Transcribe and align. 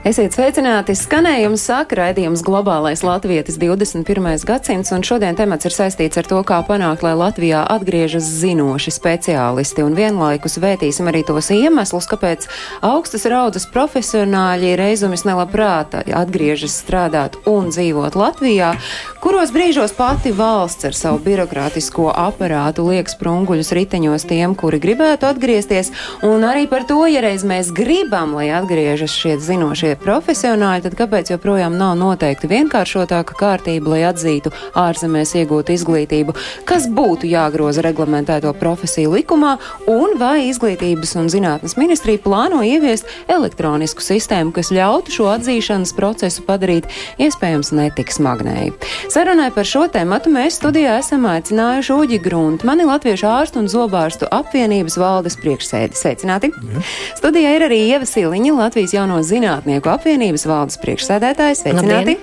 Esiet 0.00 0.32
sveicināti! 0.32 0.94
Skanējums 0.96 1.66
saka 1.68 1.98
raidījums 1.98 2.40
Globālais 2.40 3.02
Latvijas 3.04 3.58
21. 3.60 4.46
gadsimts, 4.48 4.94
un 4.96 5.02
šodien 5.04 5.36
temats 5.36 5.68
ir 5.68 5.74
saistīts 5.76 6.16
ar 6.16 6.24
to, 6.24 6.38
kā 6.48 6.62
panākt, 6.64 7.02
lai 7.04 7.12
Latvijā 7.20 7.60
atgriežas 7.68 8.24
zinoši 8.40 8.94
speciālisti, 8.96 9.84
un 9.84 9.92
vienlaikus 9.98 10.56
vētīsim 10.62 11.10
arī 11.12 11.20
tos 11.28 11.50
iemeslus, 11.52 12.08
kāpēc 12.08 12.46
augstas 12.80 13.28
raudzes 13.28 13.68
profesionāļi 13.74 14.70
reizumis 14.80 15.26
nelabprāt 15.28 15.98
atgriežas 16.08 16.78
strādāt 16.80 17.36
un 17.44 17.68
dzīvot 17.68 18.16
Latvijā, 18.16 18.72
kuros 19.20 19.52
brīžos 19.52 19.92
pati 20.00 20.32
valsts 20.32 20.88
ar 20.88 20.96
savu 20.96 21.20
birokrātisko 21.28 22.08
aparātu 22.08 22.88
liek 22.88 23.12
sprunguļus 23.12 23.74
riteņos 23.76 24.24
tiem, 24.32 24.56
kuri 24.56 24.80
gribētu 24.80 25.28
atgriezties, 25.28 25.92
un 26.24 26.48
arī 26.48 26.64
par 26.72 26.88
to, 26.88 27.02
ja 27.04 27.20
reiz 27.20 27.44
mēs 27.44 27.68
gribam, 27.76 28.32
lai 28.40 28.48
atgriežas 28.62 29.12
šie 29.12 29.36
zinošie 29.36 29.90
profesionāļi, 30.00 30.84
tad 30.86 30.96
kāpēc 30.98 31.32
joprojām 31.34 31.76
nav 31.78 31.96
noteikti 32.00 32.48
vienkāršotāka 32.50 33.36
kārtība, 33.38 33.94
lai 33.94 34.00
atzītu 34.08 34.52
ārzemēs 34.78 35.34
iegūtu 35.40 35.74
izglītību, 35.76 36.34
kas 36.68 36.88
būtu 36.90 37.28
jāgroza 37.30 37.84
reglamentēto 37.84 38.52
profesiju 38.60 39.14
likumā, 39.14 39.56
un 39.90 40.16
vai 40.20 40.48
izglītības 40.48 41.14
un 41.20 41.30
zinātnes 41.32 41.76
ministrija 41.80 42.22
plāno 42.24 42.62
ieviest 42.66 43.08
elektronisku 43.30 44.04
sistēmu, 44.04 44.54
kas 44.56 44.72
ļautu 44.74 45.14
šo 45.14 45.28
atzīšanas 45.34 45.94
procesu 45.96 46.44
padarīt 46.48 46.88
iespējams 47.20 47.72
netik 47.76 48.12
smagnēji. 48.14 48.74
Sarunai 49.12 49.50
par 49.54 49.68
šo 49.68 49.86
tēmatu 49.92 50.32
mēs 50.32 50.58
studijā 50.60 50.98
esam 51.00 51.28
aicinājuši 51.30 51.96
Uģi 51.96 52.20
Gruntu, 52.24 52.68
mani 52.68 52.88
Latviešu 52.88 53.28
ārstu 53.30 53.62
un 53.62 53.70
zobārstu 53.70 54.28
apvienības 54.30 54.98
valdes 55.00 55.38
priekšsēdi. 55.40 55.98
Sveicināti! 55.98 56.52
Ja. 56.54 56.84
Studijā 57.18 57.54
ir 57.56 57.66
arī 57.68 57.80
Ieva 57.88 58.08
Siliņa, 58.08 58.54
Latvijas 58.56 58.94
jauno 58.96 59.20
zinātnieku 59.26 59.79
apvienības 59.88 60.44
valdes 60.50 60.76
priekšsēdētājs. 60.82 61.62
Sveicināti! 61.64 62.16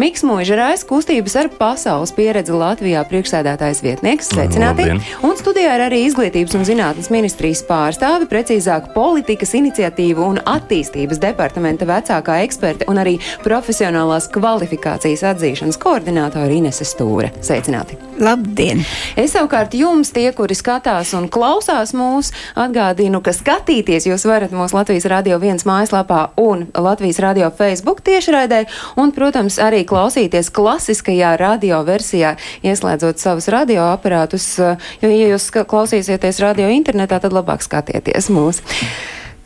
Miks 0.00 0.24
Mūžerais, 0.26 0.82
kustības 0.88 1.36
ar 1.38 1.50
pasaules 1.54 2.10
pieredzi 2.16 2.56
Latvijā 2.56 3.04
priekšsēdētājs 3.06 3.82
vietnieks. 3.84 4.32
Sveicināti! 4.32 4.88
Labdien. 4.88 5.02
Un 5.26 5.38
studijā 5.38 5.76
ir 5.78 5.84
arī 5.86 6.02
izglītības 6.08 6.56
un 6.58 6.66
zinātnes 6.66 7.12
ministrijas 7.14 7.62
pārstāvi, 7.68 8.26
precīzāk 8.32 8.90
politikas 8.96 9.54
iniciatīvu 9.60 10.26
un 10.26 10.42
attīstības 10.42 11.22
departamenta 11.22 11.86
vecākā 11.86 12.40
eksperte 12.48 12.90
un 12.90 12.98
arī 13.04 13.18
profesionālās 13.46 14.26
kvalifikācijas 14.34 15.22
atzīšanas 15.34 15.78
koordinātora 15.82 16.50
Inese 16.58 16.88
Stūre. 16.88 17.30
Sveicināti! 17.38 18.00
labdien! 18.18 18.82
Es 19.16 19.34
savukārt 19.34 19.74
jums, 19.76 20.10
tie, 20.14 20.28
kuri 20.36 20.56
skatās 20.56 21.12
un 21.16 21.28
klausās 21.32 21.92
mūs, 21.96 22.32
atgādinu, 22.58 23.20
ka 23.24 23.34
skatīties 23.36 24.08
jūs 24.08 24.26
varat 24.28 24.54
mūsu 24.56 24.78
Latvijas 24.78 25.08
Radio 25.12 25.38
1 25.40 25.66
mājaslapā 25.68 26.20
un 26.40 26.66
Latvijas 26.72 26.95
Radio 27.22 27.50
Facebook 27.50 28.00
tiešraidē, 28.06 28.64
un, 29.00 29.12
protams, 29.16 29.58
arī 29.62 29.84
klausīties 29.88 30.50
klasiskajā 30.54 31.34
radio 31.40 31.82
versijā, 31.86 32.36
ieslēdzot 32.66 33.20
savus 33.22 33.50
radioaparātus, 33.52 34.48
jo, 35.02 35.10
ja 35.10 35.30
jūs 35.34 35.50
klausīsieties 35.56 36.42
radio 36.44 36.70
internetā, 36.72 37.20
tad 37.22 37.36
labāk 37.36 37.64
skatieties 37.66 38.30
mūs. 38.32 38.62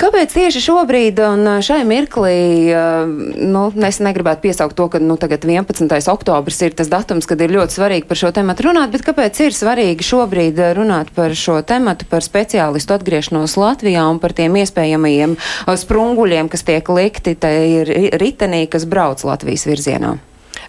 Kāpēc 0.00 0.32
tieši 0.32 0.62
šobrīd 0.64 1.18
un 1.20 1.48
šai 1.60 1.82
mirklī, 1.84 2.36
nu, 3.36 3.64
es 3.84 3.98
negribētu 4.00 4.46
piesaukt 4.46 4.78
to, 4.78 4.86
ka 4.88 5.00
nu, 5.02 5.18
tagad 5.20 5.44
11. 5.44 5.92
oktobris 6.08 6.62
ir 6.64 6.72
tas 6.78 6.88
datums, 6.88 7.28
kad 7.28 7.42
ir 7.44 7.52
ļoti 7.52 7.76
svarīgi 7.76 8.08
par 8.08 8.20
šo 8.22 8.30
tematu 8.32 8.64
runāt, 8.70 8.94
bet 8.94 9.04
kāpēc 9.04 9.42
ir 9.44 9.56
svarīgi 9.56 10.06
šobrīd 10.06 10.62
runāt 10.78 11.12
par 11.12 11.36
šo 11.36 11.58
tematu, 11.68 12.08
par 12.08 12.24
speciālistu 12.24 12.96
atgriešanos 12.96 13.58
Latvijā 13.60 14.06
un 14.08 14.22
par 14.22 14.33
tiem 14.33 14.56
iespējamajiem 14.62 15.36
sprunguļiem, 15.84 16.48
kas 16.48 16.64
tiek 16.64 16.89
likti 16.96 17.36
tai 17.36 17.84
ri- 17.84 18.08
ritenī, 18.16 18.64
kas 18.72 18.89
brauc 18.89 19.20
Latvijas 19.28 19.68
virzienā? 19.68 20.16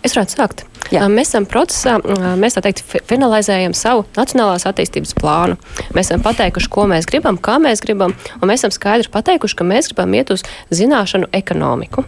Es 0.02 0.16
varētu 0.18 0.34
sākt. 0.34 0.64
Jā. 0.92 1.06
Mēs 1.14 1.30
esam 1.30 1.46
procesā, 1.46 2.00
mēs 2.42 2.56
tā 2.58 2.64
teikt, 2.66 2.82
fi- 2.84 3.02
finalizējam 3.06 3.76
savu 3.78 4.04
nacionālās 4.18 4.66
attīstības 4.66 5.14
plānu. 5.20 5.60
Mēs 5.94 6.10
esam 6.10 6.24
pateikuši, 6.26 6.72
ko 6.74 6.88
mēs 6.90 7.06
gribam, 7.10 7.38
kā 7.38 7.60
mēs 7.62 7.84
gribam, 7.86 8.16
un 8.42 8.50
mēs 8.50 8.64
esam 8.64 8.74
skaidri 8.74 9.12
pateikuši, 9.14 9.60
ka 9.60 9.68
mēs 9.68 9.92
gribam 9.92 10.18
iet 10.18 10.34
uz 10.34 10.44
zināšanu 10.74 11.30
ekonomiku. 11.38 12.04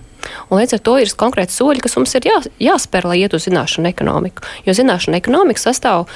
Un 0.50 0.58
līdz 0.60 0.78
ar 0.78 0.84
to 0.88 0.98
ir 1.04 1.12
konkrēti 1.20 1.54
soļi, 1.54 1.84
kas 1.84 1.98
mums 2.00 2.16
ir 2.18 2.28
jā, 2.32 2.38
jāspēr, 2.72 3.06
lai 3.12 3.20
iet 3.22 3.36
uz 3.38 3.46
zināšanu 3.46 3.92
ekonomiku. 3.92 4.42
Jo 4.66 4.74
zināšana 4.74 5.20
ekonomika 5.22 5.62
sastāv 5.62 6.08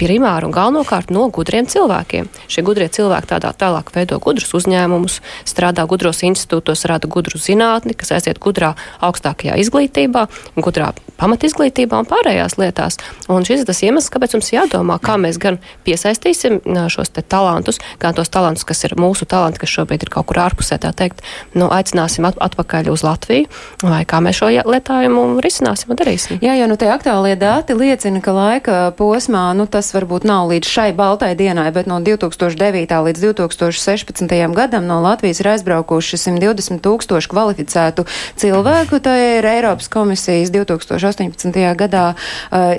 primāri 0.00 0.48
un 0.48 0.54
galvenokārt 0.54 1.10
no 1.14 1.26
gudriem 1.32 1.68
cilvēkiem. 1.70 2.28
Šie 2.52 2.64
gudrie 2.66 2.88
cilvēki 2.92 3.30
tādā 3.32 3.52
tālāk 3.56 3.92
veido 3.94 4.18
gudrus 4.22 4.52
uzņēmumus, 4.56 5.20
strādā 5.48 5.86
gudros 5.88 6.22
institūtos, 6.26 6.86
rada 6.90 7.08
gudru 7.10 7.40
zinātni, 7.40 7.96
kas 7.96 8.12
aiziet 8.16 8.40
gudrā 8.42 8.74
augstākajā 9.04 9.56
izglītībā, 9.62 10.26
gudrā 10.60 10.92
pamatizglītībā 11.20 12.02
un 12.02 12.08
pārējās 12.08 12.58
lietās. 12.60 12.98
Un 13.32 13.46
šis 13.46 13.64
ir 13.64 13.68
tas 13.68 13.82
iemesls, 13.84 14.10
kāpēc 14.12 14.36
mums 14.36 14.52
jādomā, 14.52 14.98
kā 15.02 15.16
mēs 15.20 15.40
gan 15.40 15.58
piesaistīsim 15.86 16.60
šos 16.92 17.12
talantus, 17.16 17.80
gan 18.02 18.16
tos 18.16 18.30
talantus, 18.32 18.66
kas 18.68 18.84
ir 18.88 18.96
mūsu 19.00 19.28
talanti, 19.28 19.62
kas 19.62 19.72
šobrīd 19.72 20.06
ir 20.06 20.12
kaut 20.12 20.28
kur 20.30 20.42
ārpusē, 20.44 20.78
tā 20.82 20.92
teikt, 20.96 21.24
nu, 21.56 21.70
aicināsim 21.72 22.28
at 22.28 22.36
atpakaļ 22.42 22.90
uz 22.92 23.04
Latviju, 23.06 23.48
vai 23.84 24.02
kā 24.08 24.20
mēs 24.24 24.40
šo 24.40 24.50
lietājumu 24.52 25.40
risināsim 25.44 25.92
un 25.92 26.00
darīsim. 26.00 26.40
Jā, 26.44 26.56
jo 26.60 26.68
nu, 26.70 26.76
tie 26.80 26.90
aktuālie 26.92 27.36
dati 27.40 27.76
liecina, 27.76 28.20
ka 28.24 28.34
laika 28.36 28.78
posmā 28.98 29.48
nu, 29.56 29.68
tas 29.70 29.85
varbūt 29.94 30.24
nav 30.26 30.48
līdz 30.50 30.68
šai 30.70 30.90
baltai 30.96 31.34
dienai, 31.38 31.68
bet 31.74 31.88
no 31.90 31.98
2009. 32.00 32.94
līdz 33.06 33.24
2016. 33.24 34.54
gadam 34.56 34.86
no 34.88 35.00
Latvijas 35.04 35.40
ir 35.42 35.50
aizbraukuši 35.52 36.18
120 36.22 36.80
tūkstoši 36.84 37.30
kvalificētu 37.30 38.06
cilvēku. 38.40 39.00
Tā 39.04 39.14
ir 39.38 39.48
Eiropas 39.50 39.90
komisijas 39.92 40.50
2018. 40.54 41.58
gadā 41.76 42.06
uh, 42.14 42.72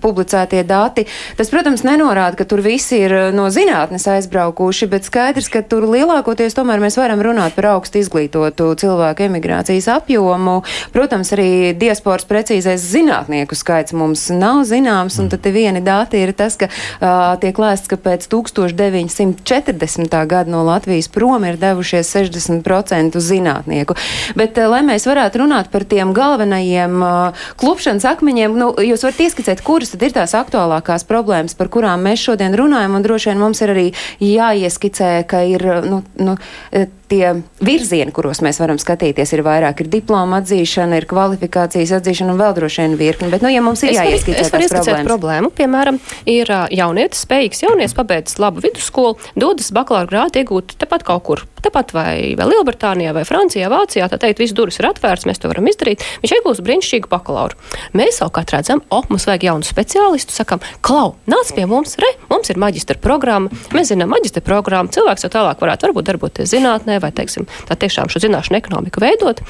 publicētie 0.00 0.62
dati. 0.64 1.04
Tas, 1.36 1.52
protams, 1.52 1.84
nenorāda, 1.86 2.38
ka 2.38 2.48
tur 2.48 2.62
visi 2.64 3.02
ir 3.04 3.14
uh, 3.14 3.28
no 3.34 3.48
zinātnes 3.52 4.08
aizbraukuši, 4.08 4.88
bet 4.90 5.08
skaidrs, 5.08 5.50
ka 5.52 5.62
tur 5.66 5.88
lielākoties 5.90 6.56
tomēr 6.56 6.80
mēs 6.82 6.96
varam 7.00 7.22
runāt 7.24 7.58
par 7.58 7.72
augstu 7.74 8.00
izglītotu 8.00 8.72
cilvēku 8.80 9.28
emigrācijas 9.28 9.90
apjomu. 9.98 10.62
Protams, 10.94 11.34
arī 11.36 11.74
diasporas 11.78 12.26
precīzais 12.28 12.82
zinātnieku 12.88 13.58
skaits 13.58 13.92
mums 13.92 14.28
nav 14.32 14.64
zināms, 14.68 15.18
un 15.20 15.28
tad 15.32 15.42
te 15.44 15.52
vieni 15.52 15.82
dati 15.84 16.22
ir 16.22 16.32
tas, 16.36 16.47
ka 16.56 16.70
uh, 16.70 17.36
tiek 17.42 17.58
lēsts, 17.58 17.90
ka 17.90 17.98
pēc 18.00 18.28
1940. 18.32 20.16
gada 20.30 20.50
no 20.50 20.64
Latvijas 20.66 21.10
prom 21.12 21.44
ir 21.44 21.58
devušies 21.60 22.08
60% 22.16 23.18
zinātnieku. 23.20 23.96
Bet, 24.38 24.58
uh, 24.58 24.70
lai 24.72 24.82
mēs 24.86 25.08
varētu 25.08 25.42
runāt 25.44 25.72
par 25.74 25.84
tiem 25.88 26.14
galvenajiem 26.16 27.02
uh, 27.02 27.48
klupšanas 27.60 28.06
akmeņiem, 28.14 28.56
nu, 28.58 28.70
jūs 28.88 29.04
varat 29.06 29.24
ieskicēt, 29.26 29.64
kuras 29.66 29.92
tad 29.94 30.06
ir 30.06 30.14
tās 30.16 30.36
aktuālākās 30.38 31.04
problēmas, 31.08 31.56
par 31.58 31.68
kurām 31.72 32.06
mēs 32.06 32.22
šodien 32.24 32.56
runājam, 32.58 32.96
un 32.96 33.04
droši 33.04 33.32
vien 33.32 33.42
mums 33.42 33.62
ir 33.64 33.74
arī 33.74 33.88
jāieskicē, 34.24 35.12
ka 35.28 35.42
ir, 35.48 35.66
nu, 35.88 36.02
nu, 36.22 36.38
tie 37.08 37.32
virzieni, 37.64 38.12
kuros 38.14 38.42
mēs 38.44 38.60
varam 38.60 38.78
skatīties, 38.80 39.32
ir 39.34 39.42
vairāk, 39.46 39.82
ir 39.82 39.90
diploma 39.92 40.42
atzīšana, 40.42 41.00
ir 41.00 41.08
kvalifikācijas 41.10 41.94
atzīšana 41.98 42.34
un 42.34 42.40
vēl 42.42 42.56
droši 42.58 42.84
vien 42.84 42.96
virkni. 43.00 43.30
Bet, 43.32 43.44
nu, 43.44 43.52
ja 43.52 43.62
mums 43.64 43.82
ir 43.86 43.94
jāieskicē 43.96 44.44
Es 44.44 44.52
varu 44.52 44.66
ieskicēt 44.66 45.04
problēmu. 45.06 45.50
Piemēram, 45.56 45.98
ir 46.28 46.52
jaunietis, 46.74 47.24
spējīgs 47.26 47.64
jaunietis, 47.64 47.96
pabeidzis 47.96 48.40
labu 48.42 48.62
vidusskolu, 48.64 49.16
dodas 49.38 49.72
bakalaura 49.74 50.10
grādu 50.10 50.42
iegūt 50.42 50.76
tepat 50.80 51.06
kaut 51.08 51.24
kur. 51.26 51.44
Tepat 51.58 51.90
vai, 51.90 52.36
vai 52.38 52.46
Lielbritānijā, 52.52 53.10
vai 53.16 53.24
Francijā, 53.26 53.66
Vācijā, 53.72 54.06
tā 54.12 54.20
teikt, 54.22 54.38
visas 54.38 54.54
durvis 54.54 54.78
ir 54.78 54.86
atvērtas, 54.86 55.26
mēs 55.26 55.40
to 55.42 55.50
varam 55.50 55.66
izdarīt. 55.66 56.04
Viņš 56.22 56.34
iegūst 56.36 56.62
brīnišķīgu 56.62 57.10
bakalauru. 57.10 57.58
Mēs 57.98 58.20
savukārt 58.20 58.54
redzam, 58.54 58.84
o, 58.94 59.00
mums 59.10 59.26
vajag 59.26 59.48
jaunu 59.48 59.66
speciālistu, 59.66 60.36
sakam, 60.36 60.62
klau, 60.86 61.16
nāc 61.26 61.50
pie 61.56 61.66
mums, 61.66 61.96
re, 61.98 62.12
mums 62.30 62.52
ir 62.52 62.62
maģistra 62.62 63.00
programma, 63.02 63.50
mēs 63.74 63.90
zinām 63.90 64.12
maģistra 64.14 64.44
programmu, 64.46 64.94
cilvēks 64.94 65.26
jau 65.26 65.32
tālāk 65.34 65.58
varētu 65.64 65.88
varbūt 65.88 66.12
darboties 66.12 66.54
zinātnē 66.54 66.97
vai, 67.02 67.12
teiksim, 67.14 67.48
tā 67.68 67.78
tiešām 67.78 68.10
šo 68.12 68.22
zināšanu 68.24 68.60
ekonomiku 68.60 69.02
veidot, 69.04 69.42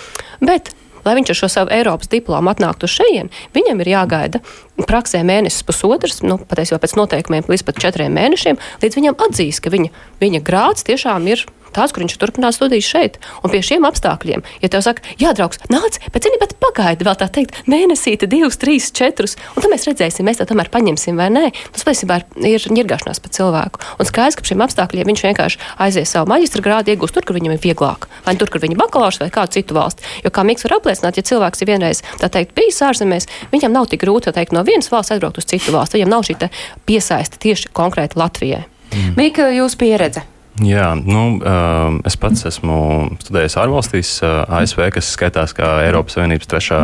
bet 0.45 0.73
lai 1.05 1.15
viņš 1.19 1.33
ar 1.33 1.39
šo 1.41 1.49
savu 1.53 1.73
Eiropas 1.75 2.11
diplomu 2.13 2.53
atnāktu 2.53 2.89
uz 2.89 2.97
šejienes, 2.99 3.45
viņam 3.57 3.83
ir 3.83 3.93
jāgaida 3.95 4.43
praksē 4.89 5.23
mēnesis, 5.27 5.65
pusotrs, 5.67 6.21
nu, 6.27 6.39
patiesībā 6.51 6.81
pēc 6.83 6.97
noteikumiem 6.99 7.49
līdz 7.49 7.65
pat 7.69 7.81
četriem 7.85 8.15
mēnešiem, 8.19 8.61
līdz 8.83 8.99
viņam 9.01 9.19
atzīs, 9.29 9.63
ka 9.63 9.73
viņa, 9.75 9.93
viņa 10.23 10.43
grāds 10.47 10.87
tiešām 10.89 11.31
ir 11.33 11.47
tāds, 11.77 11.95
kur 11.95 12.05
viņš 12.05 12.17
turpinās 12.21 12.59
studijas 12.59 12.89
šeit. 12.89 13.19
Un 13.43 13.53
pie 13.53 13.63
šiem 13.65 13.87
apstākļiem, 13.89 14.45
ja 14.63 14.71
tev 14.73 14.85
saka, 14.87 15.05
jā, 15.21 15.33
draugs, 15.37 15.61
nāc, 15.73 16.01
bet 16.15 16.27
zini, 16.27 16.41
bet 16.41 16.57
pagaidi 16.63 17.07
vēl 17.07 17.19
tā 17.19 17.29
teikt, 17.33 17.63
mēnesīte, 17.71 18.29
divus, 18.31 18.59
trīs, 18.61 18.91
četrus, 18.95 19.37
un 19.55 19.65
tad 19.65 19.73
mēs 19.73 19.87
redzēsim, 19.89 20.27
mēs 20.29 20.41
to 20.41 20.49
tomēr 20.49 20.71
paņemsim 20.73 21.19
vai 21.19 21.29
nē. 21.35 21.45
Tas 21.75 21.87
patiesībā 21.87 22.21
ir 22.49 22.69
ņirgāšanās 22.73 23.23
par 23.25 23.35
cilvēku. 23.35 23.83
Un 23.99 24.09
skaidrs, 24.09 24.39
ka 24.39 24.47
šiem 24.49 24.65
apstākļiem 24.67 25.11
viņš 25.13 25.25
vienkārši 25.29 25.63
aizies 25.87 26.15
savu 26.15 26.31
maģistra 26.33 26.65
grādu 26.65 26.95
iegūst 26.95 27.17
tur, 27.17 27.27
kur 27.29 27.39
viņam 27.39 27.57
ir 27.57 27.63
vieglāk. 27.63 28.09
Vai 28.27 28.37
nu 28.37 28.43
tur, 28.43 28.53
kur 28.53 28.63
viņa 28.65 28.79
bakalaurs 28.79 29.21
vai 29.23 29.31
kādu 29.35 29.59
citu 29.59 29.77
valsti. 29.79 30.07
Jo, 30.25 30.33
kā 30.35 30.45
Mikls 30.47 30.67
var 30.67 30.79
apliecināt, 30.79 31.19
ja 31.19 31.27
cilvēks 31.31 31.65
ir 31.65 31.73
vienreiz 31.73 32.03
teikt, 32.23 32.55
bijis 32.57 32.81
ārzemēs, 32.85 33.29
viņam 33.53 33.75
nav 33.75 33.91
tik 33.91 34.03
grūti 34.05 34.35
teikt, 34.35 34.55
no 34.57 34.65
vienas 34.67 34.91
valsts 34.93 35.17
aizbraukt 35.17 35.41
uz 35.41 35.49
citu 35.49 35.75
valsti. 35.75 36.01
Viņam 36.01 36.15
nav 36.17 36.27
šī 36.29 36.51
piesaiste 36.89 37.41
tieši 37.43 37.73
konkrēti 37.77 38.21
Latvijai. 38.21 38.65
Mm. 38.89 39.15
Mika, 39.19 39.49
jūsu 39.53 39.81
pieredze? 39.81 40.25
Jā, 40.65 40.91
nu, 40.99 41.39
uh, 41.39 41.99
es 42.09 42.17
pats 42.19 42.47
esmu 42.49 42.79
studējis 43.23 43.57
ārvalstīs, 43.63 44.11
uh, 44.25 44.43
ASV, 44.59 44.89
kas 44.97 45.13
skaitās 45.15 45.55
kā 45.55 45.69
Eiropas 45.85 46.17
Savienības 46.17 46.51
trešā, 46.51 46.81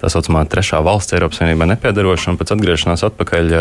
tā 0.00 0.08
saucamā 0.12 0.46
trešā 0.48 0.80
valsts 0.84 1.12
Eiropas 1.16 1.40
Savienībā 1.40 1.68
nepiedaroša, 1.68 2.32
un 2.32 2.38
pēc 2.40 2.54
atgriešanās 2.54 3.04
atpakaļ 3.10 3.52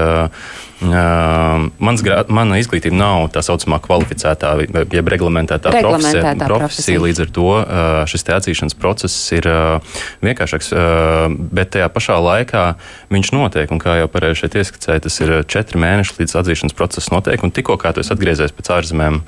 mans, 1.84 2.04
mana 2.32 2.60
izglītība 2.62 2.96
nav 2.96 3.26
tā 3.36 3.44
saucamā 3.44 3.82
kvalificētā, 3.84 4.54
jeb 4.96 5.12
reglamentētā, 5.12 5.74
reglamentētā 5.76 6.48
profesija, 6.48 6.54
profesija. 6.54 7.04
Līdz 7.04 7.24
ar 7.26 7.34
to 7.36 7.50
šis 8.14 8.26
atzīšanas 8.38 8.78
process 8.80 9.36
ir 9.36 9.50
vienkāršāks, 10.24 10.72
bet 11.52 11.76
tajā 11.76 11.92
pašā 11.92 12.16
laikā 12.24 12.64
viņš 13.12 13.34
notiek, 13.36 13.76
un 13.76 13.84
kā 13.84 14.00
jau 14.00 14.08
pareizi 14.12 14.46
šeit 14.46 14.56
ieskicēja, 14.64 15.04
tas 15.10 15.20
ir 15.26 15.36
četri 15.52 15.84
mēneši 15.84 16.22
līdz 16.22 16.40
atzīšanas 16.44 16.78
process 16.80 17.12
notiek, 17.12 17.44
un 17.44 17.52
tikko 17.52 17.76
kā 17.82 17.92
tu 17.92 18.04
esi 18.06 18.16
atgriezies 18.16 18.56
pēc 18.56 18.72
ārzemēm, 18.80 19.22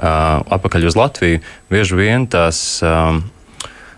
atpakaļ 0.00 0.88
uz 0.88 0.96
Latviju, 0.98 1.44
bieži 1.70 2.00
vien 2.00 2.24
tās. 2.30 2.80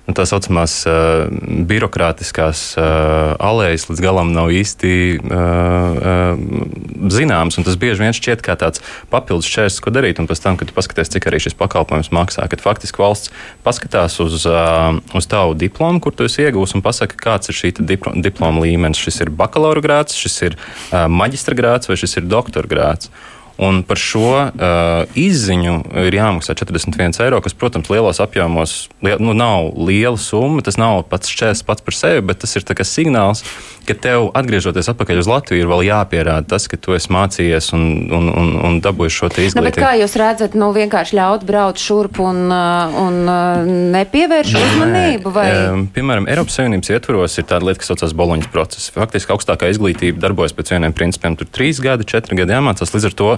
Tā 0.06 0.22
saucamās 0.22 0.84
uh, 0.86 1.26
birokrātiskās 1.66 2.60
uh, 2.78 3.34
alējas 3.42 3.88
līdz 3.88 4.02
galam 4.04 4.30
nav 4.30 4.52
īsti 4.54 4.92
uh, 5.18 5.32
uh, 5.34 7.10
zināmas. 7.10 7.58
Tas 7.66 7.78
bieži 7.80 8.04
vien 8.04 8.14
šķiet 8.14 8.44
kā 8.46 8.54
tāds 8.60 8.84
papildus 9.10 9.50
šķērslis, 9.50 9.82
ko 9.82 9.90
darīt. 9.90 10.22
Un 10.22 10.30
pēc 10.30 10.44
tam, 10.44 10.60
kad 10.60 10.70
tu 10.70 10.76
paskaties, 10.76 11.10
cik 11.10 11.26
arī 11.26 11.42
šis 11.42 11.58
pakalpojums 11.58 12.12
maksā, 12.14 12.46
kad 12.52 12.62
faktiski 12.62 13.02
valsts 13.02 13.34
paskatās 13.66 14.20
uz, 14.22 14.44
uh, 14.46 14.94
uz 15.10 15.26
tavu 15.26 15.58
diplomu, 15.58 15.98
kur 16.04 16.14
tu 16.14 16.30
esi 16.30 16.46
iegūmis, 16.46 16.76
un 16.78 16.86
pasaka, 16.86 17.18
kāds 17.18 17.50
ir 17.50 17.58
šī 17.58 17.74
diploma, 17.82 18.62
līmenis. 18.62 19.02
Šis 19.02 19.24
ir 19.26 19.34
bakalaura 19.34 19.82
grāds, 19.82 20.14
šis 20.14 20.38
ir 20.46 20.60
uh, 20.60 21.08
maģistra 21.10 21.58
grāds 21.58 21.90
vai 21.90 21.98
šis 21.98 22.20
ir 22.20 22.30
doktora 22.30 22.70
grāds. 22.70 23.10
Un 23.56 23.80
par 23.88 23.96
šo 23.96 24.28
uh, 24.36 25.16
izziņu 25.16 25.78
ir 26.04 26.16
jāmaksā 26.18 26.52
41 26.58 27.16
eiro, 27.24 27.38
kas, 27.40 27.54
protams, 27.56 27.88
lielos 27.88 28.20
apjomos 28.20 28.74
liel, 29.00 29.16
nu, 29.22 29.32
nav 29.32 29.70
liela 29.80 30.18
summa. 30.20 30.60
Tas 30.64 30.76
nav 30.76 31.06
pats 31.08 31.32
šķērs 31.32 31.64
pats 31.64 31.84
par 31.86 31.96
sevi, 31.96 32.24
bet 32.28 32.42
tas 32.44 32.52
ir 32.58 32.66
signāls, 32.84 33.40
ka 33.88 33.96
tev, 33.96 34.28
atgriežoties 34.36 34.90
atpakaļ 34.92 35.22
uz 35.22 35.30
Latviju, 35.30 35.64
ir 35.64 35.70
vēl 35.70 35.86
jāpierāda 35.88 36.44
tas, 36.52 36.66
ka 36.68 36.76
tu 36.76 36.92
esi 36.96 37.08
mācījies 37.14 37.70
un, 37.76 37.86
un, 38.12 38.28
un, 38.28 38.50
un 38.68 38.76
dabūjis 38.84 39.16
šo 39.22 39.30
izglītību. 39.32 39.80
Nu, 39.80 39.86
kā 39.86 39.94
jūs 40.02 40.18
redzat, 40.20 40.58
nu, 40.58 40.68
vienkārši 40.76 41.16
ļaut 41.16 41.46
braukt 41.48 41.80
šurp 41.80 42.20
un, 42.26 42.42
uh, 42.52 43.00
un 43.06 43.18
uh, 43.24 43.72
nepievērš 43.96 44.52
uzmanību? 44.60 45.32
Vai? 45.32 45.48
Piemēram, 45.96 46.28
Eiropas 46.28 46.60
Savienības 46.60 46.92
ietvaros 46.92 47.40
ir 47.40 47.48
tāda 47.48 47.70
lieta, 47.70 47.80
kas 47.80 47.92
saucas 47.94 48.14
Boloņas 48.16 48.52
process. 48.52 48.92
Faktiski 48.92 49.32
augstākā 49.32 49.72
izglītība 49.72 50.20
darbojas 50.26 50.56
pēc 50.56 50.74
vieniem 50.76 50.96
principiem. 50.96 51.38
Tur 51.40 51.48
trīs 51.48 51.80
gadi, 51.82 52.08
četri 52.08 52.38
gadi 52.42 52.56
jāmācās. 52.56 52.92
Līdz 52.96 53.10
ar 53.10 53.16
to 53.16 53.32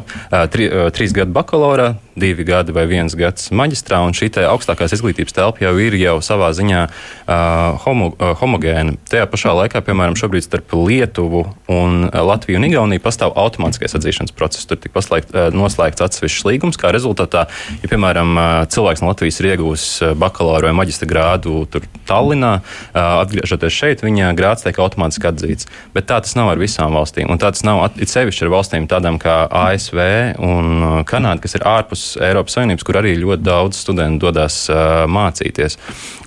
tri, 0.52 0.69
trīs 0.94 1.14
gadu 1.16 1.34
bakalaurā, 1.37 1.94
divi 2.19 2.44
gadi 2.44 2.75
vai 2.75 2.84
viens 2.90 3.14
gads 3.16 3.50
maģistrā, 3.55 4.00
un 4.05 4.16
šī 4.16 4.31
augstākās 4.49 4.93
izglītības 4.96 5.34
telpa 5.37 5.62
jau 5.62 5.75
ir 5.81 5.96
jau 5.99 6.19
savā 6.25 6.50
ziņā 6.56 6.82
uh, 6.88 7.78
homo, 7.84 8.10
uh, 8.16 8.34
homogēna. 8.40 8.96
Tajā 9.10 9.28
pašā 9.31 9.55
laikā, 9.62 9.82
piemēram, 9.87 10.19
šobrīd 10.19 10.44
starp 10.44 10.75
Lietuvu 10.75 11.44
un 11.72 12.08
Latviju 12.12 12.60
un 12.60 12.69
Igauniju 12.69 13.05
pastāv 13.05 13.37
automātiskais 13.38 13.96
atzīšanas 13.99 14.34
process. 14.37 14.66
Tur 14.69 14.81
tika 14.81 14.99
paslēgt, 14.99 15.32
uh, 15.34 15.49
noslēgts 15.55 16.05
atsevišķs 16.05 16.46
līgums, 16.49 16.81
kā 16.81 16.93
rezultātā, 16.94 17.46
ja, 17.78 17.90
piemēram, 17.90 18.34
uh, 18.34 18.49
cilvēks 18.72 19.05
no 19.05 19.12
Latvijas 19.12 19.40
ir 19.43 19.50
iegūs 19.52 19.87
bakalaura 20.19 20.70
vai 20.70 20.76
maģistra 20.82 21.08
grādu 21.10 21.64
Tallinā, 22.08 22.58
uh, 22.60 23.00
atgriežoties 23.22 23.75
šeit, 23.75 24.05
viņa 24.06 24.32
grāds 24.38 24.66
tiek 24.66 24.78
automātiski 24.82 25.31
atzīts. 25.31 25.70
Bet 25.94 26.10
tā 26.10 26.20
tas 26.25 26.34
nav 26.38 26.52
ar 26.55 26.60
visām 26.60 26.96
valstīm, 26.96 27.31
un 27.31 27.40
tā 27.40 27.52
tas 27.55 27.64
nav 27.66 27.84
it 28.00 28.10
sevišķi 28.10 28.46
ar 28.46 28.55
valstīm 28.56 28.88
tādām 28.90 29.20
kā 29.22 29.40
ASV 29.46 29.97
un 30.44 31.02
Kanāda, 31.08 31.42
kas 31.42 31.56
ir 31.58 31.66
ārpus 31.68 32.04
Eiropas 32.22 32.58
Savienības, 32.58 32.86
kur 32.86 33.00
arī 33.00 33.16
ļoti 33.20 33.46
daudz 33.46 33.80
studentu 33.82 34.28
dodas 34.28 34.60
uh, 34.72 35.04
mācīties. 35.10 35.78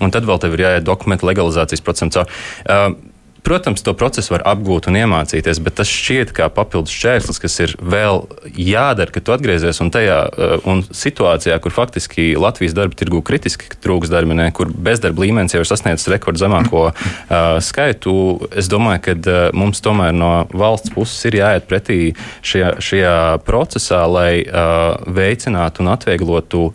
Un 0.02 0.12
tad 0.14 0.28
vēl 0.28 0.42
tev 0.42 0.56
ir 0.56 0.66
jāiet 0.66 0.86
dokumentu 0.86 1.28
legalizācijas 1.28 1.84
procesam 1.84 2.12
cauri. 2.14 2.42
Uh, 2.66 3.11
Protams, 3.42 3.82
to 3.82 3.90
procesu 3.98 4.36
var 4.36 4.44
apgūt 4.46 4.86
un 4.86 4.96
iemācīties, 5.00 5.58
bet 5.66 5.74
tas 5.80 5.90
šķiet 5.90 6.30
kā 6.36 6.46
papildus 6.54 6.94
šķērslis, 6.94 7.40
kas 7.42 7.58
ir 7.64 7.72
vēl 7.82 8.22
jādara, 8.54 9.10
kad 9.10 9.26
tu 9.26 9.34
atgriezies 9.34 9.80
un 9.82 9.90
tajā 9.90 10.18
un 10.70 10.84
situācijā, 10.86 11.56
kur 11.62 11.74
faktiski 11.74 12.28
Latvijas 12.38 12.76
darba 12.78 12.94
tirgu 12.98 13.18
kritiski 13.26 13.72
trūks 13.82 14.12
darbinieku, 14.12 14.54
kur 14.60 14.70
bezdarba 14.70 15.24
līmenis 15.24 15.56
jau 15.56 15.64
ir 15.64 15.70
sasniedzis 15.70 16.10
rekordzemāko 16.14 16.84
uh, 16.92 16.94
skaitu. 17.64 18.14
Es 18.54 18.70
domāju, 18.70 19.02
ka 19.08 19.16
uh, 19.18 19.40
mums 19.58 19.82
tomēr 19.82 20.14
no 20.14 20.32
valsts 20.54 20.94
puses 20.94 21.26
ir 21.26 21.40
jāiet 21.40 21.66
pretī 21.70 21.98
šajā, 22.46 22.76
šajā 22.78 23.16
procesā, 23.46 24.04
lai 24.06 24.44
uh, 24.44 25.02
veicinātu 25.10 25.82
un 25.82 25.90
atvieglotu 25.96 26.68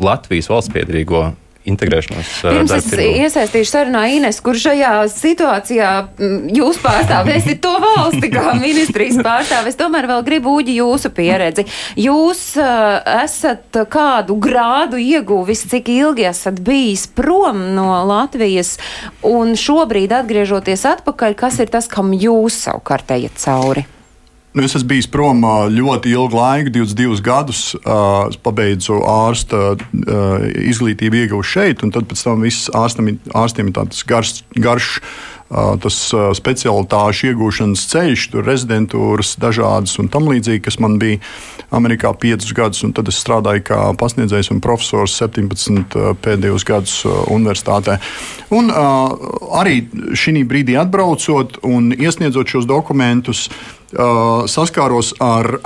Latvijas 0.00 0.50
valsts 0.50 0.74
piedrīgo 0.74 1.28
integrēšanos. 1.68 2.30
Pirms 2.44 2.72
es 2.72 2.88
iesaistīšu 2.94 3.70
sarunā 3.70 4.06
Ines, 4.14 4.40
kur 4.44 4.56
šajā 4.58 4.92
situācijā 5.12 5.90
jūs 6.56 6.80
pārstāvēsiet 6.80 7.60
to 7.64 7.74
valsti 7.82 8.32
kā 8.32 8.54
ministrijas 8.60 9.20
pārstāvis. 9.26 9.78
Tomēr 9.80 10.08
vēl 10.10 10.24
gribu 10.26 10.56
uģi 10.60 10.78
jūsu 10.80 11.12
pieredzi. 11.16 11.66
Jūs 12.00 12.42
esat 12.56 13.80
kādu 13.92 14.38
grādu 14.40 15.00
ieguvis, 15.00 15.66
cik 15.70 15.92
ilgi 15.92 16.28
esat 16.30 16.60
bijis 16.64 17.06
prom 17.12 17.70
no 17.76 17.92
Latvijas 18.08 18.76
un 19.26 19.56
šobrīd 19.58 20.14
atgriežoties 20.22 20.86
atpakaļ, 20.96 21.38
kas 21.38 21.60
ir 21.60 21.72
tas, 21.72 21.90
kam 21.90 22.14
jūs 22.16 22.64
savukārt 22.66 23.16
ejat 23.18 23.40
cauri? 23.44 23.88
Nu, 24.50 24.64
es 24.66 24.74
esmu 24.74 24.88
bijis 24.90 25.06
prom 25.06 25.44
ļoti 25.70 26.10
ilgu 26.10 26.34
laiku, 26.34 26.72
22 26.74 27.22
gadus. 27.22 27.60
Es 28.26 28.38
pabeidzu 28.42 28.98
ārsta 29.06 29.76
izglītību, 30.58 31.20
ieguvu 31.22 31.46
šeit, 31.46 31.84
un 31.86 31.94
tad 31.94 32.08
pēc 32.10 32.24
tam 32.26 32.42
viss 32.42 32.70
ārstam, 32.74 33.12
ārstiem 33.30 33.70
ir 33.70 33.76
tāds 33.78 34.02
garš, 34.10 34.40
garš 34.58 34.96
tas 35.50 35.96
specialitāšu 36.38 37.32
iegūšanas 37.32 37.86
ceļš, 37.90 38.26
tur 38.30 38.46
rezidentūras 38.46 39.34
dažādas 39.42 39.96
un 39.98 40.10
tam 40.12 40.28
līdzīgi, 40.30 40.62
kas 40.62 40.78
man 40.82 40.98
bija 41.02 41.18
Amerikā 41.74 42.12
5 42.14 42.52
gadus, 42.54 42.84
un 42.86 42.94
tad 42.94 43.10
es 43.10 43.18
strādāju 43.18 43.64
kā 43.66 43.80
pasniedzējs 43.98 44.52
un 44.54 44.62
profesors 44.62 45.16
17 45.18 45.98
pēdējos 46.22 46.66
gadus 46.66 46.94
universitātē. 47.06 47.98
Un 48.54 48.70
arī 48.70 49.82
šī 50.14 50.44
brīdī 50.46 50.78
atbraucot 50.78 51.60
un 51.66 51.90
iesniedzot 51.98 52.54
šos 52.54 52.70
dokumentus, 52.70 53.48
saskāros 53.90 55.14
ar 55.18 55.58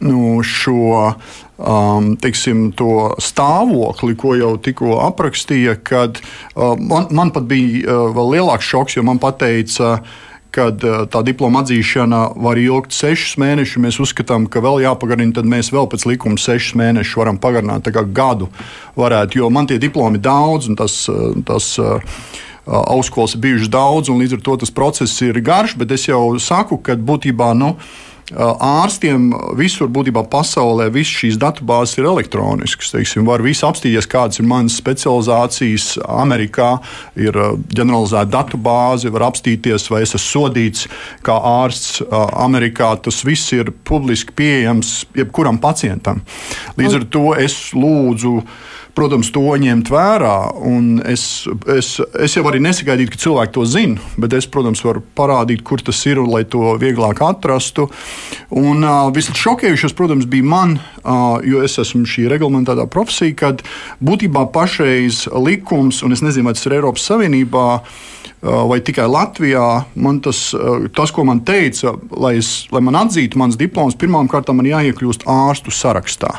nu, 0.00 0.40
šo 0.44 1.12
um, 1.60 2.14
teiksim, 2.20 2.70
stāvokli, 3.20 4.16
ko 4.18 4.34
jau 4.38 4.54
tikko 4.62 4.98
aprakstīja, 5.04 5.76
kad 5.84 6.20
uh, 6.20 6.74
man, 6.76 7.10
man 7.14 7.32
pat 7.34 7.46
bija 7.50 7.84
uh, 7.84 8.10
vēl 8.16 8.36
lielāks 8.36 8.68
šoks, 8.70 8.96
jo 8.96 9.04
man 9.06 9.20
teica, 9.20 10.00
kad 10.54 10.82
uh, 10.86 11.04
tā 11.10 11.22
diploma 11.26 11.62
atzīšana 11.62 12.22
var 12.40 12.58
ilgt 12.58 12.96
sešus 12.96 13.38
mēnešus. 13.40 13.82
Mēs 13.84 14.00
uzskatām, 14.02 14.48
ka 14.50 14.62
vēl 14.64 14.82
jāpagarina, 14.86 15.36
tad 15.36 15.48
mēs 15.48 15.72
vēl 15.74 15.88
pēc 15.90 16.06
likuma 16.10 16.40
sešus 16.40 16.78
mēnešus 16.80 17.18
varam 17.20 17.40
pagarināt, 17.40 17.86
tā 17.86 17.94
kā 17.94 18.04
gadu 18.04 18.50
varētu, 18.98 19.42
jo 19.42 19.50
man 19.52 19.70
tie 19.70 19.78
diplomi 19.82 20.22
daudz 20.22 20.70
un 20.70 20.78
tas. 20.80 21.02
Uh, 21.10 21.36
tas 21.46 21.74
uh, 21.78 22.00
augstskolas 22.70 23.34
ir 23.34 23.40
bijušas 23.40 23.70
daudz, 23.72 24.10
un 24.12 24.20
līdz 24.20 24.36
ar 24.36 24.42
to 24.46 24.56
tas 24.62 24.70
process 24.70 25.22
ir 25.24 25.40
garš. 25.42 25.74
Bet 25.80 25.90
es 25.96 26.06
jau 26.06 26.38
saku, 26.38 26.78
ka 26.78 26.94
būtībā. 26.94 27.50
Nu, 27.58 27.74
ārstiem 28.36 29.30
visur 29.58 29.90
būtībā 29.90 30.22
pasaulē 30.30 30.88
visas 30.94 31.20
šīs 31.20 31.38
datubāzes 31.40 31.98
ir 31.98 32.08
elektroniskas. 32.10 32.92
Teiksim, 32.94 33.26
var 33.28 33.42
visu 33.44 33.66
apstīties, 33.68 34.08
kādas 34.10 34.40
ir 34.40 34.48
manas 34.50 34.78
specializācijas. 34.80 35.92
Amerikā 36.20 36.72
ir 37.18 37.36
ģeneralizēta 37.74 38.30
datubāze, 38.30 39.12
var 39.12 39.28
apstīties, 39.30 39.88
vai 39.90 40.04
es 40.06 40.14
esmu 40.14 40.26
sodīts 40.30 40.86
kā 41.26 41.34
ārsts 41.34 42.00
Amerikā. 42.10 42.92
Tas 43.02 43.22
viss 43.26 43.54
ir 43.56 43.72
publiski 43.84 44.34
pieejams 44.36 45.00
jebkuram 45.18 45.60
pacientam. 45.62 46.22
Līdz 46.78 47.00
ar 47.00 47.08
to 47.10 47.24
es 47.38 47.62
lūdzu 47.76 48.38
protams, 48.94 49.30
to 49.34 49.44
ņemt 49.60 49.90
vērā. 49.92 50.36
Es, 51.10 51.24
es, 51.76 51.92
es 52.20 52.36
jau 52.36 52.44
arī 52.50 52.62
nesagaidīju, 52.64 53.12
ka 53.12 53.22
cilvēki 53.24 53.56
to 53.56 53.66
zina, 53.68 54.10
bet 54.20 54.34
es, 54.36 54.48
protams, 54.50 54.82
varu 54.86 55.02
parādīt, 55.16 55.64
kur 55.66 55.82
tas 55.84 56.00
ir, 56.10 56.22
lai 56.26 56.44
to 56.48 56.74
vieglāk 56.80 57.22
atrastu. 57.24 57.88
Un 58.50 58.84
uh, 58.84 59.08
visšokējušais, 59.14 59.94
protams, 59.96 60.28
bija 60.30 60.46
man, 60.46 60.78
uh, 60.78 61.38
jo 61.46 61.64
es 61.66 61.78
esmu 61.82 62.06
šī 62.08 62.26
reglamentētā 62.32 62.86
profesija, 62.90 63.36
kad 63.44 63.64
būtībā 64.02 64.48
pašreiz 64.54 65.26
likums, 65.38 66.02
un 66.06 66.16
es 66.16 66.24
nezinu, 66.24 66.48
vai 66.50 66.56
tas 66.58 66.66
ir 66.66 66.78
Eiropas 66.80 67.06
Savienībā 67.10 67.68
vai 68.40 68.78
tikai 68.80 69.04
Latvijā. 69.04 69.64
Man 70.00 70.22
tas, 70.24 70.54
tas 70.96 71.10
ko 71.12 71.26
man 71.28 71.42
teica, 71.44 71.92
lai, 72.16 72.38
es, 72.40 72.70
lai 72.72 72.80
man 72.80 72.96
atzītu 73.02 73.36
mans 73.36 73.58
diploms, 73.60 73.98
pirmām 74.00 74.30
kārtām 74.32 74.56
man 74.56 74.70
jāiekļūst 74.70 75.26
ārstu 75.28 75.74
sarakstā. 75.76 76.38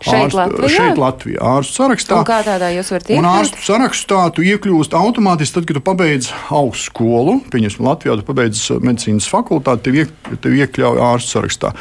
Šeit, 0.00 0.30
ārstu, 0.30 0.38
Latvijā? 0.40 0.70
šeit 0.74 1.00
Latvijā, 1.00 1.40
ārstu 1.44 1.76
sarakstā. 1.82 2.20
Un 2.22 2.28
kā 2.28 2.38
tādā 2.46 2.70
jūs 2.72 2.90
varat 2.94 3.10
Un 3.10 3.16
iekļūt? 3.16 3.40
ārstu 3.40 3.64
sarakstā 3.66 4.20
tu 4.36 4.44
iekļūsti 4.48 4.96
automātiski, 4.96 5.56
tad, 5.58 5.68
kad 5.68 5.76
tu 5.76 5.82
pabeidz 5.84 6.30
augstskolu. 6.48 7.36
Pieņemsim, 7.52 7.84
Latvijā 7.84 8.16
tu 8.16 8.26
pabeidz 8.30 8.62
medicīnas 8.80 9.28
fakultāti, 9.28 9.84
tev, 9.88 10.00
iek, 10.00 10.32
tev 10.40 10.56
iekļauj 10.56 11.02
ārstu 11.10 11.36
sarakstā. 11.36 11.74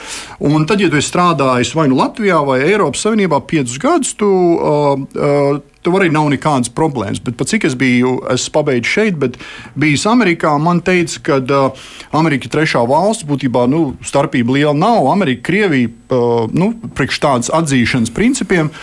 Un 0.43 0.67
tad, 0.67 0.83
ja 0.83 0.91
tu 0.91 0.99
esi 0.99 1.11
strādājis 1.13 1.71
vai 1.79 1.87
nu 1.91 1.99
Latvijā 2.01 2.41
vai 2.43 2.59
Eiropas 2.67 3.05
Savienībā 3.07 3.39
piecus 3.47 3.79
gadus, 3.79 4.11
tu, 4.19 4.27
uh, 4.27 4.99
uh, 5.15 5.61
Tur 5.79 5.95
arī 5.95 6.09
nav 6.11 6.27
nekādas 6.27 6.71
problēmas. 6.75 7.21
Bet, 7.23 7.39
cik 7.47 7.63
es 7.69 7.75
biju, 7.79 8.17
es 8.33 8.49
pabeidzu 8.51 8.89
šeit, 8.89 9.15
bet 9.21 9.37
bijis 9.79 10.03
Amerikā, 10.11 10.51
man 10.59 10.81
teica, 10.83 11.21
ka 11.23 11.37
uh, 11.39 11.87
Amerika 12.19 12.49
ir 12.49 12.53
trešā 12.57 12.83
valsts. 12.89 13.27
Būtībā 13.29 13.63
nu, 13.71 13.93
starpība 14.03 14.57
liela 14.57 14.75
nav. 14.75 15.07
Amerika, 15.13 15.45
Krievija, 15.47 15.93
uh, 16.11 16.51
nu, 16.51 16.73
priekš 16.99 17.23
tādas 17.23 17.53
atzīšanas 17.55 18.11
principiem. 18.15 18.73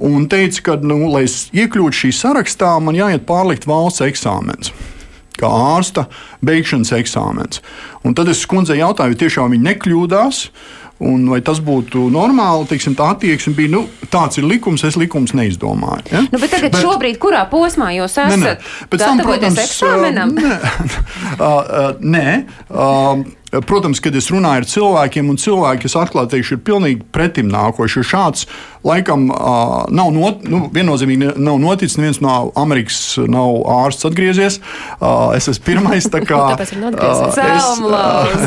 Un 0.00 0.24
teica, 0.32 0.64
ka, 0.70 0.80
nu, 0.80 1.02
lai 1.12 1.26
es 1.28 1.46
iekļūtu 1.52 2.04
šī 2.04 2.12
sarakstā, 2.24 2.72
man 2.80 2.96
jāiet 2.96 3.28
pārlikt 3.28 3.68
valsts 3.68 4.04
eksāmens 4.08 4.72
kā 5.36 5.48
ārsta 5.52 6.06
beigšanas 6.46 6.94
eksāmens. 6.96 7.60
Un 8.06 8.16
tad 8.16 8.30
es 8.32 8.44
kundzei 8.48 8.80
jautāju, 8.80 9.12
vai 9.12 9.20
tiešām 9.20 9.52
viņa 9.52 9.68
nekļūdās. 9.70 10.38
Un 11.04 11.26
vai 11.28 11.42
tas 11.44 11.58
būtu 11.60 12.06
normāli, 12.08 12.64
teiksim, 12.70 12.94
tā 12.96 13.10
attieksme 13.12 13.52
bija, 13.58 13.68
nu, 13.74 13.82
tāds 14.12 14.40
ir 14.40 14.46
likums, 14.48 14.84
es 14.88 14.96
likums 14.96 15.34
neizdomāju. 15.36 16.06
Ja? 16.08 16.22
Nu, 16.32 16.40
bet 16.40 16.54
tagad, 16.54 16.72
bet, 16.72 16.80
šobrīd, 16.80 17.18
kurā 17.20 17.42
posmā 17.50 17.90
jūs 17.98 18.16
esat? 18.16 18.32
Nē, 18.32 18.38
nē. 18.40 18.86
Pēc 18.92 19.04
tam, 19.04 19.20
protams, 19.20 19.60
eksāmenam? 19.60 20.32
Nē, 20.40 20.54
uh, 21.36 21.44
uh, 21.44 21.90
nē. 22.00 22.30
Uh, 22.70 23.26
Protams, 23.66 24.00
kad 24.02 24.16
es 24.18 24.30
runāju 24.32 24.62
ar 24.62 24.68
cilvēkiem, 24.70 25.30
un 25.32 25.40
cilvēki, 25.40 25.88
es 25.88 25.96
atklāti 25.98 26.36
teikšu, 26.36 26.56
ir 26.56 26.64
pilnīgi 26.66 27.06
pretim 27.14 27.48
nākoši. 27.52 28.04
Šāds 28.06 28.46
laikam 28.86 29.26
nav, 29.28 30.10
not, 30.14 30.44
nu, 30.46 30.66
viennozīmīgi 30.74 31.34
nav 31.42 31.58
noticis. 31.62 31.98
Neviens 31.98 32.20
no 32.22 32.34
Amerikas 32.58 33.00
nav 33.30 33.62
ārsts 33.82 34.06
atgriezies. 34.08 34.60
Es 35.36 35.48
esmu 35.50 35.66
pirmais. 35.66 36.08
Tā 36.12 36.22
kā, 36.28 36.42
es, 36.58 36.82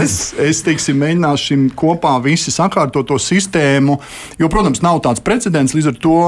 es, 0.04 0.18
es 0.50 0.64
teiksim, 0.66 1.00
mēģināšu 1.02 1.60
kopā 1.80 2.16
visi 2.24 2.54
sakārtot 2.56 3.10
to 3.10 3.20
sistēmu. 3.22 4.00
Jo, 4.40 4.52
protams, 4.52 4.84
nav 4.86 5.02
tāds 5.06 5.24
precedents, 5.24 5.76
līdz 5.78 5.92
ar 5.92 6.00
to 6.04 6.20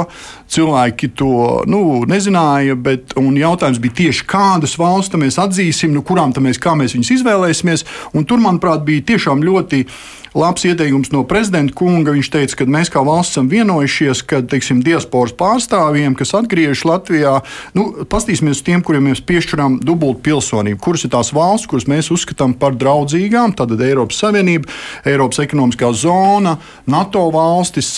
cilvēki 0.51 1.11
to 1.19 1.33
nu, 1.71 2.01
nezināja. 2.09 2.77
Bet, 2.79 3.15
jautājums 3.39 3.81
bija 3.81 3.97
tieši, 4.03 4.25
kādas 4.29 4.77
valsts 4.79 5.19
mēs 5.19 5.39
atzīsim, 5.41 5.93
nu, 5.95 6.03
kurām 6.07 6.33
mēs, 6.39 6.59
mēs 6.59 6.95
viņus 6.95 7.13
izvēlēsimies. 7.17 7.85
Un 8.17 8.27
tur, 8.27 8.41
manuprāt, 8.43 8.71
bija 8.80 9.08
tiešām 9.13 9.44
ļoti 9.44 9.86
labs 10.34 10.63
ieteikums 10.66 11.12
no 11.12 11.24
prezidenta 11.28 11.75
kunga. 11.75 12.13
Viņš 12.16 12.30
teica, 12.32 12.58
ka 12.62 12.68
mēs 12.72 12.92
kā 12.92 13.04
valsts 13.04 13.36
esam 13.36 13.50
vienojušies, 13.51 14.24
ka 14.28 14.42
teiksim, 14.48 14.82
diasporas 14.86 15.34
pārstāvjiem, 15.38 16.16
kas 16.20 16.34
atgriežas 16.38 16.86
Latvijā, 16.88 17.34
nu, 17.78 18.06
pastīsimies 18.12 18.62
uz 18.62 18.66
tiem, 18.68 18.84
kuriem 18.86 19.10
mēs 19.10 19.24
piešķiram 19.28 19.80
dubultu 19.84 20.24
pilsonību. 20.30 20.80
Kuras 20.84 21.06
ir 21.08 21.13
tās 21.16 21.34
valsts, 21.36 21.68
kuras 21.72 21.88
mēs 21.92 22.12
uzskatām 22.13 22.56
par 22.60 22.78
draudzīgām? 22.80 23.56
Tad 23.60 23.75
Eiropas 23.75 24.22
Savienība, 24.24 24.72
Eiropas 25.08 25.44
ekonomiskā 25.44 25.92
zona, 25.98 26.56
NATO 26.92 27.28
valstis, 27.34 27.94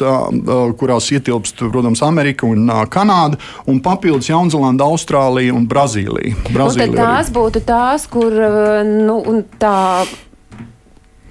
kurās 0.80 1.12
ietilpst, 1.14 1.66
protams, 1.70 2.02
Amerika 2.06 2.50
un 2.50 2.66
Kanāda, 2.90 3.38
un 3.70 3.82
papildus 3.84 4.32
Jaunzēlanda, 4.32 4.90
Austrālija 4.90 5.54
un 5.54 5.70
Brazīlija. 5.70 6.36
Brazīlija 6.50 6.90
un 6.90 7.00
tās 7.00 7.30
arī. 7.30 7.38
būtu 7.38 7.66
tās, 7.68 8.10
kur 8.10 8.38
nu, 8.84 9.22
tā 9.62 9.78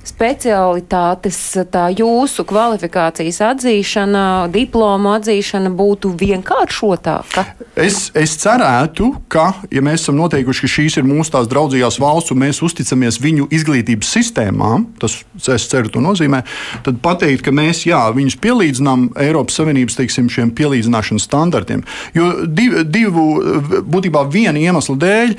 specialitātes, 0.07 1.39
tā 1.73 1.87
jūsu 1.95 2.45
kvalifikācijas 2.49 3.41
atzīšana, 3.53 4.25
diplomu 4.53 5.13
atzīšana 5.17 5.71
būtu 5.77 6.13
vienkāršotāka? 6.19 7.45
Es, 7.79 8.11
es 8.19 8.35
cerētu, 8.43 9.09
ka, 9.33 9.47
ja 9.73 9.83
mēs 9.85 10.05
esam 10.05 10.19
noteikuši, 10.19 10.65
ka 10.65 10.71
šīs 10.75 10.99
ir 11.01 11.07
mūsu 11.09 11.33
tās 11.37 11.49
draudzīgās 11.51 11.97
valsts 12.03 12.35
un 12.35 12.43
mēs 12.43 12.61
uzticamies 12.65 13.21
viņu 13.23 13.49
izglītības 13.55 14.11
sistēmām, 14.19 14.89
tas, 15.01 15.21
es 15.41 15.69
ceru, 15.71 15.91
to 15.93 16.03
nozīmē, 16.05 16.43
tad 16.85 16.99
pateikt, 17.05 17.45
ka 17.47 17.55
mēs 17.55 17.85
jā, 17.89 18.03
viņus 18.17 18.39
pielīdzinām 18.43 19.07
Eiropas 19.23 19.57
Savienības 19.61 19.97
teiksim, 20.01 20.29
šiem 20.33 20.53
pielīdzināšanas 20.59 21.29
standartiem. 21.29 21.87
Jo 22.17 22.45
div, 22.47 22.83
divu, 22.91 23.27
būtībā 23.89 24.27
viena 24.33 24.61
iemesla 24.61 24.99
dēļ, 25.01 25.35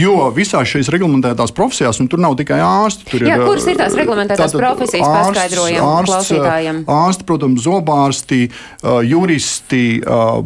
jo 0.00 0.30
visās 0.34 0.72
šīs 0.72 0.90
reglamentētās 0.94 1.54
profesijās, 1.56 2.00
un 2.02 2.10
tur 2.10 2.22
nav 2.22 2.34
tikai 2.40 2.58
ārsti, 2.64 3.06
tur 3.12 3.26
jā, 3.26 3.36
ir. 3.36 3.46
Ir 3.76 3.78
tās 3.78 3.96
reglamentētās 4.06 4.54
profesijas 4.56 5.04
ārsts, 5.06 5.34
paskaidrojam 5.34 5.86
ārsts, 5.90 6.12
klausītājiem? 6.12 6.78
Ārsti, 6.96 7.26
protams, 7.28 7.62
zobārsti, 7.66 8.38
juristi, 9.10 9.82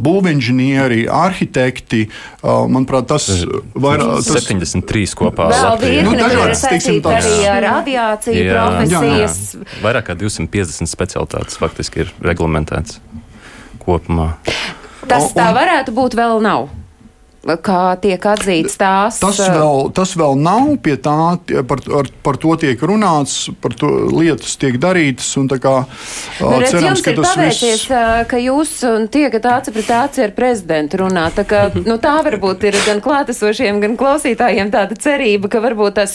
būvinženieri, 0.08 1.04
arhitekti. 1.20 2.02
Manuprāt, 2.42 3.08
tas 3.12 3.28
ir 3.36 3.46
73 3.76 5.14
kopā. 5.20 5.50
Vēl 5.52 5.78
virkne, 5.84 6.08
nu, 6.08 6.16
dažādas, 6.18 6.64
teiksim, 6.66 7.00
tāds... 7.04 7.28
arī 7.30 7.48
ar 7.52 7.68
aviāciju 7.76 8.42
jā, 8.42 8.58
profesijas. 8.58 9.38
Jā, 9.54 9.62
jā. 9.62 9.80
Vairāk 9.84 10.10
kā 10.10 10.18
250 10.18 10.90
specialitātes 10.90 11.60
faktiski 11.60 12.06
ir 12.06 12.12
reglamentētas 12.24 13.00
kopumā. 13.84 14.32
Tas 15.10 15.32
tā 15.36 15.50
varētu 15.56 15.94
būt 15.96 16.18
vēl 16.18 16.42
nav 16.44 16.68
kā 17.40 17.96
tiek 18.00 18.20
atzīts 18.20 18.76
tās. 18.80 19.18
Tas 19.22 19.38
vēl, 19.40 19.88
tas 19.96 20.12
vēl 20.18 20.36
nav 20.40 20.74
pie 20.84 20.96
tā, 21.00 21.16
par, 21.68 21.80
ar, 22.00 22.10
par 22.24 22.36
to 22.40 22.56
tiek 22.60 22.80
runāts, 22.84 23.48
par 23.62 23.74
to 23.78 23.88
lietas 24.12 24.58
tiek 24.60 24.76
darītas. 24.80 25.32
Kā, 25.60 25.72
nu, 26.40 26.50
redz, 26.60 26.74
cerams, 26.74 27.00
jums 27.00 27.06
ir 27.08 27.20
paveicies, 27.20 27.84
viss... 27.88 28.26
ka 28.30 28.40
jūs 28.40 28.74
tiekat 29.12 29.48
aci 29.50 29.74
pret 29.74 29.92
aci 29.96 30.24
ar 30.26 30.34
prezidentu 30.36 31.00
runāt. 31.02 31.38
Tā, 31.38 31.46
ka, 31.48 31.62
nu, 31.80 31.96
tā 32.02 32.18
varbūt 32.26 32.66
ir 32.68 32.76
gan 32.84 33.00
klātesošiem, 33.04 33.80
gan 33.82 33.96
klausītājiem 34.00 34.72
tāda 34.74 34.98
cerība, 35.00 35.48
ka 35.52 35.62
varbūt 35.64 35.96
tas 36.00 36.14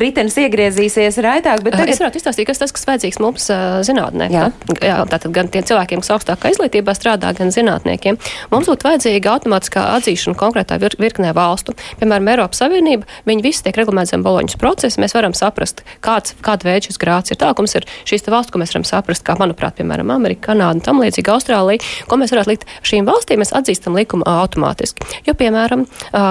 ritenis 0.00 0.38
iegriezīsies 0.44 1.18
raitāk. 1.24 1.64
Tagad... 1.66 1.90
Es 1.90 2.00
varētu 2.02 2.22
izstāstīt, 2.22 2.46
kas 2.50 2.62
tas, 2.62 2.74
kas 2.76 2.86
vajadzīgs 2.88 3.20
mums 3.22 3.50
zinātnē. 3.90 4.30
Jā. 4.30 4.46
Jā, 4.78 5.00
tātad 5.10 5.34
gan 5.34 5.50
tiem 5.50 5.66
cilvēkiem, 5.66 6.04
kas 6.04 6.14
augstākā 6.14 6.54
izglītībā 6.54 6.94
strādā, 6.94 7.34
gan 7.36 7.50
zinātniekiem. 7.54 8.18
Mums 8.54 8.70
būtu 8.70 8.86
vajadzīga 8.86 9.34
automātiskā 9.34 9.86
atzīšana 9.98 10.38
konkrēti 10.38 10.59
konkrētā 10.60 10.80
vir, 10.80 10.94
virknē 10.98 11.32
valstu. 11.34 11.74
Piemēram, 12.00 12.28
Eiropas 12.28 12.60
Savienība, 12.60 13.06
viņi 13.26 13.42
visi 13.42 13.64
tiek 13.64 13.76
reglamentēti 13.76 14.16
zem 14.16 14.24
boloņas 14.24 14.58
procesa. 14.60 15.00
Mēs 15.00 15.14
varam 15.14 15.32
saprast, 15.34 15.82
kāds, 16.04 16.34
kāda 16.42 16.68
veida 16.68 16.86
šis 16.86 16.98
grāts 17.00 17.30
ir. 17.30 17.38
Tā, 17.40 17.52
ka 17.54 17.62
mums 17.62 17.74
ir 17.74 17.86
šīs 18.08 18.26
valsts, 18.28 18.52
ko 18.52 18.60
mēs 18.60 18.74
varam 18.74 18.84
saprast, 18.84 19.24
kā, 19.24 19.36
manuprāt, 19.40 19.78
piemēram, 19.78 20.10
Amerika, 20.10 20.50
Kanāda 20.50 20.76
un 20.76 20.84
tam 20.84 21.00
līdzīgi 21.00 21.30
Austrālija, 21.32 21.84
ko 22.08 22.18
mēs 22.20 22.32
varētu 22.34 22.50
likt 22.50 22.68
šīm 22.86 23.08
valstīm, 23.08 23.40
mēs 23.40 23.52
atzīstam 23.56 23.96
likumu 23.96 24.26
automātiski. 24.28 25.04
Jo, 25.26 25.34
piemēram, 25.38 25.86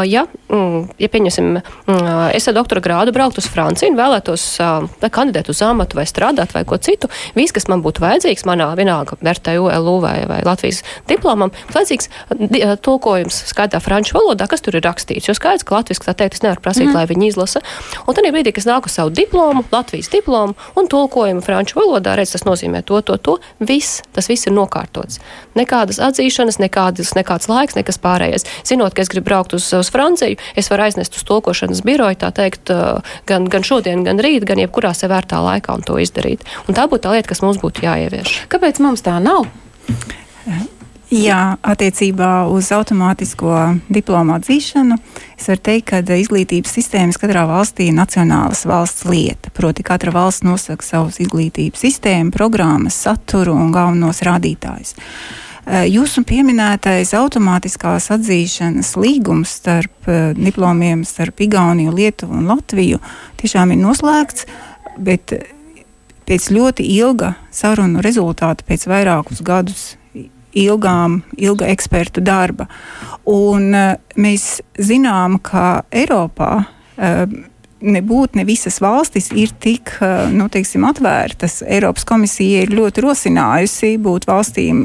ja, 0.09 0.25
mm, 0.49 0.89
ja 0.99 1.09
pieņemsim, 1.11 1.49
mm, 1.59 2.09
es 2.35 2.49
ar 2.49 2.57
doktora 2.57 2.83
grādu 2.83 3.13
brauktu 3.15 3.41
uz 3.43 3.49
Franciju 3.49 3.93
un 3.93 3.99
vēlētos 3.99 4.45
kandidēt 5.13 5.51
uz 5.53 5.61
amatu 5.65 5.99
vai 5.99 6.07
strādāt 6.09 6.53
vai 6.55 6.65
ko 6.67 6.77
citu, 6.81 7.09
viss, 7.37 7.55
kas 7.55 7.69
man 7.71 7.83
būtu 7.85 8.03
vajadzīgs, 8.03 8.47
manā 8.49 8.71
vienalga 8.79 9.17
vērtēju 9.23 9.69
LU 9.79 9.97
vai, 10.03 10.17
vai 10.29 10.41
Latvijas 10.47 10.81
diplomam, 11.09 11.53
vajadzīgs 11.73 12.09
tulkojums 12.85 13.43
skaitā 13.53 13.79
franču 13.83 14.18
valodā, 14.19 14.47
kas 14.51 14.63
tur 14.65 14.77
ir 14.77 14.85
rakstīts. 14.85 15.29
Jo 15.29 15.35
skaidrs, 15.37 15.65
ka 15.67 15.79
latviešu 15.79 16.05
tā 16.05 16.15
teikt, 16.19 16.39
es 16.39 16.43
nevaru 16.45 16.63
prasīt, 16.63 16.89
mm. 16.89 16.97
lai 16.97 17.05
viņi 17.09 17.31
izlasa. 17.31 17.63
Un 18.05 18.17
tad 18.17 18.27
brīdī, 18.27 18.53
kad 18.53 18.63
es 18.63 18.69
nāku 18.69 18.91
savu 18.91 19.13
diplomu, 19.15 19.63
Latvijas 19.71 20.11
diplomu 20.11 20.55
un 20.77 20.89
tulkojumu 20.91 21.43
franču 21.45 21.79
valodā, 21.79 22.15
redz, 22.19 22.35
tas 22.35 22.45
nozīmē 22.47 22.83
to, 22.87 23.01
to, 23.05 23.17
to. 23.17 23.37
Viss, 23.59 24.01
tas 24.15 24.29
viss 24.29 24.49
ir 24.49 24.55
nokārtots. 24.55 25.19
Nekādas 25.59 26.01
atzīšanas, 26.09 26.59
nekādas, 26.61 27.13
nekāds 27.17 27.49
laiks, 27.51 27.77
nekas 27.79 28.01
pārējais. 28.01 28.47
Zinot, 28.67 28.95
ka 28.95 29.05
es 29.05 29.11
gribu 29.11 29.29
braukt 29.31 29.55
uz, 29.57 29.67
uz 29.75 29.91
Franciju, 29.93 30.39
es 30.59 30.71
varu 30.71 30.87
aiznest 30.87 31.19
uz 31.19 31.25
tulkošanas 31.29 31.83
biroju, 31.85 32.19
tā 32.23 32.31
teikt, 32.35 32.73
gan, 33.29 33.47
gan 33.51 33.67
šodien, 33.67 34.03
gan 34.07 34.21
rīt, 34.23 34.47
gan 34.49 34.61
jebkurā 34.61 34.93
sevērtā 34.97 35.41
laikā 35.45 35.79
un 35.79 35.85
to 35.85 35.99
izdarīt. 36.01 36.45
Un 36.67 36.77
tā 36.77 36.89
būtu 36.89 37.07
tā 37.07 37.15
lieta, 37.15 37.31
kas 37.31 37.45
mums 37.45 37.61
būtu 37.61 37.85
jāievieš. 37.85 38.43
Kāpēc 38.51 38.83
mums 38.83 39.05
tā 39.05 39.19
nav? 39.23 39.47
Jā, 41.09 41.57
attiecībā 41.65 42.43
uz 42.53 42.67
automātisko 42.69 43.53
diplomu 43.89 44.35
atzīšanu 44.35 44.99
es 45.39 45.47
varu 45.49 45.61
teikt, 45.65 45.87
ka 45.89 46.17
izglītības 46.21 46.75
sistēmas 46.77 47.17
katrā 47.17 47.47
valstī 47.49 47.87
ir 47.89 47.95
nacionālas 47.97 48.61
valsts 48.69 49.07
lieta. 49.09 49.49
Proti, 49.57 49.81
katra 49.87 50.13
valsts 50.13 50.45
nosaka 50.45 50.85
savus 50.85 51.17
izglītības 51.23 51.81
sistēmu, 51.81 52.29
programmas, 52.35 52.99
saturu 53.07 53.57
un 53.57 53.73
galvenos 53.73 54.21
rādītājus. 54.21 54.93
Jūsu 55.89 56.21
pieminētais 56.29 57.15
automātiskās 57.17 58.11
atzīšanas 58.13 58.93
līgums 59.01 59.57
starp 59.63 60.09
diplomiem 60.37 61.01
starp 61.09 61.41
Igauniju, 61.41 61.93
Lietuvu 61.97 62.37
un 62.37 62.53
Latviju 62.53 63.01
tiešām 63.41 63.73
ir 63.73 63.81
noslēgts, 63.81 64.45
bet 65.01 65.33
pēc 66.29 66.51
ļoti 66.53 66.85
ilga 67.01 67.33
sarunu 67.49 68.05
rezultāta, 68.05 68.61
pēc 68.65 68.85
vairākus 68.89 69.41
gadus 69.41 69.95
ilgām, 70.57 71.21
ilga 71.37 71.69
ekspertu 71.69 72.23
darba. 72.25 72.69
Un, 73.29 73.69
uh, 73.73 73.93
mēs 74.19 74.59
zinām, 74.79 75.39
ka 75.43 75.83
Eiropā 75.91 76.51
uh, 76.63 77.39
nebūtu 77.79 78.39
ne 78.39 78.43
visas 78.43 78.81
valstis 78.83 79.29
ir 79.31 79.53
tik 79.63 79.93
nu, 80.35 80.49
teiksim, 80.51 80.83
atvērtas. 80.89 81.61
Eiropas 81.63 82.03
komisija 82.03 82.65
ir 82.65 82.73
ļoti 82.75 83.05
rosinājusi 83.05 83.93
būt 84.03 84.27
valstīm 84.27 84.81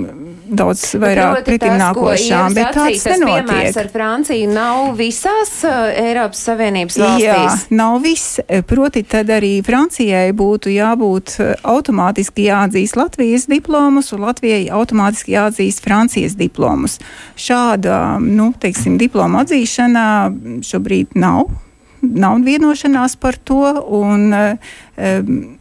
daudz 0.59 0.85
vairāk 1.01 1.43
pretimnākošām, 1.47 2.55
bet 2.57 2.71
tāds 2.77 3.05
nenotiek. 3.11 3.49
Piemērs 3.49 3.79
ar 3.83 3.91
Franciju 3.93 4.51
nav 4.53 4.93
visās 4.99 5.53
uh, 5.67 5.89
Eiropas 6.05 6.45
Savienības 6.49 6.99
valstīs. 7.03 7.25
Jā, 7.25 7.77
nav 7.79 7.99
viss. 8.05 8.39
Proti, 8.69 9.05
tad 9.09 9.33
arī 9.35 9.57
Francijai 9.67 10.29
būtu 10.37 10.73
jābūt 10.75 11.37
automātiski 11.75 12.49
jāatzīst 12.49 12.99
Latvijas 13.01 13.49
diplomus 13.51 14.13
un 14.17 14.25
Latvijai 14.29 14.65
automātiski 14.75 15.37
jāatzīst 15.37 15.85
Francijas 15.85 16.39
diplomus. 16.39 16.99
Šāda, 17.41 18.19
nu, 18.23 18.53
teiksim, 18.61 18.99
diploma 19.01 19.45
atzīšana 19.45 20.09
šobrīd 20.65 21.19
nav 21.19 21.49
nav 22.05 22.39
vienošanās 22.45 23.17
par 23.17 23.37
to. 23.37 23.65
Un, 23.87 24.33
um, 24.35 25.59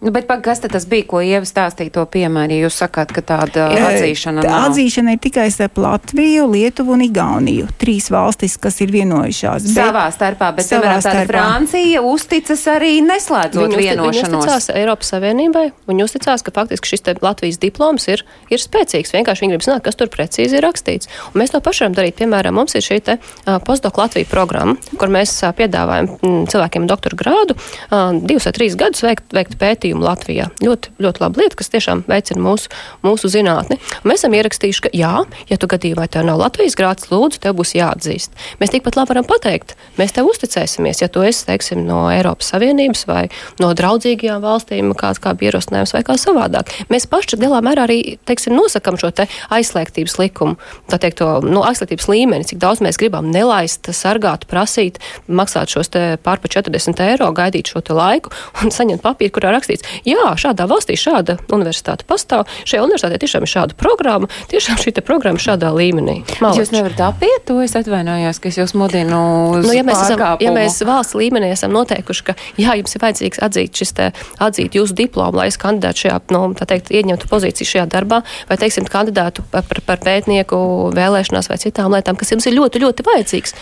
Nu, 0.00 0.10
bet 0.12 0.28
kas 0.44 0.60
tas 0.60 0.84
bija, 0.86 1.06
ko 1.08 1.22
Ieva 1.24 1.46
stāstīja 1.48 1.90
to 1.94 2.02
piemēru, 2.12 2.52
ja 2.52 2.66
jūs 2.66 2.76
sakāt, 2.82 3.14
ka 3.16 3.22
tāda 3.24 3.70
atzīšana 3.72 4.42
tā 4.44 4.50
nav? 4.50 4.64
Atzīšana 4.68 5.14
ir 5.16 5.20
tikai 5.24 5.46
starp 5.50 5.78
Latviju, 5.80 6.44
Lietuvu 6.52 6.92
un 6.92 7.04
Igauniju. 7.06 7.70
Trīs 7.80 8.10
valstis, 8.12 8.58
kas 8.60 8.76
ir 8.84 8.92
vienojušās. 8.92 9.64
Savā 9.72 10.02
starpā, 10.12 10.50
bet, 10.58 10.68
savā 10.68 10.98
starpā. 11.00 11.24
Francija 11.30 12.02
uzticas 12.04 12.66
arī 12.74 12.98
neslēdzot 13.06 13.56
Viņi 13.62 13.72
uztic- 13.72 13.80
Viņi 13.80 13.96
vienošanos. 13.96 14.44
uzticās 14.44 14.68
Eiropas 14.76 15.12
Savienībai, 15.14 15.64
un 15.72 15.94
viņi 15.94 16.04
uzticās, 16.04 16.44
ka 16.44 16.52
faktiski 16.60 16.92
šis 16.92 17.00
te 17.08 17.14
Latvijas 17.24 17.56
diploms 17.64 18.06
ir, 18.12 18.22
ir 18.52 18.58
spēcīgs. 18.58 19.14
Vienkārši 19.16 19.46
viņi 19.46 19.56
grib 19.56 19.64
zināt, 19.64 19.82
kas 19.82 19.96
tur 19.96 20.12
precīzi 20.12 20.60
ir 20.60 20.62
rakstīts. 20.68 21.08
Un 21.32 21.40
mēs 21.40 21.56
to 21.56 21.60
paši 21.64 21.86
varam 21.86 21.94
darīt. 21.96 22.18
Piemēram, 22.20 22.52
mums 22.52 22.74
ir 22.76 22.84
šī 22.84 23.00
te 23.02 23.16
uh, 23.16 23.58
postdoc 23.64 23.96
Latvija 23.96 24.28
programma, 24.28 24.76
kur 24.98 25.08
mēs 25.08 25.32
uh, 25.42 25.54
piedāvājam 25.56 26.20
mm, 26.20 26.46
cilvēkiem 26.52 26.86
doktora 26.86 27.16
grādu 27.16 27.56
uh, 27.56 28.12
divus 28.20 28.44
vai 28.44 28.52
trīs 28.52 28.76
gadus 28.76 29.00
veikt, 29.00 29.32
veikt 29.32 29.56
pētījumu 29.56 29.85
Latvijā. 29.94 30.48
Ļoti, 30.64 30.94
ļoti 31.02 31.22
laba 31.22 31.42
lieta, 31.42 31.58
kas 31.60 31.70
tiešām 31.70 32.02
veicina 32.10 32.42
mūsu, 32.42 32.70
mūsu 33.06 33.30
zinātni. 33.30 33.78
Un 34.02 34.10
mēs 34.10 34.24
esam 34.24 34.34
ierakstījuši, 34.36 34.84
ka 34.86 34.92
jā, 34.96 35.12
ja 35.50 35.58
tu 35.60 35.68
gadījumā 35.70 36.08
tev 36.10 36.26
nav 36.26 36.40
Latvijas 36.42 36.74
grāds, 36.78 37.06
lūdzu, 37.12 37.40
tev 37.44 37.56
būs 37.60 37.76
jāatzīst. 37.78 38.34
Mēs 38.60 38.74
tikpat 38.74 38.98
labi 38.98 39.14
varam 39.14 39.28
pateikt, 39.28 39.76
mēs 40.00 40.16
tev 40.16 40.30
uzticēsimies, 40.30 41.02
ja 41.04 41.10
tu 41.12 41.22
esi, 41.26 41.44
teiksim, 41.46 41.84
no 41.86 42.06
Eiropas 42.10 42.50
Savienības 42.52 43.06
vai 43.06 43.26
no 43.62 43.70
draudzīgajām 43.76 44.42
valstīm, 44.42 44.92
kāds 44.98 45.22
kā 45.22 45.36
ierosinājums 45.36 45.94
vai 45.94 46.02
kā 46.06 46.18
savādāk. 46.20 46.72
Mēs 46.92 47.08
paši 47.10 47.38
lielā 47.40 47.62
mērā 47.64 47.86
arī, 47.86 48.00
teiksim, 48.28 48.56
nosakam 48.56 48.98
šo 49.00 49.12
te 49.14 49.28
aizslēgtības 49.54 50.18
likumu, 50.20 50.58
tā 50.90 50.98
teikt, 51.02 51.20
to 51.20 51.40
no 51.46 51.62
aizslēgtības 51.68 52.08
līmeni, 52.10 52.48
cik 52.48 52.60
daudz 52.62 52.82
mēs 52.84 52.98
gribam 53.00 53.30
nelaist, 53.32 53.90
sargāt, 53.96 54.46
prasīt, 54.50 55.00
maksāt 55.28 55.72
šos 55.72 55.92
te 55.92 56.04
pār 56.22 56.42
pa 56.42 56.50
40 56.52 57.02
eiro, 57.06 57.30
gaidīt 57.36 57.70
šo 57.72 57.82
te 57.84 57.96
laiku 57.96 58.32
un 58.62 58.72
saņemt 58.74 59.04
papīru, 59.04 59.34
kurā 59.36 59.52
rakstīts, 59.76 60.06
jā, 60.06 60.26
šādā 60.36 60.66
valstī 60.68 60.96
šāda 60.98 61.36
universitāte 61.52 62.04
pastāv, 62.08 62.46
šajā 62.66 62.84
universitātē 62.84 63.18
tiešām 63.22 63.44
ir 63.46 63.50
šāda 63.50 63.76
programma, 63.78 64.28
tiešām 64.50 64.78
šī 64.80 64.94
programma 65.04 65.38
šādā 65.38 65.70
līmenī. 65.74 66.22
Malači. 66.40 66.60
Jūs 66.60 66.72
nevarat 66.72 67.00
apiet 67.08 67.44
to, 67.46 67.60
es 67.62 67.76
atvainojos, 67.76 68.40
ka 68.40 68.48
es 68.48 68.58
jūs 68.58 68.74
mudinu 68.74 69.20
uz 69.56 69.66
Nu, 69.66 69.72
ja, 69.74 69.82
mēs 69.86 70.00
esam, 70.02 70.18
ja 70.18 70.36
pārkāpumu. 70.36 70.54
mēs 70.56 70.78
valsts 70.86 71.14
līmenī 71.18 71.50
esam 71.52 71.72
noteikuši, 71.74 72.24
ka 72.26 72.34
jā, 72.58 72.76
jums 72.80 72.94
ir 72.96 73.02
vajadzīgs 73.02 73.42
atzīt, 73.42 73.74
šis 73.76 73.92
te, 73.96 74.10
atzīt 74.42 74.76
jūsu 74.78 74.96
diplomu, 74.96 75.38
lai 75.40 75.48
es 75.50 75.58
kandidētu 75.60 76.06
šajā, 76.06 76.20
nu, 76.34 76.42
tā 76.58 76.68
teikt, 76.70 76.90
ieņemtu 76.94 77.28
pozīciju 77.30 77.70
šajā 77.72 77.86
darbā, 77.92 78.22
vai, 78.48 78.56
teiksim, 78.60 78.86
kandidētu 78.90 79.44
par, 79.52 79.66
par, 79.68 79.82
par 79.86 80.02
pētnieku 80.06 80.92
vēlēšanās 80.96 81.50
vai 81.50 81.58
citām 81.60 81.92
lietām, 81.94 82.16
kas 82.16 82.32
jums 82.32 82.46
ir 82.48 82.56
ļoti, 82.56 82.82
ļoti 82.84 83.06
vajadzīgs, 83.06 83.56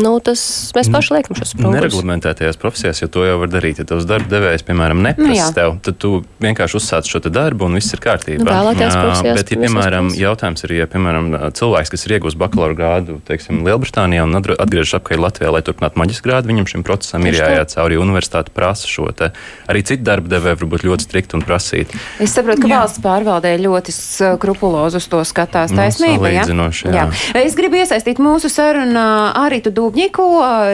nu, 0.00 0.16
tas 0.24 0.42
mēs 0.76 0.90
paši 0.92 1.14
liekam 1.16 1.38
šos 1.38 1.54
sprungus. 1.54 1.78
Nereglamentētajās 1.80 2.58
profesijās, 2.60 3.02
jo 3.02 3.08
to 3.12 3.24
jau 3.26 3.38
var 3.42 3.50
darīt. 3.52 3.80
Ja 3.82 3.88
tavs 3.88 4.06
darba 4.08 4.30
devējs, 4.30 4.66
piemēram, 4.66 5.02
Nu, 5.20 5.32
jā. 5.34 5.46
Tev, 5.60 5.76
tad 5.84 5.98
tu 6.00 6.10
vienkārši 6.42 6.78
uzsāc 6.80 7.08
šo 7.10 7.20
te 7.24 7.30
darbu 7.32 7.68
un 7.68 7.76
viss 7.78 7.92
ir 7.94 8.00
kārtībā. 8.02 8.44
Nu, 8.48 8.74
Jā, 8.80 8.90
profesijās 8.96 9.36
Bet, 9.40 9.50
ja, 9.52 9.58
piemēram, 9.60 10.08
jautājums 10.16 10.64
ir, 10.66 10.72
ja, 10.80 10.86
piemēram, 10.90 11.26
cilvēks, 11.56 11.90
kas 11.92 12.06
ir 12.06 12.14
iegūst 12.16 12.38
bakalaura 12.40 12.76
grādu, 12.78 13.18
teiksim, 13.28 13.60
Lielbritānijā 13.66 14.24
un 14.24 14.36
atgr- 14.38 14.56
atgriežas 14.62 14.96
atpakaļ 15.00 15.22
Latvijā, 15.26 15.50
lai 15.52 15.62
turpinātu 15.66 16.00
maģistra 16.00 16.26
grādu, 16.30 16.50
viņam 16.52 16.68
šim 16.72 16.84
procesam 16.86 17.26
ir 17.26 17.34
Tieši 17.36 17.42
tā. 17.44 17.50
jāiet 17.52 17.74
cauri. 17.74 17.98
Universitāte 18.00 18.54
prasa 18.56 18.88
šo 18.88 19.08
te. 19.16 19.30
Arī 19.70 19.82
citi 19.86 20.06
darba 20.06 20.30
devēji 20.32 20.60
var 20.62 20.70
būt 20.74 20.86
ļoti 20.88 21.06
strikti 21.06 21.36
un 21.38 21.44
prasīt. 21.46 21.92
Es 22.22 22.34
saprotu, 22.36 22.64
ka 22.64 22.70
Jā. 22.70 22.80
valsts 22.80 23.02
pārvaldē 23.04 23.52
ļoti 23.60 23.94
skrupulozi 23.96 25.00
uz 25.00 25.08
to 25.12 25.20
skatās. 25.28 25.74
Nu, 25.74 25.82
Taisnība, 25.82 26.30
ja? 26.32 26.44
salīdzinoši, 26.46 26.90
jā. 26.94 27.06
Es 27.42 27.56
gribu 27.58 27.80
iesaistīt 27.82 28.20
mūsu 28.22 28.50
sarunā 28.52 29.06
Aritu 29.44 29.72
Dubņiku, 29.74 30.26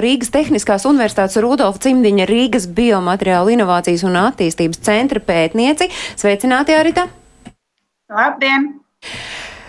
Rīgas 0.05 0.31
Tehniskās 0.35 0.87
Universitātes 0.89 1.39
Rudolfa 1.43 1.83
Cimdiņa, 1.87 2.27
Rīgas 2.31 2.69
Biomateriālu 2.77 3.55
inovācijas 3.57 4.05
un 4.07 4.19
attīstības 4.21 4.76
centra 4.85 5.23
pētnieci. 5.23 5.89
Sveicināti, 6.19 6.77
Arita! 6.77 7.07
Labdien! 8.13 8.69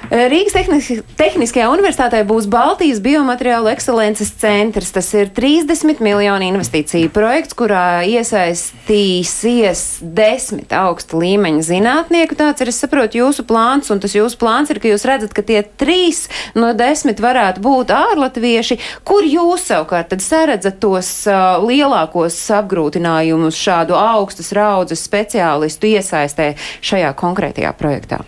Rīgas 0.08 0.54
Tehnis 0.56 0.88
Tehniskajā 1.20 1.68
universitātē 1.68 2.22
būs 2.28 2.46
Baltijas 2.48 3.02
biomateriālu 3.04 3.68
ekscelences 3.74 4.30
centrs. 4.40 4.94
Tas 4.96 5.10
ir 5.18 5.32
30 5.36 6.00
miljonu 6.04 6.48
investīciju 6.48 7.10
projekts, 7.12 7.56
kurā 7.58 8.06
iesaistīsies 8.08 9.82
desmit 10.16 10.72
augsta 10.78 11.20
līmeņa 11.20 11.66
zinātnieku. 11.68 12.38
Tāds 12.40 12.64
ir, 12.64 12.72
es 12.72 12.80
saprotu, 12.84 13.20
jūsu 13.20 13.44
plāns, 13.50 13.92
un 13.92 14.00
tas 14.04 14.16
jūsu 14.16 14.40
plāns 14.40 14.72
ir, 14.72 14.80
ka 14.80 14.94
jūs 14.94 15.08
redzat, 15.10 15.36
ka 15.36 15.44
tie 15.44 15.60
trīs 15.66 16.28
no 16.56 16.72
desmit 16.78 17.20
varētu 17.24 17.66
būt 17.66 17.92
ārlatvieši. 17.98 18.80
Kur 19.08 19.28
jūs 19.28 19.68
savukārt 19.74 20.14
tad 20.14 20.24
saredzat 20.24 20.80
tos 20.84 21.12
uh, 21.28 21.60
lielākos 21.66 22.40
apgrūtinājumus 22.62 23.60
šādu 23.60 24.00
augstas 24.00 24.54
raudzes 24.56 25.04
speciālistu 25.04 25.92
iesaistē 25.98 26.54
šajā 26.80 27.12
konkrētajā 27.20 27.76
projektā? 27.76 28.24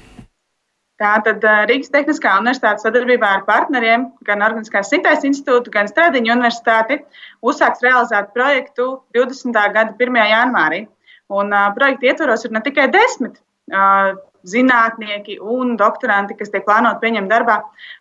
Tātad 1.00 1.46
Rīgas 1.70 1.94
Tehniskā 1.94 2.34
universitāte 2.42 2.84
sadarbībā 2.84 3.28
ar 3.38 3.44
partneriem, 3.48 4.10
gan 4.28 4.42
Organiskās 4.44 4.90
Sintēs 4.92 5.24
institūtu, 5.24 5.72
gan 5.72 5.88
Stradiņu 5.88 6.34
universitāti, 6.34 6.98
uzsāks 7.40 7.86
realizēt 7.86 8.34
projektu 8.36 8.90
20. 9.16 9.56
gada 9.76 9.94
1. 9.96 10.18
janvārī. 10.34 10.82
Un, 11.30 11.54
uh, 11.54 11.70
projekta 11.76 12.10
ietvaros 12.10 12.44
ir 12.44 12.52
ne 12.52 12.62
tikai 12.66 12.90
desmit 12.92 13.38
uh, 13.72 14.18
zinātnieki 14.50 15.38
un 15.40 15.76
doktoranti, 15.80 16.36
kas 16.40 16.52
tiek 16.52 16.66
plānoti 16.68 17.04
pieņemt 17.04 17.32
darbā, 17.32 17.60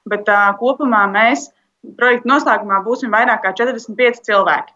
bet 0.08 0.26
uh, 0.32 0.48
kopumā 0.58 1.04
mēs 1.12 1.48
projekta 1.98 2.30
noslēgumā 2.32 2.80
būsim 2.86 3.14
vairāk 3.14 3.44
kā 3.44 3.52
45 3.60 4.24
cilvēki. 4.26 4.74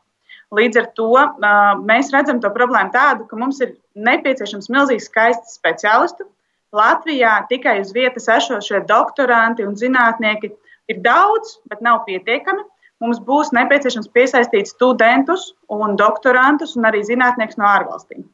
Līdz 0.53 0.79
ar 0.83 0.89
to 0.99 1.09
uh, 1.17 1.73
mēs 1.81 2.13
redzam 2.13 2.43
to 2.45 2.53
problēmu 2.53 2.93
tādu, 2.95 3.27
ka 3.27 3.41
mums 3.41 3.63
ir 3.65 3.75
nepieciešams 3.97 4.69
milzīgs 4.71 5.09
skaists 5.09 5.57
speciālistu. 5.59 6.29
Latvijā 6.73 7.33
tikai 7.51 7.81
uz 7.83 7.93
vietas 7.93 8.29
esošie 8.33 8.81
doktoranti 8.89 9.65
un 9.69 9.75
zinātnieki 9.77 10.55
ir 10.89 11.01
daudz, 11.05 11.59
bet 11.69 11.83
nav 11.85 12.07
pietiekami. 12.07 12.65
Mums 13.03 13.19
būs 13.27 13.51
nepieciešams 13.53 14.09
piesaistīt 14.15 14.71
studentus 14.71 15.51
un 15.69 15.99
doktorantus 15.99 16.77
un 16.79 16.87
arī 16.89 17.03
zinātniekus 17.05 17.59
no 17.59 17.67
ārvalstīm. 17.67 18.25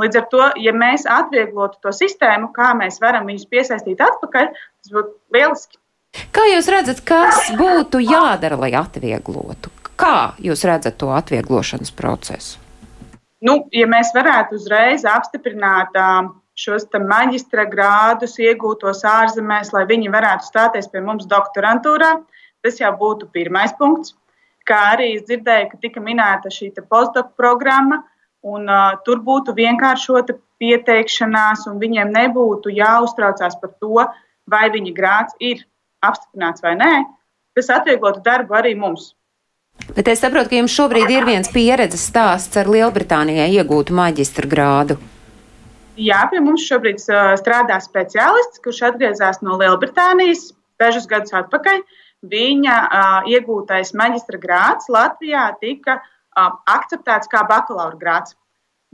Līdz 0.00 0.18
ar 0.18 0.26
to, 0.32 0.42
ja 0.64 0.72
mēs 0.72 1.04
atvieglotu 1.04 1.78
to 1.84 1.92
sistēmu, 1.94 2.48
kā 2.56 2.72
mēs 2.74 2.96
varam 3.02 3.28
viņus 3.28 3.46
piesaistīt 3.52 4.00
atpakaļ, 4.00 4.48
tas 4.56 4.94
būtu 4.96 5.36
lieliski. 5.36 5.78
Kā 6.32 6.48
jūs 6.48 6.68
redzat, 6.72 7.04
kas 7.06 7.52
būtu 7.56 8.00
jādara, 8.02 8.56
lai 8.58 8.72
atvieglotu? 8.80 9.70
Kā 10.00 10.32
jūs 10.40 10.64
redzat 10.66 10.96
to 10.98 11.12
atvieglošanas 11.12 11.92
procesu? 11.94 12.58
Nu, 13.44 13.66
ja 13.74 13.86
mēs 13.90 14.12
varētu 14.16 14.56
uzreiz 14.56 15.04
apstiprināt 15.08 15.96
uh, 15.98 16.32
šos 16.58 16.86
maģistra 16.92 17.64
grādus 17.64 18.38
iegūtos 18.38 19.04
ārzemēs, 19.08 19.72
lai 19.72 19.84
viņi 19.88 20.12
varētu 20.12 20.48
stāties 20.48 20.88
pie 20.92 21.00
mums 21.00 21.26
doktorantūrā, 21.26 22.16
tas 22.62 22.80
jau 22.80 22.92
būtu 22.96 23.30
pirmais 23.32 23.72
punkts. 23.78 24.14
Kā 24.68 24.92
arī 24.94 25.16
es 25.16 25.24
dzirdēju, 25.26 25.70
ka 25.72 25.78
tika 25.82 26.00
minēta 26.00 26.50
šī 26.52 26.70
postdoc 26.88 27.32
programma, 27.36 28.02
un 28.42 28.68
uh, 28.68 28.98
tur 29.04 29.18
būtu 29.22 29.54
vienkāršota 29.54 30.36
pieteikšanās, 30.62 31.66
un 31.66 31.80
viņiem 31.82 32.12
nebūtu 32.14 32.70
jāuztraucās 32.70 33.58
par 33.58 33.72
to, 33.80 34.06
vai 34.46 34.68
viņa 34.70 34.92
grāds 34.94 35.34
ir 35.40 35.64
apstiprināts 36.02 36.62
vai 36.62 36.76
nē. 36.78 36.92
Tas 37.56 37.70
atvieglotu 37.74 38.22
darbu 38.24 38.54
arī 38.54 38.76
mums. 38.78 39.12
Bet 39.96 40.08
es 40.08 40.22
saprotu, 40.22 40.52
ka 40.52 40.60
jums 40.60 40.74
šobrīd 40.76 41.10
ir 41.10 41.26
viens 41.26 41.50
pieredzes 41.52 42.04
stāsts 42.10 42.58
ar 42.60 42.70
Lielbritānijai 42.70 43.50
iegūtu 43.56 43.96
maģistra 43.96 44.48
grādu. 44.48 44.98
Jā, 46.02 46.22
pie 46.30 46.40
mums 46.42 46.64
šobrīd 46.66 47.00
strādā 47.02 47.78
speciālists, 47.82 48.60
kurš 48.64 48.82
atgriezās 48.90 49.42
no 49.44 49.58
Lielbritānijas 49.60 50.50
dažus 50.80 51.06
gadus 51.10 51.34
atpakaļ. 51.42 51.82
Viņa 52.32 52.76
uh, 52.82 53.30
iegūtais 53.30 53.94
maģistra 53.98 54.38
grāds 54.42 54.90
Latvijā 54.92 55.48
tika 55.62 55.98
uh, 55.98 56.52
akceptēts 56.70 57.30
kā 57.30 57.42
bakalaura 57.48 57.98
grāds. 57.98 58.36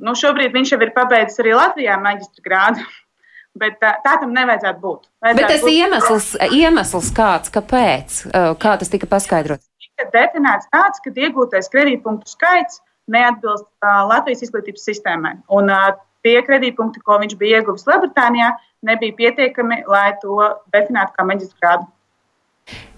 Nu, 0.01 0.15
šobrīd 0.17 0.55
viņš 0.55 0.73
jau 0.73 0.81
ir 0.85 0.95
pabeidzis 0.97 1.43
arī 1.43 1.53
Latvijā 1.59 1.99
maģistra 2.01 2.45
grādu. 2.45 2.89
Bet 3.61 3.81
tā, 3.83 3.95
tā 4.05 4.19
tam 4.21 4.35
nevajadzētu 4.37 4.81
būt. 4.81 5.09
Vajadzētu 5.25 5.41
Bet 5.41 5.51
tas 5.51 5.63
būt... 5.65 5.73
iemesls, 5.75 6.27
iemesls 6.55 7.09
kāds, 7.17 7.51
kāpēc, 7.51 8.19
kā 8.63 8.75
tas 8.79 8.93
tika 8.93 9.09
paskaidrots? 9.11 9.67
Tika 9.83 10.07
definēts 10.13 10.69
tāds, 10.71 11.01
ka 11.03 11.11
iegūtais 11.11 11.73
kredītpunktu 11.73 12.31
skaits 12.31 12.79
neatbilst 13.11 13.67
uh, 13.67 14.05
Latvijas 14.09 14.45
izglītības 14.47 14.85
sistēmai. 14.89 15.35
Un 15.59 15.73
uh, 15.73 15.97
tie 16.27 16.41
kredītpunkti, 16.47 17.03
ko 17.05 17.21
viņš 17.23 17.37
bija 17.41 17.61
ieguvis 17.61 17.87
Lielbritānijā, 17.89 18.55
nebija 18.87 19.17
pietiekami, 19.21 19.85
lai 19.91 20.11
to 20.23 20.41
definētu 20.75 21.17
kā 21.17 21.27
maģistra 21.29 21.63
grādu. 21.63 21.89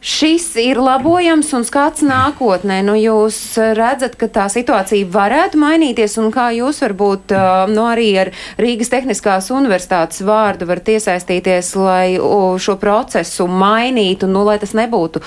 Šis 0.01 0.47
ir 0.57 0.79
labojams 0.81 1.51
un 1.55 1.65
skats 1.69 2.01
nākotnē. 2.03 2.79
Nu, 2.87 2.95
jūs 2.97 3.37
redzat, 3.77 4.17
ka 4.19 4.31
tā 4.33 4.47
situācija 4.51 5.07
varētu 5.13 5.61
mainīties, 5.61 6.17
un 6.23 6.31
kā 6.33 6.49
jūs 6.57 6.81
varbūt 6.87 7.35
nu, 7.71 7.85
arī 7.85 8.09
ar 8.23 8.33
Rīgas 8.59 8.91
Tehniskās 8.95 9.51
Universitātes 9.53 10.25
vārdu 10.25 10.67
varat 10.71 10.89
iesaistīties, 10.97 11.75
lai 11.77 12.17
šo 12.17 12.79
procesu 12.81 13.47
mainītu, 13.47 14.31
nu, 14.33 14.43
lai 14.49 14.57
tas 14.63 14.73
nebūtu, 14.75 15.23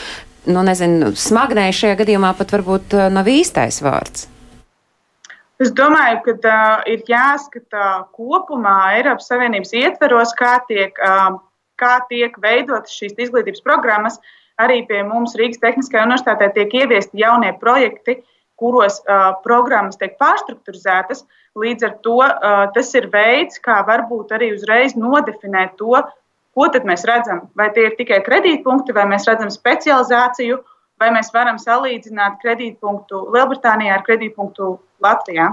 nu, 0.49 0.65
nezinu, 0.65 1.13
smagnēji 1.21 1.79
šajā 1.83 2.01
gadījumā 2.01 2.33
pat 2.41 2.57
varbūt 2.57 2.97
nav 3.13 3.29
īstais 3.29 3.79
vārds. 3.85 4.32
Es 5.63 5.71
domāju, 5.71 6.17
ka 6.25 6.33
uh, 6.35 6.79
ir 6.91 7.03
jāskata 7.07 7.83
kopumā 8.17 8.97
Eiropas 8.97 9.29
Savienības 9.29 9.69
ietveros, 9.79 10.33
kā 10.35 10.57
tiek, 10.67 10.97
uh, 10.99 11.37
kā 11.79 11.93
tiek 12.09 12.35
veidotas 12.43 12.91
šīs 12.97 13.15
izglītības 13.27 13.63
programmas. 13.63 14.19
Arī 14.59 14.81
pie 14.89 14.99
mums 15.07 15.37
Rīgas 15.39 15.61
Tehniskajā 15.61 16.03
universitātē 16.03 16.49
tiek 16.57 16.75
ieviesti 16.81 17.23
jaunie 17.23 17.53
projekti, 17.61 18.17
kuros 18.59 18.99
uh, 19.05 19.31
programmas 19.45 19.95
tiek 20.01 20.17
pārstrukturizētas. 20.19 21.23
Līdz 21.55 21.87
ar 21.87 21.95
to 22.03 22.19
uh, 22.19 22.65
tas 22.75 22.91
ir 22.99 23.07
veids, 23.13 23.61
kā 23.63 23.79
varbūt 23.87 24.35
arī 24.35 24.51
uzreiz 24.57 24.97
nodefinēt 24.99 25.77
to, 25.79 26.03
ko 26.53 26.69
mēs 26.91 27.07
redzam. 27.07 27.47
Vai 27.55 27.71
tie 27.71 27.87
ir 27.87 27.95
tikai 27.97 28.19
kredītpunkti, 28.25 28.91
vai 28.91 29.07
mēs 29.15 29.31
redzam 29.31 29.53
specializāciju, 29.53 30.59
vai 30.99 31.13
mēs 31.15 31.31
varam 31.33 31.55
salīdzināt 31.61 32.41
kredītpunktu 32.43 33.29
Lielbritānijā 33.31 33.95
ar 33.95 34.03
kredītpunktu 34.03 34.75
Latvijā. 35.03 35.51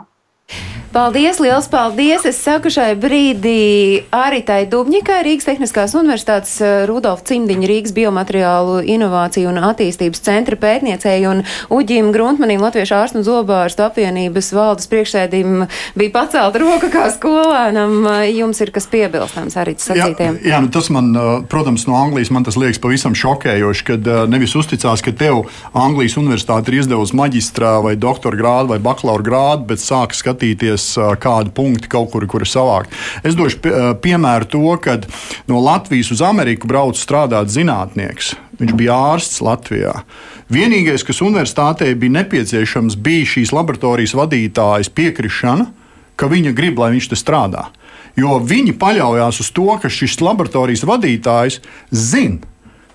Paldies, 0.90 1.38
liels 1.38 1.68
paldies! 1.70 2.24
Es 2.26 2.40
saku 2.42 2.66
šai 2.74 2.96
brīdī 2.98 4.08
Aritai 4.10 4.64
Dubņikai, 4.66 5.20
Rīgas 5.22 5.46
Tehniskās 5.46 5.92
Universitātes 5.94 6.56
eh, 6.66 6.80
Rudolf 6.90 7.20
Cimdiņa, 7.28 7.68
Rīgas 7.70 7.92
biomateriālu 7.94 8.80
inovāciju 8.96 9.52
un 9.52 9.60
attīstības 9.68 10.18
centra 10.26 10.58
pētniecēji 10.58 11.28
un 11.30 11.44
Uģim 11.70 12.08
Gruntmanim, 12.10 12.58
Latviešu 12.66 12.96
ārstu 12.96 13.20
un 13.20 13.26
zobārstu 13.28 13.84
apvienības 13.86 14.48
valdes 14.50 14.90
priekšsēdim 14.90 15.60
bija 15.94 16.14
pacelt 16.16 16.58
roka 16.58 16.90
kā 16.90 17.06
skolēnam. 17.14 18.10
Jums 18.34 18.58
ir 18.66 18.74
kas 18.74 18.90
piebilstams 18.90 19.60
arī 19.62 19.76
sacītiem? 19.78 20.40
Jā, 20.42 20.56
jā 20.56 20.60
nu 20.66 20.74
tas 20.74 20.90
man, 20.90 21.14
eh, 21.14 21.30
protams, 21.54 21.86
no 21.86 22.00
Anglijas 22.00 22.34
man 22.34 22.48
tas 22.50 22.58
liekas 22.58 22.82
pavisam 22.82 23.14
šokējoši, 23.14 23.86
kad 23.92 24.10
eh, 24.10 24.24
nevis 24.34 24.56
uzticās, 24.58 25.06
ka 25.06 25.14
tev 25.14 25.44
Anglijas 25.70 26.18
universitāte 26.18 26.74
ir 26.74 26.82
izdevusi 26.82 27.14
maģistrā 27.22 27.76
vai 27.86 27.94
doktora 27.94 28.42
grādu 28.42 28.74
vai 28.74 28.82
bakalaura 28.82 29.30
grādu, 29.30 29.70
bet 29.70 29.86
sāk 29.86 30.18
skatīties 30.18 30.79
atcerēties 30.80 31.20
kādu 31.20 31.52
punktu 31.52 31.88
kaut 31.90 32.10
kur, 32.12 32.26
kur 32.26 32.44
savākt. 32.46 32.92
Es 33.24 33.34
došu 33.34 33.60
piemēru 34.02 34.48
to, 34.50 34.76
kad 34.82 35.06
no 35.48 35.60
Latvijas 35.60 36.10
uz 36.10 36.22
Ameriku 36.22 36.68
brauc 36.68 36.96
strādāt 36.98 37.50
zinātnieks. 37.50 38.34
Viņš 38.60 38.72
bija 38.76 38.96
ārsts 39.14 39.40
Latvijā. 39.40 40.02
Vienīgais, 40.50 41.04
kas 41.06 41.22
universitātei 41.22 41.94
bija 41.94 42.20
nepieciešams, 42.20 42.96
bija 42.96 43.26
šīs 43.26 43.52
laboratorijas 43.52 44.14
vadītājas 44.18 44.90
piekrišana, 44.92 45.70
ka 46.16 46.28
viņa 46.28 46.52
grib, 46.52 46.78
lai 46.78 46.92
viņš 46.96 47.10
te 47.12 47.16
strādā. 47.16 47.70
Jo 48.18 48.40
viņi 48.42 48.74
paļaujas 48.76 49.40
uz 49.40 49.52
to, 49.54 49.70
ka 49.80 49.88
šis 49.88 50.18
laboratorijas 50.20 50.84
vadītājs 50.84 51.60
zina, 51.90 52.42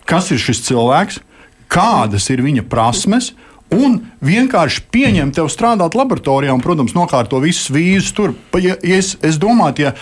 kas 0.05 0.29
ir 0.35 0.41
šis 0.41 0.61
cilvēks, 0.67 1.21
kādas 1.71 2.29
ir 2.29 2.43
viņa 2.45 2.67
prasmes, 2.69 3.31
un 3.73 3.97
vienkārši 4.25 4.83
pieņem 4.93 5.31
tevi 5.35 5.51
strādāt 5.51 5.95
laboratorijā, 5.97 6.53
un, 6.53 6.61
protams, 6.63 6.93
nokārto 6.95 7.39
visus 7.43 7.71
vīzus 7.73 8.11
tur. 8.15 8.35
Ja 8.61 8.75
es, 8.81 9.15
es 9.25 9.39
domāju, 9.41 9.87
ja 9.87 9.93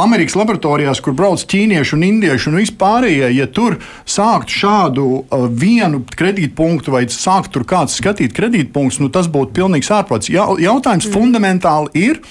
Amerikas 0.00 0.38
laboratorijās, 0.40 1.02
kur 1.04 1.14
brauc 1.16 1.44
ķīnieši 1.50 1.96
un 1.96 2.06
indieši 2.08 2.50
un 2.50 2.60
vispārējie, 2.60 3.30
ja 3.36 3.48
tur 3.52 3.78
sāktu 4.08 4.56
šādu 4.62 5.06
uh, 5.20 5.46
vienu 5.50 6.02
kredītpunktu 6.16 6.96
vai 6.96 7.04
sāktu 7.12 7.58
tur 7.58 7.68
kāds 7.68 7.98
skatīt 8.00 8.34
kredītpunktus, 8.36 9.02
nu, 9.04 9.12
tas 9.12 9.30
būtu 9.30 9.54
pilnīgs 9.60 9.92
ārprāts. 9.94 10.32
Ja, 10.32 10.48
jautājums 10.60 11.10
mm. 11.10 11.16
fundamentāli 11.16 12.08
ir. 12.08 12.24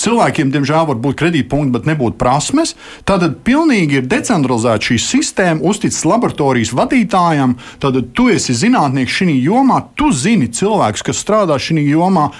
Cilvēkiem, 0.00 0.50
diemžēl, 0.54 0.88
var 0.88 0.98
būt 1.02 1.18
kredītpunkti, 1.20 1.72
bet 1.76 1.86
nebūt 1.86 2.18
prasmes. 2.18 2.74
Tad 3.06 3.24
pilnīgi 3.46 4.00
ir 4.00 4.08
decentralizēta 4.10 4.90
šī 4.90 4.98
sistēma, 5.02 5.62
uzticas 5.62 6.02
laboratorijas 6.08 6.74
vadītājam. 6.74 7.56
Tad 7.82 8.00
tu 8.16 8.28
esi 8.32 8.56
zinātnieks 8.58 9.20
šajā 9.20 9.38
jomā, 9.46 9.80
tu 9.98 10.10
zini 10.12 10.50
cilvēkus, 10.50 11.06
kas 11.06 11.22
strādā 11.22 11.58
šajā 11.62 11.86
jomā. 11.94 12.30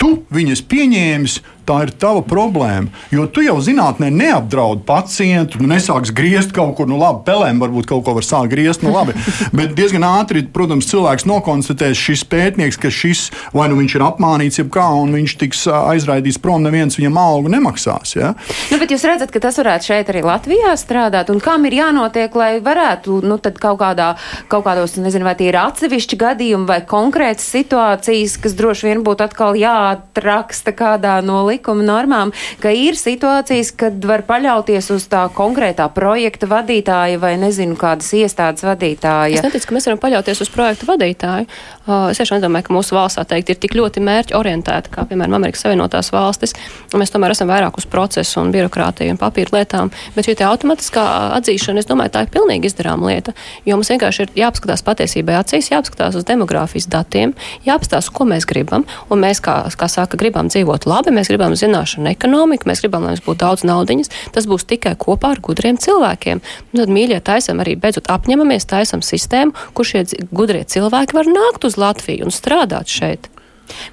Tu 0.00 0.16
viņus 0.34 0.64
pieņēmis, 0.66 1.36
tā 1.68 1.78
ir 1.86 1.92
tava 2.02 2.22
problēma. 2.26 2.90
Jo 3.14 3.26
tu 3.30 3.44
jau 3.44 3.58
zinātnē 3.62 4.10
neapdraudi 4.12 4.84
pacientu, 4.88 5.60
nu, 5.62 5.70
nesāks 5.72 6.12
griezt 6.14 6.54
kaut 6.56 6.74
kur, 6.78 6.88
nu, 6.90 6.98
labi, 7.00 7.22
pelēm 7.26 7.62
varbūt 7.62 7.88
kaut 7.90 8.04
ko 8.06 8.16
var 8.16 8.26
sākt 8.26 8.52
griezt, 8.54 8.84
nu, 8.84 8.92
labi. 8.94 9.14
Bet 9.56 9.76
diezgan 9.78 10.04
ātri, 10.06 10.44
protams, 10.52 10.88
cilvēks 10.90 11.26
nokonstatēs 11.28 11.98
šis 11.98 12.24
pētnieks, 12.28 12.80
ka 12.80 12.90
šis 12.92 13.28
vai 13.54 13.68
nu 13.70 13.78
viņš 13.80 13.96
ir 13.96 14.06
apmānīts, 14.06 14.60
jeb 14.60 14.72
kā, 14.74 14.86
un 15.02 15.14
viņš 15.16 15.36
tiks 15.40 15.64
aizraidīts 15.72 16.40
prom, 16.42 16.64
neviens 16.64 16.98
viņam 16.98 17.18
algu 17.20 17.52
nemaksās. 17.52 18.16
Ja? 18.18 18.32
Nu, 18.72 18.80
bet 18.82 18.94
jūs 18.94 19.06
redzat, 19.08 19.32
ka 19.34 19.42
tas 19.42 19.58
varētu 19.60 19.92
šeit 19.92 20.12
arī 20.12 20.24
Latvijā 20.26 20.74
strādāt, 20.80 21.30
un 21.32 21.40
kam 21.42 21.66
ir 21.68 21.78
jānotiek, 21.78 22.34
lai 22.38 22.52
varētu, 22.64 23.20
nu, 23.26 23.38
kaut 23.42 23.80
kādā, 23.82 24.12
kaut 24.52 24.66
kādos, 24.66 24.96
nezinu, 25.00 25.26
vai 25.28 25.36
tie 25.38 25.50
ir 25.50 25.60
atsevišķi 25.60 26.18
gadījumi 26.20 26.68
vai 26.68 26.80
konkrētas 26.88 27.48
situācijas, 27.54 28.38
kas 28.42 28.56
droši 28.58 28.90
vien 28.90 29.04
būtu 29.06 29.26
atkal 29.26 29.58
jāatraksta 29.58 30.74
kādā 30.76 31.18
no 31.24 31.42
likuma 31.52 31.86
normām, 31.86 32.32
ka 32.62 32.72
ir 32.74 32.98
situācijas, 32.98 33.72
kad 33.78 34.02
var 34.08 34.24
paļauties 34.28 34.90
uz 34.94 35.06
tā 35.12 35.26
konkrētā 35.36 35.88
projekta 35.94 36.48
vadītāja 36.50 37.20
vai 37.22 37.34
nezinu, 37.40 37.76
kādas 37.80 38.12
iestādes 38.18 38.64
vadītāja. 38.66 39.38
Es 39.38 39.46
neticu, 39.46 39.68
ka 39.68 39.76
mēs 39.76 39.88
varam 39.90 40.02
paļauties 40.02 40.44
uz 40.44 40.52
projektu 40.52 40.88
vadītāju. 40.90 41.48
Uh, 41.82 42.12
es 42.12 42.20
tiešām 42.20 42.38
nedomāju, 42.38 42.68
ka 42.68 42.76
mūsu 42.76 42.94
valsts 42.94 43.26
teikt, 43.26 43.50
ir 43.50 43.58
tik 43.58 43.74
ļoti 43.74 44.02
mērķi 44.06 44.36
orientēta, 44.38 44.90
kā 44.92 45.04
piemēram 45.10 45.34
Amerikas 45.40 45.64
Savienotās 45.64 46.12
valstis. 46.14 46.54
Mēs 46.94 47.10
tomēr 47.10 47.34
esam 47.34 47.50
vairāk 47.50 47.74
uz 47.80 47.88
procesu 47.90 48.38
un 48.38 48.52
birokrātiju 48.54 49.10
un 49.10 49.18
papīru 49.18 49.56
lietām, 49.56 49.90
bet 50.14 50.28
šī 50.28 50.36
automatiskā 50.46 51.02
atzīšana, 51.40 51.82
es 51.82 51.88
domāju, 51.90 52.14
tā 52.14 52.22
ir 52.22 52.30
pilnīgi 52.30 52.70
izdarāma 52.70 53.10
lieta, 53.10 53.34
jo 53.66 53.74
mums 53.74 53.90
vienkārši 53.90 54.22
ir 54.22 54.32
jāpaskatās 54.44 54.84
patiesībai 54.86 55.40
acīs, 55.40 55.72
jāpaskatās 55.72 56.20
uz 56.20 56.26
demogrāfijas 56.28 56.86
datiem, 56.92 57.34
jāpaskatās, 57.66 58.12
ko 58.14 58.28
mēs 58.30 58.46
gribam, 58.46 58.86
un 59.10 59.22
mēs, 59.26 59.42
kā, 59.42 59.58
kā 59.74 59.90
saka, 59.90 60.20
gribam 60.20 60.46
dzīvot 60.52 60.86
labi, 60.86 61.10
mēs 61.18 61.32
gribam 61.32 61.41
gribam 61.42 61.58
zināšanu 61.58 62.06
ekonomiku, 62.12 62.68
mēs 62.70 62.84
gribam, 62.84 63.02
lai 63.02 63.16
mums 63.16 63.24
būtu 63.26 63.40
daudz 63.42 63.64
naudiņas, 63.66 64.12
tas 64.30 64.46
būs 64.46 64.62
tikai 64.70 64.94
kopā 64.94 65.34
ar 65.34 65.42
gudriem 65.42 65.74
cilvēkiem. 65.74 66.38
Un 66.38 66.78
tad, 66.78 66.92
mīļie, 66.92 67.18
taisam 67.18 67.58
arī 67.58 67.74
beidzot 67.74 68.06
apņemamies, 68.12 68.68
taisam 68.70 69.02
sistēmu, 69.02 69.50
kur 69.74 69.88
šie 69.88 70.06
gudrie 70.30 70.62
cilvēki 70.62 71.18
var 71.18 71.26
nākt 71.26 71.66
uz 71.66 71.74
Latviju 71.80 72.28
un 72.28 72.34
strādāt 72.34 72.86
šeit. 72.86 73.26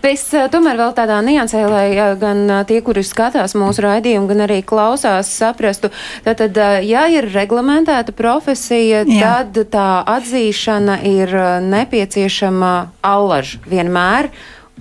Bet 0.04 0.18
es 0.18 0.26
uh, 0.36 0.46
tomēr 0.52 0.78
vēl 0.78 0.94
tādā 0.98 1.18
niansē, 1.24 1.64
lai 1.72 1.88
uh, 1.94 2.14
gan 2.20 2.44
uh, 2.50 2.62
tie, 2.68 2.82
kuri 2.86 3.02
skatās 3.06 3.56
mūsu 3.58 3.82
raidījumu, 3.86 4.28
gan 4.30 4.44
arī 4.46 4.60
klausās, 4.66 5.32
saprastu, 5.32 5.90
tad, 6.26 6.42
tad 6.42 6.86
ja 6.86 7.08
ir 7.10 7.30
reglamentēta 7.34 8.14
profesija, 8.14 9.06
Jā. 9.08 9.40
tad 9.50 9.74
tā 9.74 9.90
atzīšana 10.18 11.00
ir 11.08 11.34
nepieciešama 11.66 12.74
allaž 13.10 13.58
vienmēr. 13.70 14.34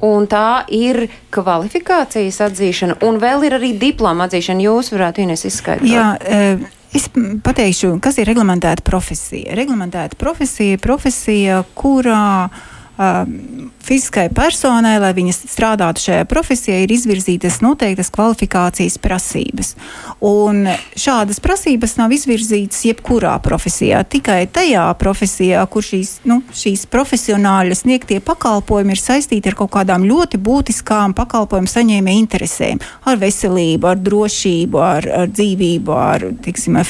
Un 0.07 0.27
tā 0.31 0.63
ir 0.75 1.09
kvalifikācijas 1.35 2.41
atzīšana, 2.49 2.99
un 3.07 3.19
vēl 3.23 3.49
ir 3.49 3.59
arī 3.59 3.73
diploma 3.81 4.29
atzīšana. 4.29 4.67
Jūs 4.69 4.93
varētu 4.95 5.25
Ines 5.27 5.47
izskaidrot. 5.49 5.93
Jā, 5.93 6.11
e 6.23 6.75
Es 6.89 7.05
pateikšu, 7.45 7.99
kas 8.01 8.17
ir 8.17 8.25
reglamentēta 8.31 8.81
profesija. 8.81 9.53
Reglamentēta 9.59 10.17
profesija 10.17 10.79
ir 10.79 10.81
profesija, 10.81 11.59
kurā 11.77 12.47
uh, 12.47 12.78
fiziskai 13.89 14.27
personai, 14.35 14.97
lai 15.01 15.13
viņa 15.17 15.35
strādātu 15.37 16.03
šajā 16.09 16.25
profesijā, 16.29 16.81
ir 16.83 16.93
izvirzītas 16.93 17.61
noteiktas 17.65 18.11
kvalifikācijas 18.13 18.99
prasības. 19.01 19.75
Un 20.25 20.67
šādas 20.99 21.41
prasības 21.41 21.97
nav 22.01 22.13
izvirzītas 22.17 22.83
jebkurā 22.89 23.37
profesijā, 23.45 24.03
tikai 24.03 24.43
tajā 24.53 24.85
profesijā, 25.01 25.63
kur 25.71 25.87
šīs, 25.87 26.19
nu, 26.29 26.41
šīs 26.53 26.85
profesionāļa 26.91 27.79
sniegtie 27.79 28.19
pakalpojumi 28.25 28.97
ir 28.97 29.03
saistīti 29.03 29.53
ar 29.53 29.57
kaut 29.63 29.73
kādām 29.79 30.05
ļoti 30.09 30.41
būtiskām 30.43 31.15
pakalpojumu 31.17 31.71
saņēmēju 31.71 32.25
interesēm, 32.25 32.83
ar 33.09 33.23
veselību, 33.23 33.93
ar 33.93 34.03
drošību, 34.03 34.83
ar, 34.83 35.09
ar 35.23 35.33
dzīvību, 35.33 35.97
ar 35.97 36.27
tiksim, 36.45 36.81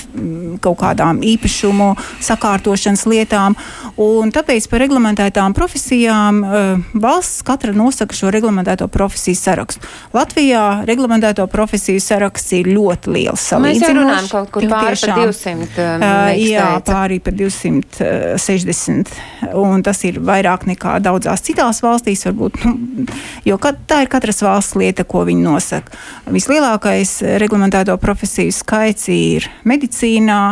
kaut 0.65 0.81
kādām 0.83 1.23
īpašumu 1.27 1.93
sakārtošanas 2.25 3.07
lietām. 3.11 3.59
Un 4.03 4.33
tāpēc 4.35 4.67
par 4.71 4.83
reglamentētām 4.87 5.55
profesijām 5.57 5.98
uh, 6.45 6.79
valsts 6.95 7.43
katra 7.47 7.73
nosaka 7.77 8.17
šo 8.17 8.31
reglamentēto 8.35 8.89
profesiju 8.93 9.39
sarakstu. 9.39 9.87
Latvijā 10.15 10.85
reglamentēto 10.89 11.47
profesiju 11.51 12.01
saraksts 12.03 12.55
ir 12.59 12.71
ļoti 12.71 13.15
liels. 13.17 13.47
Mēs 13.63 13.83
jau 13.83 13.93
runājam 13.97 14.31
kaut 14.31 14.53
kur 14.55 14.67
pāri 14.71 14.97
par 15.03 15.15
200. 15.19 15.67
Uh, 15.99 16.33
jā, 16.43 16.69
pāri 16.87 17.21
par 17.25 17.37
260. 17.39 19.15
Un 19.59 19.85
tas 19.87 20.03
ir 20.09 20.21
vairāk 20.25 20.67
nekā 20.71 20.99
daudzās 21.05 21.45
citās 21.47 21.83
valstīs, 21.85 22.25
varbūt, 22.29 22.63
nu, 22.65 23.07
jo 23.49 23.59
tā 23.61 24.03
ir 24.05 24.13
katras 24.13 24.43
valsts 24.45 24.79
lieta, 24.79 25.07
ko 25.09 25.25
viņi 25.29 25.45
nosaka. 25.45 25.95
Vislielākais 26.33 27.19
reglamentēto 27.43 27.97
profesiju 28.03 28.55
skaits 28.55 29.09
ir 29.13 29.49
medicīnā. 29.69 30.43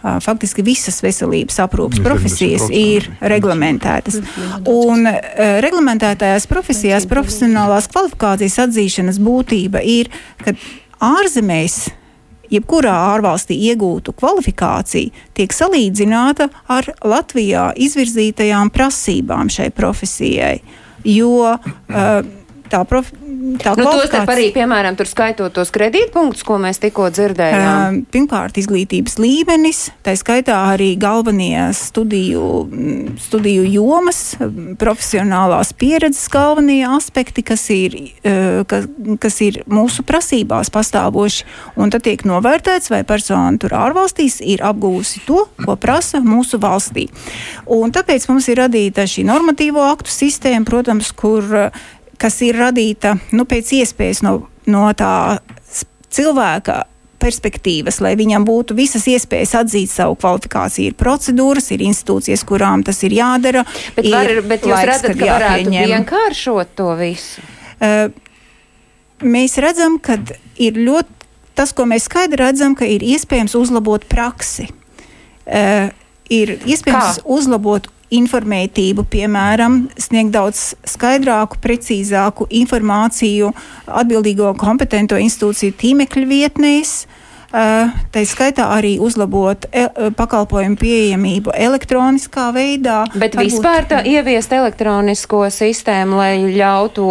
Faktiski 0.00 0.64
visas 0.64 1.02
veselības 1.04 1.58
aprūpas 1.60 2.00
profesijas 2.04 2.66
ir 2.72 3.10
reglamentētas. 3.20 4.16
Un 4.70 5.04
reglamentētajās 5.66 6.48
profesijās 6.48 7.08
profesionālās 7.10 7.90
kvalifikācijas 7.92 8.56
atzīšanas 8.64 9.20
būtība 9.20 9.84
ir, 9.84 10.08
ka 10.40 10.56
ārzemēs 11.04 11.82
jebkurā 12.50 12.94
ārvalstī 13.14 13.56
iegūtu 13.70 14.14
kvalifikāciju 14.18 15.12
tiek 15.36 15.54
salīdzināta 15.54 16.48
ar 16.70 16.88
Latvijā 17.06 17.70
izvirzītajām 17.78 18.72
prasībām 18.74 19.52
šai 19.52 19.70
profesijai. 19.74 20.58
Jo 21.06 21.54
uh, 21.54 21.60
tā, 22.70 22.82
prof, 22.88 23.12
tā 23.60 23.74
nu. 23.78 23.86
Tos 23.86 24.12
arī, 24.20 24.48
piemēram, 24.54 24.96
tur 24.98 25.08
skaitot 25.08 25.54
tos 25.56 25.72
kredītpunktus, 25.74 26.42
ko 26.46 26.58
mēs 26.62 26.80
tikko 26.82 27.08
dzirdējām. 27.14 28.00
Uh, 28.00 28.08
pirmkārt, 28.12 28.58
izglītības 28.60 29.16
līmenis, 29.20 29.82
tā 30.06 30.14
skaitā 30.18 30.56
arī 30.72 30.92
galvenie 31.00 31.70
studiju, 31.76 32.44
studiju 33.22 33.66
jomas, 33.70 34.22
profesionālās 34.80 35.72
pieredzes 35.76 36.28
galvenie 36.32 36.82
aspekti, 36.88 37.44
kas 37.46 37.66
ir, 37.74 37.96
uh, 38.24 38.62
kas, 38.70 38.88
kas 39.22 39.40
ir 39.46 39.62
mūsu 39.70 40.04
prasībās 40.06 40.72
pastāvoši. 40.74 41.46
Un 41.80 41.92
tad 41.92 42.04
tiek 42.06 42.24
novērtēts, 42.28 42.92
vai 42.92 43.02
persona 43.08 43.56
tur 43.60 43.74
ārvalstīs 43.78 44.40
ir 44.44 44.64
apgūsi 44.66 45.24
to, 45.28 45.46
ko 45.64 45.78
prasa 45.80 46.22
mūsu 46.24 46.60
valstī. 46.62 47.08
Un 47.70 47.94
tāpēc 47.94 48.28
mums 48.30 48.50
ir 48.50 48.60
radīta 48.64 49.06
šī 49.08 49.24
normatīvo 49.28 49.82
aktu 49.90 50.12
sistēma, 50.12 50.66
protams, 50.68 51.14
kur 51.16 51.46
uh, 51.46 51.88
kas 52.20 52.40
ir 52.44 52.58
radīta 52.60 53.16
nu, 53.32 53.46
pēc 53.48 53.72
iespējas 53.80 54.22
no, 54.26 54.36
no 54.70 54.86
tā 54.96 55.40
cilvēka 56.12 56.84
perspektīvas, 57.20 58.00
lai 58.00 58.14
viņam 58.16 58.46
būtu 58.48 58.74
visas 58.78 59.04
iespējas 59.10 59.52
atzīt 59.60 59.92
savu 59.92 60.16
kvalifikāciju. 60.20 60.90
Ir 60.90 60.96
procedūras, 61.00 61.68
ir 61.74 61.84
institūcijas, 61.84 62.44
kurām 62.48 62.84
tas 62.86 63.02
ir 63.04 63.14
jādara. 63.18 63.66
Bet, 63.96 64.08
ir 64.08 64.16
var, 64.16 64.32
bet 64.48 64.64
jūs 64.64 64.72
laiks, 64.72 64.90
redzat, 64.94 65.16
ka 65.20 65.30
varētu 65.34 65.74
vienkāršot 65.76 66.74
to 66.80 66.88
visu? 67.00 67.44
Uh, 67.80 68.08
mēs 69.20 69.58
redzam, 69.60 69.98
ka 70.00 70.16
ir 70.60 70.80
ļoti 70.80 71.18
tas, 71.60 71.74
ko 71.76 71.84
mēs 71.88 72.08
skaidri 72.08 72.40
redzam, 72.40 72.76
ka 72.78 72.88
ir 72.88 73.04
iespējams 73.04 73.56
uzlabot 73.58 74.06
praksi. 74.08 74.70
Uh, 75.44 75.90
ir 76.32 76.56
iespējams 76.62 77.20
Kā? 77.20 77.26
uzlabot 77.28 77.90
informētību, 78.10 79.04
piemēram, 79.10 79.84
sniegt 80.00 80.34
daudz 80.34 80.74
skaidrāku, 80.88 81.60
precīzāku 81.62 82.48
informāciju 82.62 83.52
atbildīgo 83.86 84.52
kompetento 84.58 85.18
institūciju 85.20 85.76
tīmekļa 85.80 86.30
vietnēs. 86.34 86.94
Eh, 87.04 87.19
tā 87.50 88.22
skaitā 88.28 88.68
arī 88.76 88.94
uzlabot 89.02 89.66
e 89.70 89.82
eh, 89.82 90.10
pakalpojumu 90.14 90.78
pieejamību 90.78 91.54
elektroniskā 91.54 92.50
veidā. 92.54 93.02
Bet 93.14 93.34
varbūt... 93.34 93.50
vispār 93.50 93.88
tā 93.90 94.00
ieviest 94.06 94.52
elektronisko 94.54 95.42
sistēmu, 95.50 96.18
lai 96.20 96.32
ļautu 96.54 97.08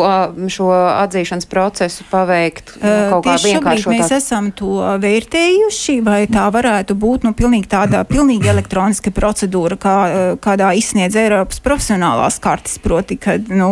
šo 0.52 0.69
atzīšanas 0.71 1.49
procesu 1.49 2.08
paveikt 2.12 2.75
nu, 2.78 2.93
kaut 3.13 3.28
kā 3.28 3.36
vienkāršotāk. 3.43 3.99
Mēs 3.99 4.13
esam 4.15 4.52
to 4.56 4.80
vērtējuši, 5.04 5.97
vai 6.06 6.21
tā 6.32 6.45
varētu 6.54 6.95
būt 6.99 7.28
nu, 7.28 7.34
pilnīgi 7.36 7.67
tāda 7.71 8.06
pilnīgi 8.08 8.47
elektroniska 8.52 9.12
procedūra, 9.15 9.80
kā, 9.80 9.97
kādā 10.43 10.71
izsniedz 10.80 11.19
Eiropas 11.19 11.60
profesionālās 11.63 12.39
kartes, 12.39 12.80
proti, 12.82 13.19
kad 13.19 13.52
nu, 13.52 13.69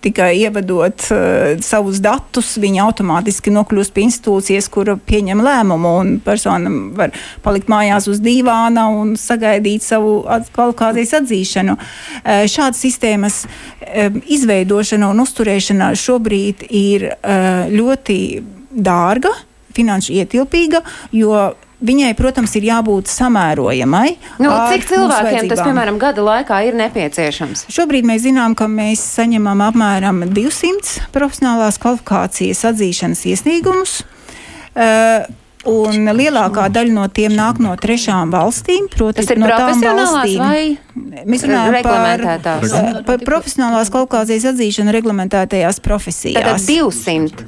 tikai 0.00 0.32
ievadot 0.40 1.06
uh, 1.12 1.60
savus 1.64 2.00
datus, 2.00 2.54
viņi 2.60 2.80
automātiski 2.86 3.52
nokļūst 3.52 3.94
pie 3.94 4.06
institūcijas, 4.08 4.70
kura 4.72 4.96
pieņem 4.96 5.44
lēmumu 5.44 5.89
un 5.98 6.16
persona 6.24 6.70
var 6.96 7.14
palikt 7.44 7.70
mājās 7.72 8.08
uz 8.10 8.20
dīvāna 8.24 8.86
un 8.94 9.14
sagaidīt 9.20 9.84
savu 9.86 10.20
kvalifikācijas 10.54 11.16
atzīšanu. 11.20 11.76
Eh, 12.24 12.44
šādas 12.50 12.82
sistēmas 12.84 13.42
eh, 13.46 14.10
izveidošana 14.36 15.10
un 15.10 15.24
uzturēšana 15.24 15.92
šobrīd 15.98 16.66
ir 16.68 17.10
eh, 17.12 17.72
ļoti 17.72 18.20
dārga, 18.70 19.32
finanšu 19.74 20.16
ietilpīga, 20.20 20.84
jo 21.16 21.50
Viņai, 21.80 22.10
protams, 22.12 22.52
ir 22.58 22.66
jābūt 22.68 23.08
samērojamai. 23.08 24.10
Nu, 24.44 24.50
cik 24.68 24.84
cilvēkiem 24.90 25.48
tas, 25.48 25.62
piemēram, 25.64 25.96
gada 26.00 26.20
laikā 26.26 26.58
ir 26.68 26.76
nepieciešams? 26.76 27.64
Šobrīd 27.72 28.04
mēs 28.04 28.26
zinām, 28.26 28.52
ka 28.52 28.68
mēs 28.68 29.00
saņemam 29.16 29.62
apmēram 29.64 30.26
200 30.28 31.08
profesionālās 31.14 31.80
kvalifikācijas 31.80 32.66
atzīšanas 32.68 33.24
iesniegumus. 33.32 33.94
Uh, 34.76 35.24
Un 35.68 36.08
lielākā 36.16 36.70
daļa 36.72 36.94
no 36.96 37.02
tiem 37.12 37.34
nāk 37.36 37.58
no 37.60 37.74
trešām 37.76 38.30
valstīm. 38.32 38.86
Proti, 38.94 39.20
Tas 39.20 39.28
ir 39.34 39.40
no 39.42 39.50
tām 39.50 39.82
valstīm. 39.84 40.78
Mēs 41.28 41.44
runājam 41.44 41.82
par, 41.84 42.24
par 43.10 43.26
profesionālās 43.26 43.92
kvalifikācijas 43.92 44.48
atzīšanu 44.54 44.94
reglamentētajās 44.96 45.82
profesijās. 45.84 46.40
Tātad 46.40 46.64
200 46.64 47.44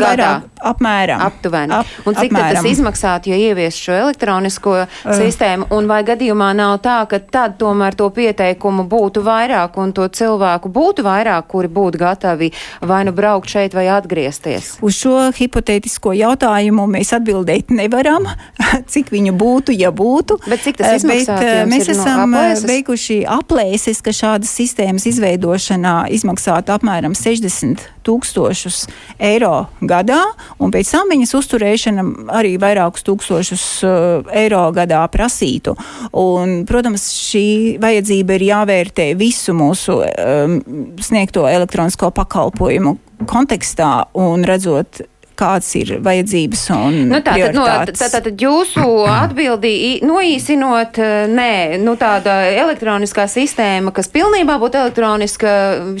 gadā. 0.00 0.30
Apmēram. 0.66 1.20
Aptuveni. 1.26 1.74
Ap, 1.76 1.90
un 2.08 2.16
cik 2.16 2.32
apmēram. 2.32 2.56
tas 2.56 2.68
izmaksātu, 2.70 3.30
ja 3.30 3.36
ievies 3.38 3.76
šo 3.78 3.94
elektronisko 4.06 4.74
uh. 4.82 5.10
sistēmu? 5.14 5.68
Un 5.76 5.88
vai 5.90 6.00
gadījumā 6.06 6.50
nav 6.56 6.78
tā, 6.84 6.98
ka 7.10 7.20
tad 7.20 7.58
tomēr 7.60 7.96
to 7.98 8.08
pieteikumu 8.14 8.86
būtu 8.90 9.22
vairāk 9.26 9.76
un 9.80 9.92
to 9.96 10.06
cilvēku 10.08 10.70
būtu 10.72 11.04
vairāk, 11.06 11.48
kuri 11.52 11.70
būtu 11.72 12.00
gatavi 12.00 12.50
vai 12.86 13.02
nu 13.06 13.14
braukt 13.16 13.52
šeit 13.52 13.76
vai 13.76 13.86
atgriezties? 13.92 14.76
Uz 14.84 14.98
šo 14.98 15.28
hipotētisko 15.36 16.14
jautājumu 16.16 16.88
mēs 16.90 17.12
atbildēt 17.16 17.74
nevaram, 17.74 18.28
cik 18.92 19.12
viņu 19.14 19.36
būtu, 19.38 19.76
ja 19.76 19.92
būtu. 19.94 20.40
Bet 20.48 20.64
cik 20.66 20.80
tas 20.80 20.98
izmaksātu? 21.00 21.44
Bet, 21.44 21.70
mēs 21.72 21.92
esam 21.92 22.32
no 22.32 22.40
aplēses? 22.40 22.68
veikuši 22.70 23.20
aplēses, 23.36 24.02
ka 24.04 24.14
šādas 24.16 24.54
sistēmas 24.56 25.06
izveidošanā 25.12 25.98
izmaksātu 26.16 26.74
apmēram 26.76 27.14
60 27.16 27.95
tūkstošus 28.06 28.82
eiro 29.22 29.66
gadā, 29.80 30.20
un 30.62 30.72
pēc 30.74 30.92
tam 30.94 31.10
viņas 31.12 31.34
uzturēšana 31.40 32.04
arī 32.36 32.54
vairākus 32.62 33.06
tūkstošus 33.06 33.64
uh, 33.86 34.30
eiro 34.36 34.64
gadā 34.76 35.02
prasītu. 35.12 35.76
Un, 36.16 36.62
protams, 36.68 37.08
šī 37.30 37.46
vajadzība 37.82 38.38
ir 38.38 38.46
jāvērtē 38.50 39.10
visu 39.18 39.56
mūsu 39.56 40.00
um, 40.02 40.60
sniegto 41.02 41.46
elektronisko 41.50 42.12
pakalpojumu 42.16 42.96
kontekstā 43.24 43.90
un 44.18 44.44
redzot 44.46 45.00
kādas 45.38 45.68
ir 45.78 45.96
vajadzības 46.04 46.62
un 46.76 46.98
nu, 47.12 47.20
tā, 47.24 47.36
tad, 47.38 47.56
no, 47.56 47.66
tā, 47.66 47.94
tā, 47.96 48.08
tad 48.14 48.42
jūsu 48.42 48.84
atbildi 49.10 49.74
noīsinot, 50.06 51.00
eh, 51.02 51.26
nē, 51.32 51.50
nu 51.82 51.96
tāda 52.00 52.38
elektroniskā 52.52 53.26
sistēma, 53.30 53.92
kas 53.96 54.10
pilnībā 54.12 54.58
būtu 54.62 54.80
elektroniska, 54.84 55.52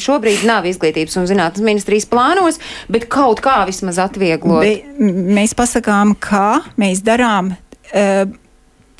šobrīd 0.02 0.46
nav 0.48 0.68
izglītības 0.68 1.20
un 1.20 1.28
zinātnes 1.30 1.66
ministrijas 1.66 2.08
plānos, 2.10 2.60
bet 2.92 3.08
kaut 3.12 3.42
kā 3.44 3.60
vismaz 3.68 4.00
atvieglot. 4.02 4.64
Be, 4.64 5.04
mēs 5.36 5.56
pasakām, 5.58 6.16
kā 6.20 6.64
mēs 6.80 7.04
darām. 7.06 7.54
Uh, 7.94 8.26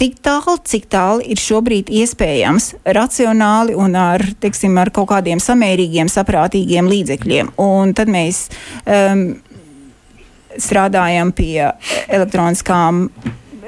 tik 0.01 0.19
tālu, 0.25 0.57
cik 0.65 0.87
tālu 0.93 1.25
ir 1.25 1.41
šobrīd 1.41 1.91
iespējams, 2.03 2.71
racionāli 2.97 3.77
un 3.79 3.97
ar, 3.99 4.23
teiksim, 4.43 4.77
ar 4.81 4.93
kaut 4.95 5.11
kādiem 5.13 5.41
samērīgiem, 5.43 6.11
saprātīgiem 6.13 6.89
līdzekļiem. 6.93 7.55
Un 7.63 7.97
tad 7.97 8.13
mēs 8.13 8.47
um, 8.85 9.29
strādājam 10.63 11.33
pie 11.37 11.73
elektroniskām 12.09 13.09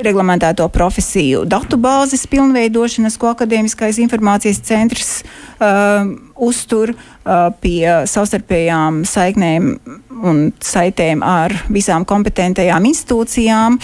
reglamentēto 0.05 0.69
profesiju 0.71 1.45
datubāzes 1.49 2.27
pilnveidošanas, 2.31 3.19
ko 3.19 3.33
Akadēmiskais 3.33 3.99
informācijas 4.03 4.61
centrs 4.67 5.11
uh, 5.23 6.07
uztur 6.35 6.95
uh, 6.95 7.49
pie 7.63 7.83
savstarpējām 8.11 9.03
saiknēm 9.09 9.73
un 10.19 10.43
saitēm 10.65 11.23
ar 11.27 11.55
visām 11.71 12.07
kompetentajām 12.09 12.87
institūcijām. 12.91 13.79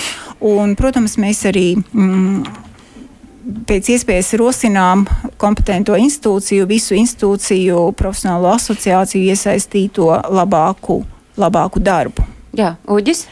Un, 0.44 0.74
protams, 0.78 1.16
mēs 1.22 1.44
arī 1.50 1.66
mm, 1.78 2.44
pēc 3.68 3.92
iespējas 3.96 4.34
rosinām 4.40 5.06
kompetento 5.40 5.96
institūciju, 5.98 6.68
visu 6.70 6.98
institūciju, 6.98 7.88
profesionālo 7.98 8.54
asociāciju 8.54 9.34
iesaistīto 9.34 10.10
labāku, 10.34 11.02
labāku 11.40 11.82
darbu. 11.82 12.33
Jā, 12.54 12.74
Uģis. 12.86 13.24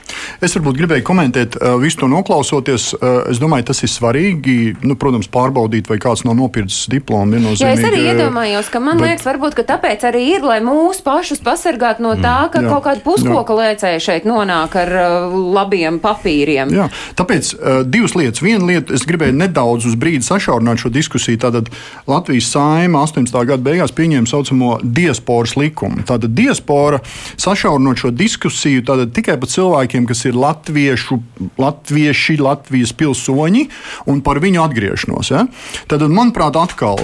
Es 0.42 0.56
varbūt 0.56 0.80
gribēju 0.80 1.04
komentēt 1.06 1.56
visu 1.78 2.00
to 2.00 2.08
noklausoties. 2.10 2.88
Es 3.30 3.38
domāju, 3.38 3.68
tas 3.70 3.82
ir 3.84 3.90
svarīgi. 3.92 4.56
Nu, 4.82 4.96
protams, 4.98 5.28
pārbaudīt, 5.30 5.86
vai 5.90 5.98
kāds 6.02 6.24
nav 6.26 6.34
nopircis 6.38 6.88
diplomu. 6.90 7.38
Jā, 7.54 7.70
es 7.76 7.84
arī 7.86 8.00
iedomājos, 8.10 8.70
ka 8.72 8.80
man 8.82 8.98
bet... 8.98 9.12
liekas, 9.12 9.26
varbūt 9.28 9.60
tāpēc 9.68 10.06
arī 10.08 10.24
ir, 10.34 10.46
lai 10.46 10.58
mūs 10.64 11.02
pašus 11.06 11.42
pasargātu 11.44 12.02
no 12.02 12.16
tā, 12.18 12.48
ka 12.50 12.64
jā, 12.64 12.70
kaut 12.72 12.82
kāda 12.88 13.04
puskoka 13.04 13.54
lēcēja 13.58 14.02
šeit 14.02 14.26
nonāk 14.26 14.74
ar 14.80 14.90
labiem 15.30 16.00
papīriem. 16.02 16.72
Jā, 16.74 16.88
tāpēc 17.18 17.52
divas 17.86 18.16
lietas. 18.18 18.42
Viena 18.42 18.66
lieta, 18.72 18.96
es 18.96 19.06
gribēju 19.06 19.38
nedaudz 19.38 19.86
uz 19.90 19.94
brīdi 19.98 20.26
sašaurināt 20.26 20.82
šo 20.82 20.90
diskusiju. 20.94 21.38
Tātad 21.46 21.70
Latvijas 22.10 22.50
saima 22.56 23.04
18. 23.06 23.30
gada 23.52 23.62
beigās 23.62 23.94
pieņēma 23.94 24.30
saucamo 24.30 24.74
diasporas 24.82 25.54
likumu. 25.60 26.02
Tātad 26.08 26.34
diaspora 26.34 26.98
sašaurinot 27.36 28.02
šo 28.02 28.10
diskusiju. 28.16 28.82
Tātad 28.88 29.11
tikai 29.14 29.36
par 29.40 29.50
cilvēkiem, 29.52 30.06
kas 30.08 30.24
ir 30.28 30.38
latviešu, 30.38 31.18
latvieši, 31.60 32.38
Latvijas 32.42 32.92
pilsoņi 32.96 33.66
un 34.10 34.22
par 34.24 34.40
viņu 34.42 34.62
atgriešanos. 34.64 35.32
Ja? 35.32 35.44
Tad, 35.90 36.04
manuprāt, 36.10 36.56
atkal, 36.58 36.98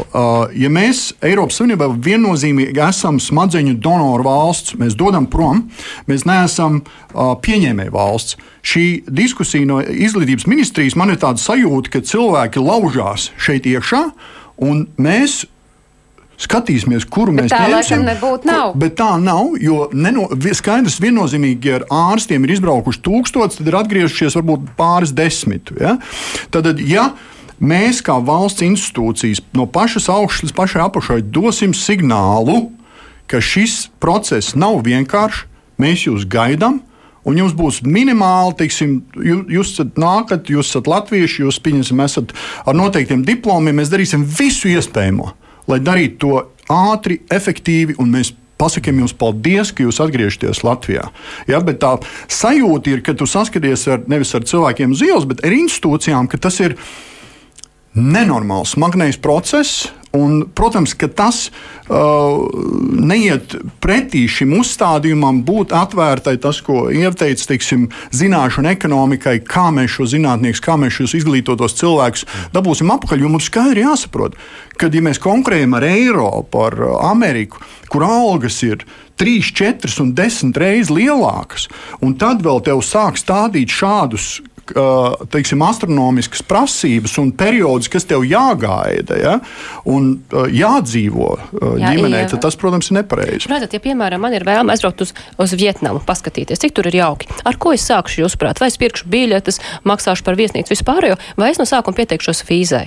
ja 0.56 0.70
mēs 0.72 1.12
Eiropas 1.24 1.60
Savienībā 1.60 1.90
viennozīmīgi 2.04 2.82
esam 2.88 3.20
smadzeņu 3.22 3.76
donoru 3.82 4.26
valsts, 4.26 4.76
mēs 4.80 4.96
dodam 4.98 5.28
prom, 5.30 5.66
mēs 6.10 6.26
neesam 6.28 6.82
pieņēmēju 7.14 7.94
valsts. 7.94 8.38
Šī 8.68 8.86
diskusija 9.06 9.68
no 9.68 9.78
izglītības 9.80 10.48
ministrijas 10.50 10.96
man 10.98 11.14
ir 11.14 11.20
tāda 11.22 11.40
sajūta, 11.40 11.94
ka 11.94 12.04
cilvēki 12.04 12.64
laužās 12.64 13.30
šeit 13.40 13.68
iekšā, 13.68 14.02
un 14.64 14.86
mēs 15.00 15.44
Skatīsimies, 16.38 17.02
kuru 17.10 17.32
bet 17.34 17.48
mēs 17.48 17.54
tā 17.54 17.64
ņemsim. 17.66 18.04
Nebūtu, 18.06 18.46
nav. 18.46 18.74
Bet 18.78 18.94
tā 19.00 19.10
nav, 19.18 19.56
jo 19.58 19.88
neno, 19.90 20.28
skaidrs 20.54 21.00
viennozīmīgi, 21.02 21.72
ar 21.80 21.86
ārstiem 21.90 22.46
ir 22.46 22.54
izbraukuši 22.54 23.02
tūkstoši, 23.02 23.58
tad 23.58 23.70
ir 23.72 23.78
atgriežušies 23.80 24.38
varbūt 24.38 24.68
pāris 24.78 25.10
desmit. 25.18 25.72
Ja? 25.82 25.96
Tad, 26.54 26.78
ja 26.86 27.08
mēs 27.58 28.04
kā 28.06 28.20
valsts 28.22 28.62
institūcijas 28.62 29.42
no 29.58 29.66
pašas 29.66 30.06
augšas 30.14 30.46
līdz 30.46 30.54
pašai 30.60 30.84
apakšai 30.86 31.22
dosim 31.26 31.74
signālu, 31.74 32.68
ka 33.26 33.42
šis 33.42 33.88
process 33.98 34.54
nav 34.54 34.84
vienkāršs, 34.86 35.42
mēs 35.82 36.06
jūs 36.06 36.28
gaidām. 36.30 36.84
Un 37.28 37.36
jums 37.36 37.52
būs 37.52 37.82
minimāli, 37.84 38.54
teiksim, 38.62 38.92
jūs, 39.20 39.42
jūs 39.52 39.72
nākat, 40.00 40.48
jūs 40.48 40.70
esat 40.70 40.86
latvieši, 40.88 41.42
jūs 41.42 41.58
pieņemsim, 41.60 42.00
esat 42.00 42.32
ar 42.64 42.78
noteiktiem 42.78 43.26
diplomiem. 43.26 43.76
Mēs 43.76 43.90
darīsim 43.92 44.22
visu 44.24 44.70
iespējamo, 44.70 45.34
lai 45.68 45.80
darītu 45.84 46.18
to 46.22 46.44
ātri, 46.72 47.20
efektīvi, 47.32 47.96
un 48.02 48.12
mēs 48.12 48.32
pasakām 48.58 49.02
jums 49.02 49.14
paldies, 49.16 49.70
ka 49.72 49.84
jūs 49.86 50.00
atgriežaties 50.02 50.64
Latvijā. 50.66 51.08
Ja, 51.50 51.60
bet 51.64 51.80
tā 51.84 51.94
sajūta 52.32 52.94
ir, 52.94 53.04
ka 53.06 53.14
tu 53.18 53.28
saskaties 53.28 53.86
ar, 53.92 54.02
nevis 54.10 54.34
ar 54.34 54.46
cilvēkiem 54.48 54.96
uz 54.96 55.04
ielas, 55.06 55.28
bet 55.30 55.44
ar 55.46 55.54
institūcijām, 55.54 56.30
ka 56.30 56.40
tas 56.42 56.58
ir 56.64 56.74
nenormāls, 57.94 58.74
smagnējs 58.74 59.20
process, 59.22 59.92
Un, 60.16 60.46
protams, 60.56 60.94
ka 60.96 61.04
tas 61.12 61.50
uh, 61.50 62.46
neiet 62.96 63.52
pretī 63.82 64.22
šim 64.30 64.54
uzstādījumam, 64.56 65.42
būt 65.44 65.74
atvērtai 65.76 66.38
tas, 66.40 66.62
ko 66.64 66.86
ieteica 66.88 67.50
teiksim, 67.50 67.88
zināšanu 68.16 68.72
ekonomikai, 68.72 69.38
kā 69.44 69.66
mēs 69.74 69.98
šo 69.98 70.08
zinātniekus, 70.14 70.64
kā 70.64 70.78
mēs 70.80 70.96
šos 70.96 71.18
izglītotos 71.20 71.76
cilvēkus 71.76 72.24
dabūsim 72.56 72.88
apakaļ. 72.96 73.26
Jo 73.26 73.32
mums 73.34 73.50
skaidri 73.50 73.84
jāsaprot, 73.84 74.38
ka, 74.80 74.88
ja 74.88 75.04
mēs 75.04 75.20
konkurējam 75.20 75.76
ar 75.76 75.84
Eiropu, 75.90 76.64
ar 76.64 76.80
Ameriku, 77.10 77.60
kur 77.92 78.08
algas 78.08 78.62
ir 78.64 78.88
3, 79.20 79.52
4 79.60 79.92
un 80.06 80.14
10 80.16 80.56
reizes 80.56 80.94
lielākas, 80.94 81.68
un 82.00 82.16
tad 82.16 82.40
vēl 82.46 82.64
tev 82.64 82.80
sāk 82.86 83.20
stādīt 83.20 83.76
šādus 83.76 84.38
teiksim, 85.32 85.62
astronomiskas 85.64 86.42
prasības 86.46 87.16
un 87.22 87.32
periodus, 87.38 87.90
kas 87.92 88.06
tev 88.08 88.26
jāgaida 88.28 89.18
ja? 89.20 89.34
un 89.88 90.10
jādzīvo 90.54 91.30
Jā, 91.78 91.94
ģimenē, 91.94 92.24
tad 92.32 92.42
tas, 92.44 92.58
protams, 92.60 92.90
ir 92.90 93.00
nepareizi. 93.00 93.50
Redzat, 93.50 93.76
ja, 93.76 93.82
piemēram, 93.84 94.22
man 94.24 94.36
ir 94.36 94.46
vēlme 94.48 94.74
aizbraukt 94.74 95.06
uz, 95.06 95.14
uz 95.40 95.56
Vietnamu, 95.58 96.02
paskatīties, 96.06 96.60
cik 96.62 96.76
tur 96.76 96.90
ir 96.90 97.00
jauki. 97.00 97.30
Ar 97.48 97.58
ko 97.60 97.74
es 97.76 97.86
sākšu, 97.88 98.22
jūsuprāt? 98.24 98.62
Vai 98.62 98.70
es 98.72 98.78
pirkšu 98.80 99.10
biļetes, 99.12 99.62
maksāšu 99.88 100.26
par 100.26 100.38
viesnīcu 100.38 100.74
vispārējo, 100.74 101.18
vai 101.40 101.52
es 101.54 101.60
no 101.60 101.68
sākuma 101.68 102.02
pieteikšos 102.02 102.44
vīzai? 102.48 102.86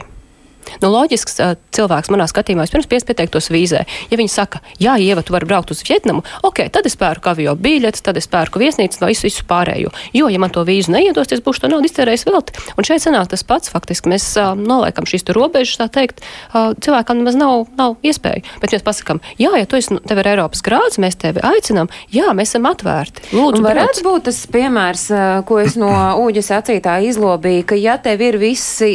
Nu, 0.81 0.91
loģisks 0.93 1.39
cilvēks 1.75 2.11
manā 2.13 2.27
skatījumā 2.29 2.67
pirms 2.71 2.89
pieteiktos 2.89 3.51
vīzē. 3.51 3.83
Ja 4.11 4.19
viņi 4.19 4.31
saka, 4.31 4.61
jā, 4.81 4.95
Ieva, 5.01 5.23
tu 5.25 5.35
vari 5.35 5.47
braukt 5.49 5.73
uz 5.73 5.83
Vietnamu, 5.87 6.23
ok, 6.47 6.63
tad 6.73 6.87
es 6.87 6.97
pērku 6.99 7.31
avio 7.31 7.55
biļetes, 7.59 8.03
tad 8.05 8.19
es 8.19 8.29
pērku 8.31 8.61
viesnīcu, 8.61 9.01
no 9.01 9.09
visu, 9.09 9.27
visu 9.27 9.45
pārējo. 9.49 9.91
Jo, 10.15 10.29
ja 10.31 10.39
man 10.41 10.53
to 10.53 10.63
vīzu 10.67 10.93
neiedos, 10.93 11.31
es 11.33 11.43
būšu 11.43 11.65
to 11.65 11.71
naudu 11.71 11.89
iztērējis 11.89 12.27
velti. 12.29 12.55
Un 12.77 12.87
šeit 12.87 13.03
sanāk 13.03 13.31
tas 13.31 13.43
pats, 13.47 13.71
faktiski 13.73 14.11
mēs 14.11 14.27
uh, 14.39 14.53
noliekam 14.57 15.07
šīs 15.09 15.27
robežas, 15.35 15.79
tā 15.81 15.89
teikt, 15.91 16.23
uh, 16.53 16.71
cilvēkam 16.81 17.21
nemaz 17.21 17.37
nav, 17.39 17.65
nav 17.79 17.97
iespēju. 18.05 18.45
Bet 18.61 18.75
mēs 18.75 18.85
pasakām, 18.85 19.21
jā, 19.41 19.51
ja 19.59 19.67
tu 19.69 19.79
esi, 19.79 19.95
nu, 19.95 20.03
tev 20.05 20.21
ir 20.21 20.31
Eiropas 20.33 20.63
grāds, 20.65 20.99
mēs 21.01 21.17
tevi 21.21 21.43
aicinām, 21.45 21.89
jā, 22.13 22.29
mēs 22.37 22.53
esam 22.53 22.67
atvērti. 22.69 23.31
Lūdzu, 23.35 23.63
varētu 23.65 24.05
būt 24.05 24.27
tas 24.29 24.41
piemērs, 24.51 25.07
ko 25.47 25.59
es 25.63 25.77
no 25.79 25.91
ūģa 26.25 26.45
sacītā 26.51 26.99
izlobīju, 27.09 27.65
ka 27.71 27.79
ja 27.79 27.97
tev 28.01 28.21
ir 28.25 28.37
visi 28.41 28.91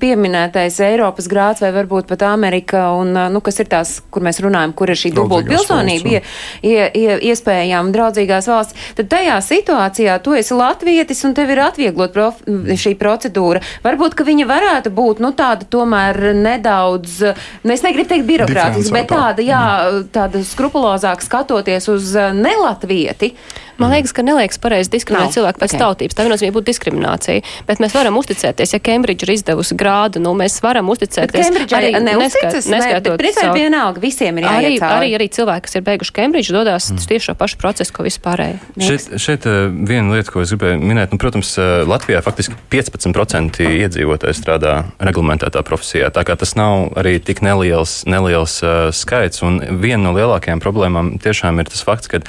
pieminētais 0.00 0.80
Eiropas 0.86 1.19
grāds 1.30 1.60
vai 1.64 1.72
varbūt 1.74 2.08
pat 2.08 2.22
Amerika, 2.28 2.86
un, 2.96 3.12
nu, 3.32 3.42
kas 3.44 3.60
ir 3.60 3.68
tās, 3.70 3.96
kur 4.12 4.24
mēs 4.24 4.40
runājam, 4.44 4.72
kur 4.76 4.92
ir 4.92 4.98
šī 5.00 5.12
dubult 5.16 5.48
pilsonība, 5.48 6.14
ie, 6.14 6.20
ie, 6.64 6.80
ie, 6.96 7.16
iespējām 7.32 7.92
draudzīgās 7.94 8.48
valsts, 8.50 8.88
tad 8.98 9.10
tajā 9.12 9.36
situācijā 9.44 10.18
tu 10.24 10.36
esi 10.38 10.56
latvietis 10.56 11.24
un 11.28 11.36
tev 11.36 11.52
ir 11.52 11.62
atvieglot 11.66 12.14
prof, 12.14 12.42
šī 12.46 12.94
procedūra. 13.00 13.62
Varbūt, 13.84 14.16
ka 14.18 14.26
viņa 14.28 14.48
varētu 14.50 14.94
būt, 14.94 15.22
nu, 15.24 15.32
tāda 15.36 15.68
tomēr 15.70 16.32
nedaudz, 16.38 17.18
nu, 17.64 17.74
es 17.74 17.84
negribu 17.86 18.14
teikt 18.14 18.28
birokrātiska, 18.30 18.94
bet 18.96 19.10
tāda, 19.12 19.44
jā, 19.44 19.64
tāda 20.14 20.44
skrupulozāk 20.46 21.24
skatoties 21.26 21.90
uz 21.92 22.14
nelatvieti. 22.36 23.34
Man 23.80 23.94
liekas, 23.94 24.12
ka 24.12 24.20
neliekas 24.20 24.60
pareizi 24.60 24.92
diskriminēt 24.92 25.30
Nav. 25.30 25.34
cilvēku 25.38 25.60
pēc 25.62 25.72
okay. 25.72 25.80
tautības. 25.80 26.16
Tā 26.16 26.24
viennozīmīgi 26.26 26.52
būtu 26.52 26.68
diskriminācija. 26.68 27.44
Bet 27.64 27.80
mēs 27.80 27.94
varam 27.96 28.18
uzticēties, 28.20 28.74
ja 28.74 28.80
Cambridge 28.84 29.24
ir 29.24 29.32
izdevusi 29.38 29.76
grādu, 29.80 30.20
nu 30.20 30.34
mēs 30.36 30.58
varam 30.60 30.90
uzticēties. 30.92 30.99
Arī 31.76 31.92
neuzticas, 32.04 32.68
neskatot. 32.70 33.20
Ne, 33.20 33.32
savu... 33.36 33.54
vienalga, 33.56 34.02
visiem 34.02 34.40
ir 34.40 34.46
jāiet 34.46 34.84
arī. 34.84 35.00
Arī, 35.00 35.10
arī 35.18 35.28
cilvēki, 35.32 35.64
kas 35.66 35.78
ir 35.78 35.84
beiguši 35.86 36.14
Cambridge, 36.16 36.54
dodās 36.54 36.90
mm. 36.92 37.06
tieši 37.10 37.30
šo 37.30 37.34
pašu 37.40 37.58
procesu, 37.60 37.94
ko 37.96 38.06
vispārēji. 38.06 38.58
Šeit, 38.84 39.08
šeit 39.22 39.48
uh, 39.48 39.70
viena 39.70 40.16
lieta, 40.16 40.32
ko 40.34 40.44
es 40.44 40.52
gribēju 40.54 40.80
minēt, 40.82 41.14
nu, 41.14 41.20
protams, 41.22 41.52
uh, 41.60 41.82
Latvijā 41.88 42.22
faktiski 42.26 42.58
15% 42.72 43.64
iedzīvotāji 43.66 44.38
strādā 44.38 44.76
reglamentētā 45.00 45.64
profesijā. 45.66 46.12
Tā 46.14 46.26
kā 46.28 46.36
tas 46.40 46.56
nav 46.58 46.90
arī 47.00 47.18
tik 47.24 47.42
neliels, 47.46 48.00
neliels 48.10 48.60
uh, 48.64 48.88
skaits. 48.94 49.44
Un 49.46 49.60
viena 49.82 50.08
no 50.08 50.16
lielākajām 50.16 50.62
problēmām 50.62 51.16
tiešām 51.22 51.62
ir 51.62 51.70
tas 51.72 51.84
fakts, 51.86 52.10
ka 52.10 52.24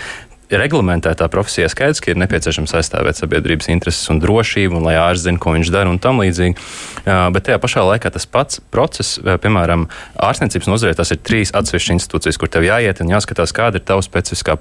reglamentētā 0.51 1.27
profesijā 1.31 1.69
skaidrs, 1.71 2.01
ka 2.03 2.11
ir 2.11 2.19
nepieciešams 2.21 2.73
aizstāvēt 2.75 3.19
sabiedrības 3.19 3.69
intereses 3.71 4.09
un 4.11 4.19
drošību, 4.23 4.77
un 4.79 4.87
lai 4.87 4.97
ārsts 4.99 5.25
zina, 5.27 5.39
ko 5.41 5.55
viņš 5.55 5.71
dara 5.73 5.91
un 5.91 5.99
tam 6.01 6.19
līdzīgi. 6.21 6.55
Bet 7.05 7.47
tajā 7.47 7.59
pašā 7.61 7.85
laikā 7.87 8.11
tas 8.13 8.27
pats 8.29 8.59
process, 8.73 9.19
piemēram, 9.21 9.87
ārstniecības 10.21 10.69
nozarē, 10.69 10.95
tas 10.97 11.13
ir 11.13 11.21
trīs 11.23 11.53
atsevišķas 11.55 11.95
institūcijas, 11.95 12.39
kur 12.41 12.51
tev 12.51 12.67
jāiet 12.67 13.01
un 13.03 13.13
jāskatās, 13.13 13.53
kāda 13.55 13.79
ir 13.79 13.85
tava 13.87 14.03
specifiskā 14.05 14.57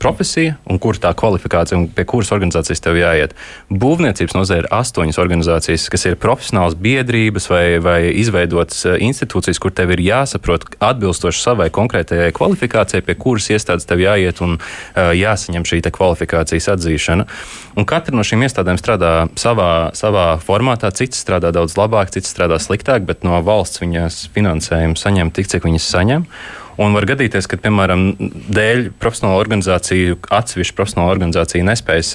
profesija 0.00 0.56
un 0.70 0.80
kur 0.82 1.00
tā 1.00 1.12
kvalifikācija 1.16 1.78
un 1.80 1.88
pie 1.92 2.06
kuras 2.08 2.32
organizācijas 2.36 2.84
tev 2.84 3.00
jāiet. 3.00 3.34
Būvniecības 3.72 4.36
nozarē 4.36 4.64
ir 4.64 4.70
astoņas 4.74 5.20
organizācijas, 5.22 5.88
kas 5.92 6.06
ir 6.10 6.20
profesionāls 6.20 6.76
biedrības 6.78 7.48
vai, 7.50 7.64
vai 7.82 7.98
izveidotas 8.12 8.84
institūcijas, 9.00 9.60
kur 9.62 9.74
tev 9.74 9.94
ir 9.96 10.04
jāsaprot 10.06 10.68
atbilstoši 10.84 11.42
savai 11.42 11.68
konkrētajai 11.74 12.32
kvalifikācijai, 12.36 13.04
pie 13.06 13.18
kuras 13.18 13.50
iestādes 13.54 13.88
tev 13.88 14.02
jāiet 14.04 14.42
un 14.44 14.58
uh, 14.58 15.05
jāsaņem 15.14 15.66
šī 15.68 15.80
kvalifikācijas 15.86 16.70
atzīšana. 16.74 17.26
Un 17.76 17.86
katra 17.88 18.16
no 18.16 18.24
šīm 18.26 18.42
iestādēm 18.46 18.80
strādā 18.80 19.12
savā, 19.38 19.92
savā 19.94 20.28
formātā. 20.42 20.90
Cits 20.96 21.20
strādā 21.22 21.52
daudz 21.54 21.76
labāk, 21.78 22.10
cits 22.14 22.32
strādā 22.32 22.58
sliktāk, 22.62 23.06
bet 23.06 23.26
no 23.26 23.38
valsts 23.44 23.82
viņas 23.84 24.26
finansējumu 24.34 24.98
saņem 24.98 25.34
tik, 25.36 25.50
cik 25.52 25.68
viņas 25.68 25.90
saņem. 25.94 26.26
Un 26.76 26.92
var 26.96 27.06
gadīties, 27.08 27.46
ka, 27.48 27.56
piemēram, 27.60 28.02
dēļ 28.52 28.90
profesionāla 29.00 29.40
organizācija, 29.40 30.16
atsevišķa 30.36 30.76
profesionāla 30.76 31.14
organizācija 31.14 31.64
nespējas 31.64 32.10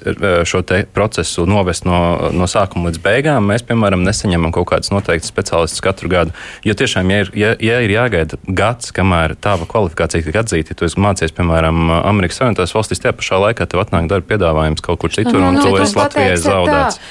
šo 0.50 0.62
procesu 0.94 1.48
novest 1.50 1.88
no, 1.90 2.30
no 2.36 2.46
sākuma 2.50 2.92
līdz 2.92 3.02
beigām, 3.02 3.50
mēs, 3.50 3.66
piemēram, 3.66 4.04
nesaņemam 4.06 4.54
kaut 4.54 4.70
kādus 4.70 4.94
noteiktus 4.94 5.32
speciālistus 5.34 5.82
katru 5.82 6.12
gadu. 6.14 6.36
Jo 6.68 6.76
tiešām, 6.78 7.10
ja 7.10 7.24
ir, 7.24 7.34
ja, 7.38 7.54
ja 7.58 7.80
ir 7.82 7.96
jāgaida 7.96 8.38
gads, 8.46 8.94
kamēr 8.96 9.34
tava 9.42 9.66
kvalifikācija 9.70 10.28
tiek 10.28 10.40
atzīta, 10.44 10.76
ja 10.76 10.82
tu 10.82 10.92
mācies, 11.02 11.34
piemēram, 11.38 11.90
Amerikas 12.04 12.42
Savienotās 12.42 12.76
valstīs, 12.78 13.02
tajā 13.02 13.18
pašā 13.18 13.42
laikā 13.48 13.66
tev 13.66 13.82
atnāk 13.82 14.12
darba 14.12 14.30
piedāvājums 14.36 14.86
kaut 14.86 15.02
kur 15.02 15.14
citur, 15.14 15.42
un 15.42 15.58
tu 15.58 15.74
esi 15.82 15.98
Latvijai 15.98 16.38
zaudēts. 16.42 17.02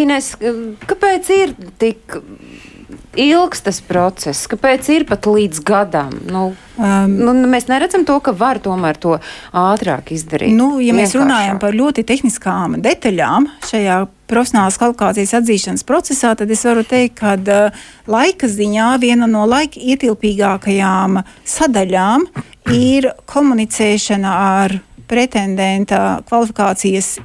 Ines, 0.00 0.34
kāpēc 0.90 1.30
ir 1.34 1.54
tik 1.78 2.18
ilgs 3.18 3.64
tas 3.66 3.80
process, 3.84 4.46
kāpēc 4.50 4.88
ir 4.94 5.06
pat 5.08 5.28
līdz 5.28 5.62
gadam? 5.66 6.14
Nu, 6.30 6.42
um, 6.78 7.14
nu, 7.16 7.34
mēs 7.50 7.68
neredzam 7.70 8.06
to, 8.08 8.18
ka 8.24 8.34
var 8.36 8.60
tomēr 8.62 8.98
to 9.00 9.16
ātrāk 9.56 10.12
izdarīt. 10.16 10.54
Nu, 10.56 10.78
ja 10.82 10.94
mēs 10.96 11.14
runājam 11.18 11.60
par 11.62 11.76
ļoti 11.76 12.04
tehniskām 12.08 12.78
detaļām 12.84 13.48
šajā 13.70 14.02
profesionālās 14.30 14.78
kvalifikācijas 14.78 15.34
atzīšanas 15.40 15.86
procesā, 15.88 16.34
tad 16.38 16.52
es 16.54 16.62
varu 16.68 16.84
teikt, 16.86 17.18
ka 17.22 17.34
uh, 17.38 17.80
laika 18.10 18.50
ziņā 18.50 18.92
viena 19.02 19.30
no 19.30 19.46
laika 19.50 19.80
ietilpīgākajām 19.80 21.22
sadaļām 21.56 22.28
ir 22.76 23.10
komunicēšana 23.30 24.36
ar 24.60 24.78
pretendenta 25.10 26.20
kvalifikācijas 26.28 27.16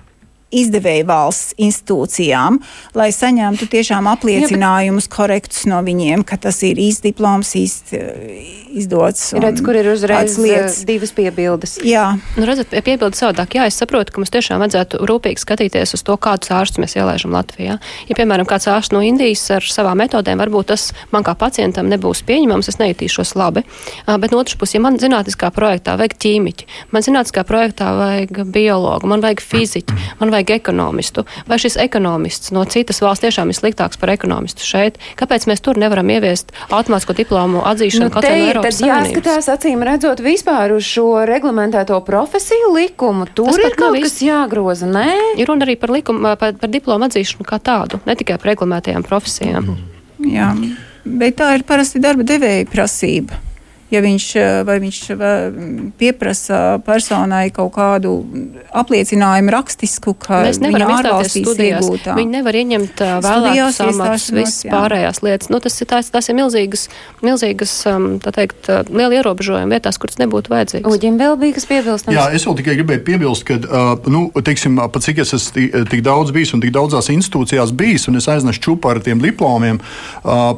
izdevēju 0.61 1.07
valsts 1.09 1.55
institūcijām, 1.61 2.59
lai 2.97 3.09
saņemtu 3.15 3.67
tiešām 3.71 4.07
apliecinājumus 4.13 5.09
korektus 5.11 5.65
no 5.69 5.81
viņiem, 5.85 6.25
ka 6.27 6.39
tas 6.41 6.61
ir 6.67 6.79
īsts 6.81 7.05
diploms, 7.05 7.55
īsts 7.59 7.95
izdots. 8.75 9.29
Redz, 9.39 9.61
kur 9.63 9.77
ir 9.77 9.87
uzreiz 9.91 10.35
lietas. 10.41 10.81
divas 10.87 11.13
piebildes. 11.15 11.77
Jā. 11.85 12.17
Nu, 12.35 12.45
redzat, 12.47 12.73
piebildes 12.85 13.21
savādāk. 13.21 13.55
Jā, 13.55 13.67
es 13.69 13.79
saprotu, 13.79 14.13
ka 14.13 14.21
mums 14.21 14.33
tiešām 14.33 14.59
vajadzētu 14.63 14.99
rūpīgi 15.07 15.41
skatīties 15.41 15.95
uz 15.95 16.03
to, 16.05 16.17
kādus 16.19 16.51
ārstus 16.55 16.81
mēs 16.83 16.97
ielaižam 16.97 17.35
Latvijā. 17.35 17.77
Ja, 18.09 18.17
piemēram, 18.17 18.47
kāds 18.49 18.67
ārsts 18.71 18.93
no 18.95 19.03
Indijas 19.05 19.45
ar 19.55 19.63
savām 19.63 20.01
metodēm, 20.03 20.41
varbūt 20.41 20.71
tas 20.73 20.89
man 21.15 21.25
kā 21.25 21.35
pacientam 21.39 21.89
nebūs 21.91 22.25
pieņemams, 22.27 22.69
es 22.71 22.79
nejūtīšos 22.81 23.35
labi. 23.39 23.63
Bet 24.05 24.35
no 24.35 24.41
otras 24.43 24.59
puses, 24.59 24.75
ja 24.77 24.83
man 24.83 24.99
zinātniskā 25.01 25.51
projektā 25.55 25.95
vajag 25.99 26.17
ķīmiķi, 26.25 26.67
man 26.91 27.05
zinātniskā 27.05 27.45
projektā 27.47 27.91
vajag 27.95 28.43
biologu, 28.51 29.09
man 29.11 29.23
vajag 29.23 29.43
fiziķi, 29.45 29.99
man 30.19 30.35
vajag 30.35 30.44
ekonomistu, 30.53 31.25
vai 31.49 31.57
šis 31.61 31.77
ekonomists 31.81 32.51
no 32.55 32.65
citas 32.69 33.01
valsts 33.03 33.25
tiešām 33.25 33.51
ir 33.51 33.57
sliktāks 33.57 33.99
par 34.01 34.11
ekonomistu 34.13 34.65
šeit, 34.65 34.99
kāpēc 35.19 35.47
mēs 35.49 35.63
tur 35.65 35.79
nevaram 35.81 36.09
ieviest 36.13 36.53
automātisko 36.69 37.15
diplomu 37.17 37.63
atzīšanu 37.65 38.09
nu, 38.09 38.13
katrā 38.13 38.35
Eiropā? 38.41 38.69
Tad 38.69 38.89
jāskatās 38.89 39.49
acīm 39.55 39.83
redzot 39.87 40.21
vispār 40.25 40.75
uz 40.75 40.85
šo 40.87 41.25
reglamentēto 41.27 41.99
profesiju 42.05 42.73
likumu. 42.75 43.29
Tur 43.35 43.51
Tas 43.53 43.61
ir 43.71 43.79
kaut 43.79 43.99
kas 44.03 44.19
jāgroza, 44.25 44.89
nē? 44.89 45.07
Ir 45.39 45.49
runa 45.49 45.67
arī 45.67 45.77
par 45.79 45.93
likumu, 45.95 46.35
par, 46.39 46.55
par 46.59 46.71
diplomu 46.71 47.09
atzīšanu 47.09 47.47
kā 47.47 47.59
tādu, 47.63 48.01
ne 48.05 48.17
tikai 48.19 48.37
par 48.41 48.53
reglamentētajām 48.53 49.07
profesijām. 49.07 49.73
Jā, 50.25 50.53
bet 51.05 51.41
tā 51.41 51.51
ir 51.57 51.65
parasti 51.67 52.01
darba 52.03 52.25
devēja 52.27 52.69
prasība 52.71 53.41
ja 53.93 54.01
viņš, 54.01 54.27
vai 54.65 54.77
viņš 54.81 54.99
pieprasa 55.99 56.59
personai 56.85 57.49
kaut 57.53 57.73
kādu 57.75 58.13
apliecinājumu 58.75 59.53
rakstisku, 59.53 60.15
ka 60.19 60.41
mēs 60.47 60.59
nevaram 60.63 60.93
ārvalstīs 60.97 61.51
iegūt. 61.53 62.09
Viņi 62.17 62.33
nevar 62.37 62.57
ieņemt 62.61 63.03
vēlētus 63.25 63.81
amatus, 63.85 64.27
visas 64.33 64.65
pārējās 64.69 65.21
lietas. 65.25 65.51
Nu, 65.53 65.61
tas 65.63 65.77
ir 65.81 65.89
tās, 65.91 66.09
tās 66.13 66.31
ir 66.31 66.37
milzīgas, 66.39 66.87
milzīgas 67.25 67.75
tā 68.25 68.33
teikt, 68.35 68.71
liela 68.89 69.19
ierobežojuma 69.19 69.77
vietās, 69.77 69.99
kuras 70.01 70.17
nebūtu 70.21 70.53
vajadzīgas. 70.53 70.89
Uģim 70.89 71.19
vēl 71.21 71.37
bija 71.41 71.57
kas 71.59 71.69
piebilstams? 71.69 72.17
Jā, 72.17 72.25
es 72.35 72.47
vēl 72.47 72.57
tikai 72.61 72.77
gribēju 72.81 73.05
piebilst, 73.05 73.45
ka, 73.47 73.59
nu, 74.11 74.25
teiksim, 74.45 74.81
pat 74.91 75.05
cik 75.05 75.21
es 75.23 75.35
esmu 75.37 75.85
tik 75.91 76.01
daudz 76.05 76.33
bijis 76.35 76.55
un 76.57 76.63
tik 76.63 76.73
daudzās 76.75 77.11
institūcijās 77.13 77.73
bijis, 77.77 78.09
un 78.09 78.19
es 78.19 78.29
aiznesu 78.31 78.63
čupu 78.65 78.89
ar 78.91 79.01
tiem 79.05 79.21
diplomiem, 79.23 79.79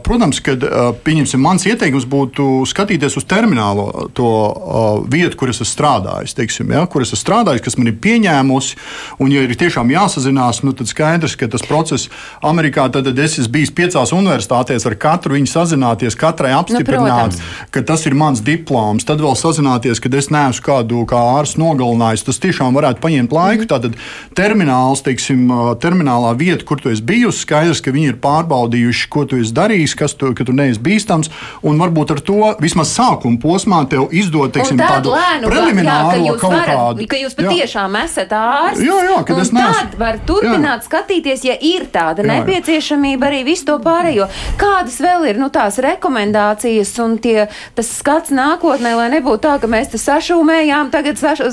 protams, 0.07 0.39
ka, 0.43 0.55
uh, 0.57 0.89
pieņemsim, 1.03 1.43
mans 1.43 1.67
ieteikums 1.67 2.07
būtu 2.09 2.63
skatīties 2.71 3.16
uz 3.17 3.25
terminālo 3.27 4.07
to 4.17 4.27
uh, 4.27 5.01
vietu, 5.09 5.37
kur 5.39 5.51
es 5.51 5.61
esmu 5.61 5.69
strādājis, 5.71 6.35
teiksim, 6.37 6.71
ja, 6.75 6.85
kur 6.89 7.03
es 7.05 7.11
esmu 7.11 7.21
strādājis, 7.23 7.63
kas 7.65 7.77
man 7.79 7.91
ir 7.91 7.97
pieņēmusi. 8.03 8.77
Un, 9.23 9.33
ja 9.33 9.43
ir 9.45 9.55
tiešām 9.57 9.91
jāsazinās, 9.93 10.61
nu, 10.65 10.73
tad 10.77 10.89
skaidrs, 10.91 11.37
ka 11.39 11.49
tas 11.51 11.65
process 11.67 12.11
Amerikā, 12.45 12.87
tad, 12.93 13.07
tad 13.09 13.19
es 13.23 13.37
esmu 13.41 13.55
bijis 13.57 13.73
piecās 13.75 14.13
universitātēs, 14.15 14.85
ar 14.87 14.97
katru 15.01 15.37
viņu 15.37 15.51
sazināties, 15.51 16.17
katrai 16.19 16.53
nu, 16.53 16.61
apstiprināt, 16.61 17.37
nu, 17.37 17.67
ka 17.73 17.83
tas 17.87 18.05
ir 18.09 18.17
mans 18.17 18.43
diploms. 18.45 19.07
Tad 19.07 19.21
vēl 19.23 19.37
sazināties, 19.39 20.01
ka 20.03 20.11
es 20.17 20.31
neesmu 20.33 20.65
kādu 20.65 21.03
kā 21.09 21.19
ārstu 21.37 21.61
nogalinājis. 21.61 22.25
Tas 22.27 22.41
tiešām 22.43 22.77
varētu 22.77 23.03
paņemt 23.03 23.35
laiku. 23.35 23.65
Mm. 23.65 23.71
Tātad 23.71 23.97
termināls, 24.37 25.03
teiksim, 25.05 25.47
terminālā 25.81 26.33
vieta, 26.39 26.65
kur 26.67 26.81
tu 26.81 26.91
esi 26.93 27.05
bijusi, 27.05 27.43
skaidrs, 27.45 27.81
ka 27.83 27.93
viņi 27.95 28.13
ir 28.13 28.21
pārbaudījuši, 28.23 29.09
ko 29.13 29.25
tu 29.29 29.41
esi 29.41 29.55
darījis, 29.55 29.95
kas 29.99 30.17
tu, 30.19 30.33
ka 30.37 30.47
tu 30.47 30.55
neesi 30.57 30.81
bīstams. 30.83 31.31
Un 31.67 31.79
varbūt 31.81 32.15
ar 32.15 32.23
to 32.27 32.53
vismaz 32.63 32.91
sākumā 32.93 33.06
sākuma 33.07 33.39
posmā 33.41 33.81
tev 33.89 34.11
izdod 34.15 34.53
teiksim, 34.55 34.79
tādu 34.79 35.13
lēnu, 35.13 35.49
prelimināru 35.51 36.25
jā, 36.25 36.35
kaut 36.41 36.53
varat, 36.53 36.71
kādu. 36.71 37.07
Ka 37.11 37.19
jūs 37.21 37.35
patiešām 37.37 37.95
jā. 37.95 38.03
esat 38.07 38.33
ārsts. 38.35 38.83
Jā, 38.83 38.97
jā, 39.07 39.17
kad 39.27 39.41
es 39.43 39.51
neesmu. 39.55 39.75
Tad 39.77 39.97
var 40.01 40.19
turpināt 40.27 40.83
jā. 40.83 40.85
skatīties, 40.87 41.45
ja 41.47 41.55
ir 41.69 41.87
tāda 41.93 42.25
jā, 42.25 42.29
nepieciešamība 42.33 43.29
arī 43.29 43.43
visu 43.47 43.67
to 43.69 43.77
pārējo. 43.83 44.27
Kādas 44.59 44.99
vēl 45.03 45.29
ir 45.31 45.41
nu, 45.41 45.49
tās 45.53 45.79
rekomendācijas 45.83 46.93
un 47.03 47.17
tie, 47.23 47.47
tas 47.77 47.91
skats 47.99 48.33
nākotnē, 48.35 48.93
lai 48.99 49.07
nebūtu 49.15 49.43
tā, 49.47 49.55
ka 49.61 49.71
mēs 49.71 49.93
te 49.93 50.01
sašūmējām, 50.01 50.91
tagad 50.93 51.21
saš, 51.21 51.45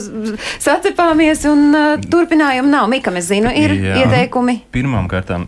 sacepāmies 0.62 1.46
un 1.50 1.66
uh, 1.70 2.08
turpinājumu 2.10 2.72
nav. 2.72 2.88
Mika, 2.92 3.14
es 3.18 3.30
zinu, 3.30 3.52
ir 3.54 3.76
jā. 3.78 4.02
ieteikumi. 4.04 4.60
Pirmām 4.74 5.08
kārtām 5.10 5.46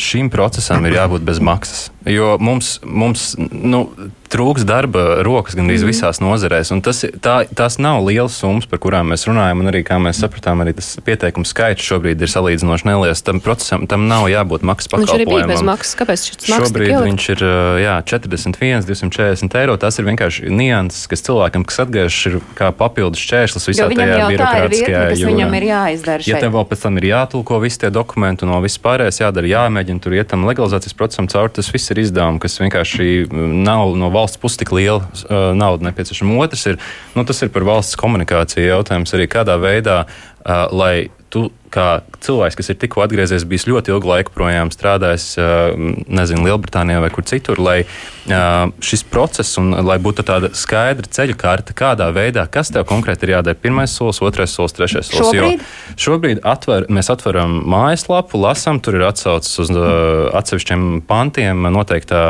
šim 0.00 0.32
procesam 0.32 0.86
ir 0.88 0.98
jābūt 0.98 1.26
bez 1.26 1.42
maksas. 1.42 1.90
Jo 2.08 2.34
mums, 2.42 2.76
mums 2.82 3.32
nu, 3.38 3.86
trūks 4.32 4.64
darba 4.68 5.20
rokas 5.26 5.56
gandrīz 5.58 5.84
mm. 5.84 5.90
visās 5.90 6.20
nozarēs. 6.22 6.72
Tas, 6.84 7.02
tā, 7.22 7.34
tās 7.52 7.78
nav 7.82 8.02
lielas 8.06 8.36
summas, 8.40 8.66
par 8.70 8.80
kurām 8.82 9.12
mēs 9.12 9.26
runājam. 9.28 9.62
Un 9.62 9.70
arī, 9.72 9.82
kā 9.86 9.98
mēs 10.02 10.22
sapratām, 10.22 10.62
arī 10.64 10.74
tas 10.78 10.94
pieteikumu 11.04 11.48
skaits 11.48 11.84
šobrīd 11.84 12.22
ir 12.22 12.32
salīdzinoši 12.32 12.88
neliels. 12.88 13.22
Tam 13.26 13.42
procesam 13.44 13.86
tam 13.90 14.06
nav 14.10 14.28
jābūt 14.32 14.64
maksas 14.66 14.90
pakalpojumam. 14.92 15.52
Viņš 15.52 15.66
maksas. 15.68 15.98
Kāpēc 16.00 16.24
šis 16.28 16.48
maksas? 16.48 16.70
Šobrīd 16.70 16.94
viņš 17.06 17.28
ir 17.34 17.44
jā, 17.84 17.96
41, 18.12 18.86
240 18.88 19.58
eiro. 19.60 19.76
Tas 19.82 20.00
ir 20.00 20.08
vienkārši 20.08 20.52
nianses, 20.52 21.04
kas 21.10 21.24
cilvēkam, 21.28 21.66
kas 21.68 21.82
atgriežas, 21.84 22.20
ir 22.30 22.38
kā 22.58 22.72
papildus 22.76 23.22
šķērslis 23.22 23.68
visā 23.70 23.88
tajā 23.92 24.30
birokrātiskajā 24.32 25.04
jūrā. 25.12 25.32
Viņam 25.32 25.56
ir 25.58 25.68
jāizdara. 25.68 26.26
Ja 26.28 26.40
tev 26.42 26.56
vēl 26.56 26.66
pēc 26.70 26.86
tam 26.86 26.98
ir 27.00 27.08
jātulko 27.10 27.60
visi 27.62 27.82
tie 27.84 27.92
dokumenti 27.92 28.46
un 28.46 28.54
no 28.54 28.60
viss 28.64 28.80
pārējais 28.82 29.22
jādara, 29.22 29.50
jāmēģina 29.50 30.02
tur 30.02 30.16
iet 30.16 30.30
tam 30.32 30.46
legalizācijas 30.48 30.96
procesam 30.96 31.28
cauri, 31.32 31.52
tas 31.58 31.70
viss 31.72 31.92
ir 31.92 32.02
izdevumi, 32.02 32.40
kas 32.42 32.58
vienkārši 32.62 33.28
nav 33.32 33.94
no 33.98 34.08
valsts 34.12 34.21
puses 34.40 34.60
tik 34.60 34.72
liela 34.74 35.00
uh, 35.02 35.50
nauda 35.58 35.88
nepieciešama. 35.88 36.36
Otrs 36.44 36.66
ir, 36.70 36.78
nu, 37.16 37.24
tas 37.28 37.42
ir 37.42 37.50
par 37.54 37.66
valsts 37.68 37.98
komunikāciju 38.00 38.68
jautājums 38.68 39.14
arī 39.16 39.28
kādā 39.30 39.58
veidā, 39.60 40.02
uh, 40.04 40.66
lai 40.72 41.10
tu 41.32 41.48
kā 41.72 42.02
cilvēks, 42.20 42.56
kas 42.58 42.68
ir 42.68 42.76
tikko 42.82 43.00
atgriezies, 43.06 43.46
bijis 43.48 43.64
ļoti 43.64 43.94
ilgu 43.94 44.10
laiku 44.10 44.34
projām 44.34 44.68
strādājis, 44.72 45.30
nezinu, 46.12 46.44
Lielbritānijā 46.44 47.00
vai 47.00 47.08
kur 47.14 47.24
citur, 47.28 47.60
lai 47.62 47.78
šis 48.84 49.02
process 49.08 49.56
un 49.58 49.72
lai 49.86 49.96
būtu 50.02 50.24
tāda 50.28 50.52
skaidra 50.54 51.08
ceļa 51.08 51.36
karte, 51.40 51.74
kādā 51.76 52.10
veidā, 52.14 52.44
kas 52.52 52.70
tev 52.74 52.84
konkrēti 52.90 53.26
ir 53.26 53.34
jādara. 53.38 53.58
Pirmais 53.58 53.94
solis, 53.96 54.20
otrais 54.22 54.52
solis, 54.52 54.76
trešais 54.76 55.08
solis. 55.08 55.32
Šobrīd, 55.32 55.64
šobrīd 56.04 56.42
atver, 56.52 56.86
mēs 56.92 57.08
atveram 57.14 57.56
mājaslapu, 57.72 58.38
lasām, 58.42 58.78
tur 58.84 59.00
ir 59.00 59.06
atsaucis 59.08 59.64
uz 59.64 59.72
atsevišķiem 59.72 61.02
pantiem, 61.08 61.66
noteikti 61.72 62.20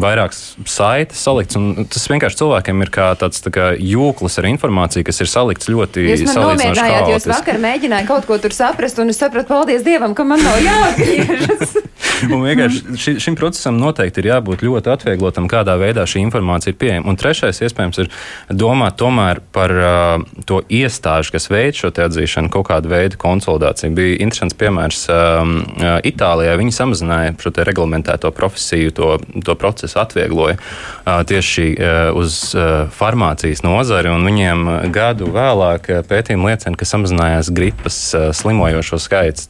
vairākas 0.00 0.54
saites 0.70 1.26
salikts. 1.26 1.58
Tas 1.90 2.06
vienkārši 2.14 2.40
cilvēkiem 2.44 2.86
ir 2.86 2.94
kā 2.94 3.10
tāds 3.18 3.42
tā 3.42 3.52
kā 3.54 3.68
jūklis 3.74 4.38
ar 4.40 4.48
informāciju, 4.54 5.08
kas 5.10 5.20
ir 5.20 5.32
salikts 5.34 5.68
ļoti 5.68 6.06
salīdzinoši. 6.22 6.88
Jūs 7.10 7.28
vakar 7.34 7.60
mēģinājāt 7.60 8.08
kaut 8.08 8.19
ko 8.28 8.38
tur 8.42 8.54
saprast, 8.54 8.98
un 9.02 9.12
es 9.12 9.20
sapratu, 9.20 9.48
paldies 9.50 9.84
Dievam, 9.86 10.14
ka 10.16 10.26
man 10.26 10.42
nav 10.44 10.58
jāatgriežas. 10.64 11.78
un 12.34 12.42
vienkārši 12.44 12.96
ši, 13.00 13.14
šim 13.22 13.36
procesam 13.38 13.78
noteikti 13.80 14.22
ir 14.22 14.30
jābūt 14.30 14.64
ļoti 14.66 14.92
atvieglotam, 14.92 15.48
kādā 15.50 15.76
veidā 15.80 16.04
šī 16.08 16.22
informācija 16.24 16.74
ir 16.74 16.78
pieejama. 16.80 17.08
Un 17.10 17.18
trešais, 17.20 17.62
iespējams, 17.64 18.00
ir 18.02 18.10
domāt 18.50 18.98
tomēr 19.00 19.40
par 19.54 19.74
uh, 19.76 20.42
to 20.48 20.60
iestāžu, 20.68 21.34
kas 21.36 21.48
veids 21.52 21.80
šo 21.80 21.92
atzīšanu, 21.92 22.52
kaut 22.52 22.68
kādu 22.70 22.90
veidu 22.92 23.20
konsolidāciju. 23.20 23.94
Bija 23.96 24.18
interesants 24.24 24.58
piemērs 24.60 25.04
um, 25.12 25.56
uh, 25.78 25.98
Itālijā. 26.06 26.56
Viņi 26.60 26.76
samazināja 26.76 27.34
šo 27.40 27.54
reglamentēto 27.70 28.32
profesiju, 28.34 28.94
to, 28.96 29.10
to 29.46 29.56
procesu 29.60 30.00
atviegloja 30.02 30.58
uh, 30.58 31.20
tieši 31.28 31.68
uh, 31.74 32.00
uz 32.18 32.40
uh, 32.56 32.90
farmācijas 32.94 33.64
nozari, 33.66 34.12
un 34.12 34.26
viņiem 34.26 34.68
gadu 34.94 35.30
vēlāk 35.32 35.88
pētījumi 36.10 36.52
liecina, 36.52 36.76
ka 36.78 36.88
samazinājās 36.88 37.52
gripas 37.54 37.98
uh, 38.09 38.09
slimojošo 38.14 38.98
skaits. 39.02 39.48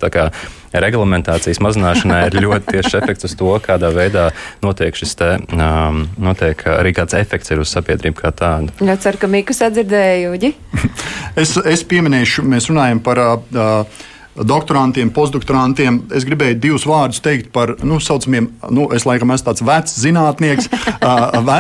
Reglamentācijas 0.70 1.58
mazināšanai 1.64 2.20
ir 2.28 2.36
ļoti 2.44 2.76
tieši 2.76 2.98
efekts 3.00 3.26
uz 3.26 3.34
to, 3.38 3.50
kādā 3.64 3.90
veidā 3.94 4.28
notiek 4.62 4.94
šis 4.94 5.16
te, 5.18 5.30
um, 5.56 6.04
notiek 6.22 6.62
arī 6.70 6.92
kāds 6.94 7.16
efekts 7.18 7.50
ir 7.50 7.62
uz 7.64 7.72
sabiedrību 7.74 8.20
kā 8.20 8.30
tādu. 8.30 8.70
Jā, 8.86 8.94
ceru, 9.02 9.18
ka 9.18 9.30
Miku 9.30 9.56
sadzirdēja, 9.56 10.28
Juģi. 10.28 10.52
es, 11.42 11.56
es 11.58 11.82
pieminēšu, 11.90 12.46
mēs 12.46 12.70
runājam 12.70 13.02
par. 13.02 13.24
Uh, 13.50 14.06
doktorantiem, 14.47 15.11
postdoktorantiem. 15.14 16.01
Es 16.16 16.24
gribēju 16.28 16.59
divus 16.62 16.86
vārdus 16.88 17.20
teikt 17.24 17.51
par 17.55 17.74
nu, 17.86 18.01
saucamiem, 18.03 18.49
nu, 18.72 18.88
es 18.97 19.07
laikam 19.09 19.32
esmu 19.34 19.51
tāds 19.51 19.64
vecs 19.66 19.97
zinātnieks, 20.01 20.70
ve, 21.49 21.59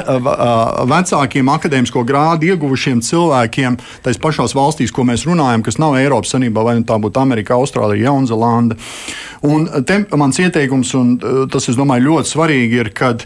vecākiem 0.90 1.52
akadēmisko 1.54 2.04
grādu 2.08 2.50
ieguvušiem 2.50 3.02
cilvēkiem, 3.04 3.78
tais 4.06 4.20
pašās 4.20 4.56
valstīs, 4.56 4.94
ko 4.94 5.04
mēs 5.08 5.26
runājam, 5.28 5.64
kas 5.66 5.80
nav 5.82 5.98
Eiropas 6.00 6.34
Savienībā, 6.34 6.64
vai 6.66 6.78
nu 6.80 6.88
tā 6.88 6.98
būtu 7.02 7.22
Amerika, 7.22 7.58
Austrālija, 7.58 8.10
Jaunzēlanda. 8.10 8.78
Un 9.46 9.64
te 9.88 10.02
mans 10.20 10.36
ieteikums, 10.40 10.92
un 10.98 11.16
tas, 11.52 11.70
es 11.72 11.78
domāju, 11.78 12.10
ļoti 12.10 12.32
svarīgi 12.34 12.80
ir, 12.82 12.92
kad 12.96 13.24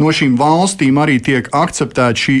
no 0.00 0.10
šīm 0.14 0.34
valstīm 0.38 0.98
arī 1.00 1.18
tiek 1.22 1.48
akceptēta 1.54 2.18
šī 2.18 2.36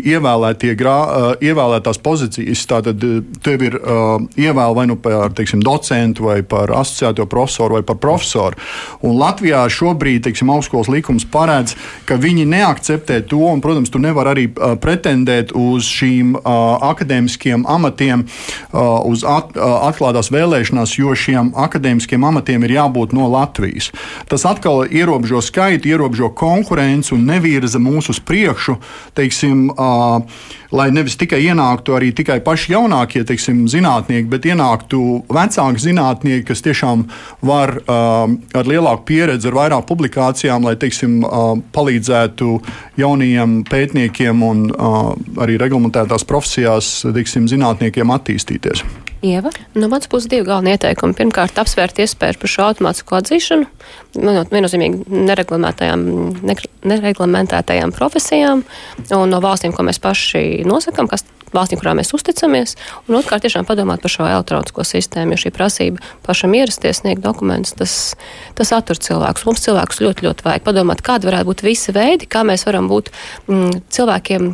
grā, 0.78 0.96
uh, 1.04 1.26
ievēlētās 1.40 2.00
pozīcijas. 2.02 2.66
Tātad 2.70 3.04
tev 3.44 3.62
ir 3.62 3.78
uh, 3.78 4.18
ievēlēta 4.36 4.74
vai 4.74 4.86
nu 4.90 4.96
par 5.00 5.32
teiksim, 5.36 5.62
docentu, 5.64 6.28
vai 6.28 6.42
par 6.42 6.53
asociēto 6.54 7.26
profesoru, 7.30 7.78
vai 7.78 7.82
par 7.86 7.98
profesoru. 8.02 8.58
Un 9.04 9.18
Latvijā 9.18 9.64
šobrīd 9.70 10.24
teiksim, 10.26 10.52
augstskolas 10.54 10.90
likums 10.92 11.26
paredz, 11.28 11.74
ka 12.08 12.18
viņi 12.20 12.46
neakceptē 12.48 13.20
to, 13.28 13.42
un, 13.50 13.62
protams, 13.64 13.92
tu 13.92 14.00
nevari 14.02 14.32
arī 14.34 14.46
pretendēt 14.80 15.54
uz 15.56 15.88
šīm 15.88 16.34
uh, 16.38 16.44
akadēmiskiem 16.90 17.66
amatiem, 17.68 18.24
uh, 18.24 19.04
uz 19.08 19.24
at, 19.28 19.54
uh, 19.56 19.86
atklātās 19.88 20.30
vēlēšanās, 20.34 20.96
jo 20.98 21.14
šiem 21.18 21.52
akadēmiskiem 21.66 22.24
amatiem 22.24 22.66
ir 22.66 22.76
jābūt 22.78 23.14
no 23.16 23.28
Latvijas. 23.32 23.90
Tas 24.30 24.46
atkal 24.48 24.84
ierobežo 24.88 25.42
skaitu, 25.44 25.90
ierobežo 25.92 26.30
konkurenci 26.36 27.14
un 27.16 27.26
nevirza 27.28 27.80
mūs 27.82 28.10
uz 28.12 28.20
priekšu, 28.24 28.78
teiksim, 29.18 29.68
uh, 29.72 30.22
lai 30.74 30.88
nevis 30.94 31.16
tikai 31.20 31.40
ienāktu 31.46 31.94
arī 31.96 32.10
tikai 32.16 32.40
paši 32.44 32.74
jaunākie 32.74 33.22
teiksim, 33.26 33.64
zinātnieki, 33.70 34.26
bet 34.30 34.48
ienāktu 34.48 35.00
vecāki 35.32 35.84
zinātnieki, 35.86 36.46
kas 36.50 36.64
tiešām 36.66 37.06
var 37.46 37.76
uh, 37.84 38.34
ar 38.58 38.70
lielāku 38.70 39.06
pieredzi, 39.12 39.50
ar 39.50 39.58
vairāk 39.60 39.86
publikācijām, 39.90 40.66
lai 40.66 40.74
teiksim, 40.80 41.20
uh, 41.22 41.54
palīdzētu 41.74 42.50
jaunajiem 43.00 43.62
pētniekiem 43.70 44.44
un 44.46 44.66
uh, 44.74 45.14
arī 45.44 45.58
reglamentētās 45.62 46.26
profesijās 46.28 46.94
teiksim, 47.14 47.48
zinātniekiem 47.50 48.14
attīstīties. 48.18 48.84
Ieva? 49.24 49.50
No 49.74 49.88
manas 49.88 50.08
puses 50.10 50.28
divi 50.28 50.44
galvenie 50.44 50.74
ieteikumi. 50.76 51.16
Pirmkārt, 51.16 51.56
apsvērt 51.60 51.96
iespēju 52.04 52.36
par 52.42 52.50
šo 52.50 52.62
automātisko 52.66 53.16
atzīšanu, 53.16 53.64
viennozīmīgi 54.52 54.96
nereglamentētajām 56.84 57.94
profesijām 57.96 58.64
un 59.16 59.32
no 59.32 59.40
valstīm, 59.44 59.72
ko 59.72 59.86
mēs 59.88 60.02
paši 60.04 60.44
nosakām, 60.68 61.08
kas 61.08 61.24
valstīm, 61.54 61.78
kurām 61.80 62.00
mēs 62.00 62.12
uzticamies, 62.16 62.74
un 63.08 63.18
otrkārt 63.20 63.46
tiešām 63.46 63.64
padomāt 63.68 64.02
par 64.02 64.12
šo 64.12 64.26
elektronisko 64.28 64.84
sistēmu, 64.86 65.34
jo 65.34 65.44
šī 65.44 65.54
prasība 65.54 66.02
pašam 66.26 66.56
ierasties, 66.58 67.00
sniegt 67.02 67.22
dokumentus, 67.24 67.76
tas, 67.78 67.94
tas 68.58 68.74
attur 68.76 68.98
cilvēkus. 69.00 69.46
Mums 69.48 69.64
cilvēkus 69.66 70.02
ļoti, 70.04 70.26
ļoti 70.28 70.48
vajag 70.48 70.66
padomāt, 70.66 71.04
kādi 71.06 71.30
varētu 71.30 71.50
būt 71.52 71.64
visi 71.66 71.94
veidi, 71.94 72.28
kā 72.30 72.44
mēs 72.46 72.66
varam 72.68 72.90
būt 72.90 73.12
mm, 73.48 73.84
cilvēkiem 73.94 74.52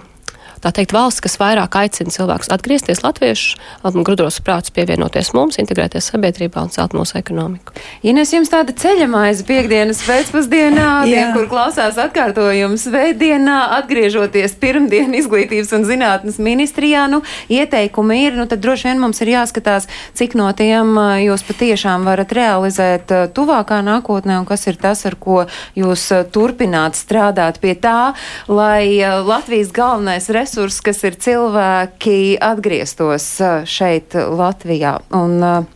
tā 0.61 0.73
teikt, 0.75 0.93
valsts, 0.95 1.23
kas 1.25 1.39
vairāk 1.41 1.77
aicina 1.81 2.13
cilvēkus 2.13 2.51
atgriezties 2.53 3.03
latviešus, 3.05 3.57
gudros 4.05 4.41
prātus 4.45 4.73
pievienoties 4.77 5.33
mums, 5.37 5.59
integrēties 5.61 6.11
sabiedrībā 6.13 6.63
un 6.67 6.73
celt 6.73 6.95
mūsu 6.97 7.17
ekonomiku. 7.21 7.75
Ines, 8.07 8.33
jums 8.35 8.53
tāda 8.53 8.75
ceļamaize 8.77 9.47
piekdienas 9.49 10.03
pēcpusdienā, 10.07 10.89
tiem, 11.09 11.33
kur 11.37 11.49
klausās 11.51 11.99
atkārtojums 12.01 12.85
svētdienā, 12.89 13.59
atgriežoties 13.81 14.57
pirmdien 14.61 15.17
izglītības 15.17 15.73
un 15.79 15.87
zinātnes 15.89 16.41
ministrijā, 16.43 17.07
nu, 17.13 17.23
ieteikumi 17.53 18.21
ir, 18.27 18.37
nu, 18.39 18.47
tad 18.51 18.63
droši 18.65 18.91
vien 18.91 19.03
mums 19.03 19.23
ir 19.25 19.33
jāskatās, 19.35 19.89
cik 20.19 20.37
no 20.39 20.51
tiem 20.57 20.93
jūs 21.25 21.45
patiešām 21.49 22.05
varat 22.09 22.35
realizēt 22.37 23.15
tuvākā 23.37 23.81
nākotnē 23.87 24.41
un 24.43 24.49
kas 24.49 24.67
ir 24.69 24.81
tas, 24.81 25.07
ar 25.09 25.17
ko 25.21 25.45
jūs 25.79 26.09
turpināt 26.35 26.99
strādāt 26.99 27.61
pie 27.63 27.75
tā, 27.81 28.13
lai 28.51 29.01
Latvijas 29.25 29.73
galvenais 29.75 30.29
resurs 30.29 30.50
resurss, 30.51 30.83
kas 30.83 31.05
ir 31.07 31.15
cilvēki, 31.15 32.39
atgrieztos 32.43 33.39
šeit, 33.71 34.15
Latvijā. 34.15 34.99
Un, 35.15 35.67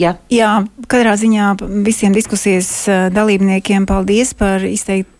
Jā. 0.00 0.14
Jā, 0.32 0.62
katrā 0.88 1.12
ziņā 1.20 1.58
visiem 1.84 2.14
diskusijas 2.16 2.70
dalībniekiem 3.12 3.84
paldies 3.84 4.32
par 4.32 4.64
izteikt 4.64 5.10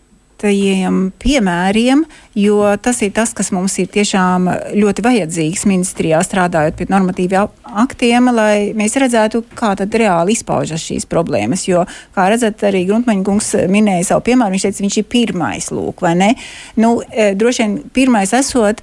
konkrētajiem 0.41 1.11
piemēriem, 1.21 2.03
jo 2.35 2.63
tas 2.81 3.01
ir 3.01 3.11
tas, 3.13 3.33
kas 3.33 3.51
mums 3.51 3.77
ir 3.79 3.87
tiešām 3.87 4.47
ļoti 4.73 5.03
vajadzīgs 5.03 5.65
ministrijā 5.69 6.21
strādājot 6.23 6.77
pie 6.77 6.87
normatīviem 6.89 7.47
aktiem, 7.63 8.29
lai 8.33 8.73
mēs 8.73 8.97
redzētu, 8.97 9.43
kā 9.55 9.75
tad 9.77 9.93
reāli 9.93 10.33
izpaužas 10.33 10.81
šīs 10.81 11.05
problēmas. 11.05 11.67
Jo, 11.67 11.85
kā 12.15 12.29
redzat, 12.29 12.63
arī 12.63 12.85
Gruntmaņa 12.87 13.23
kungs 13.23 13.53
minēja 13.69 14.09
savu 14.11 14.25
piemēru, 14.25 14.55
viņš 14.55 14.67
teica, 14.67 14.83
viņš 14.87 14.97
ir 14.97 15.07
pirmais 15.11 15.69
lūk, 15.71 16.01
vai 16.01 16.15
ne? 16.15 16.33
Nu, 16.75 17.01
e, 17.11 17.33
droši 17.35 17.63
vien 17.63 17.77
pirmais 17.93 18.33
esot, 18.33 18.81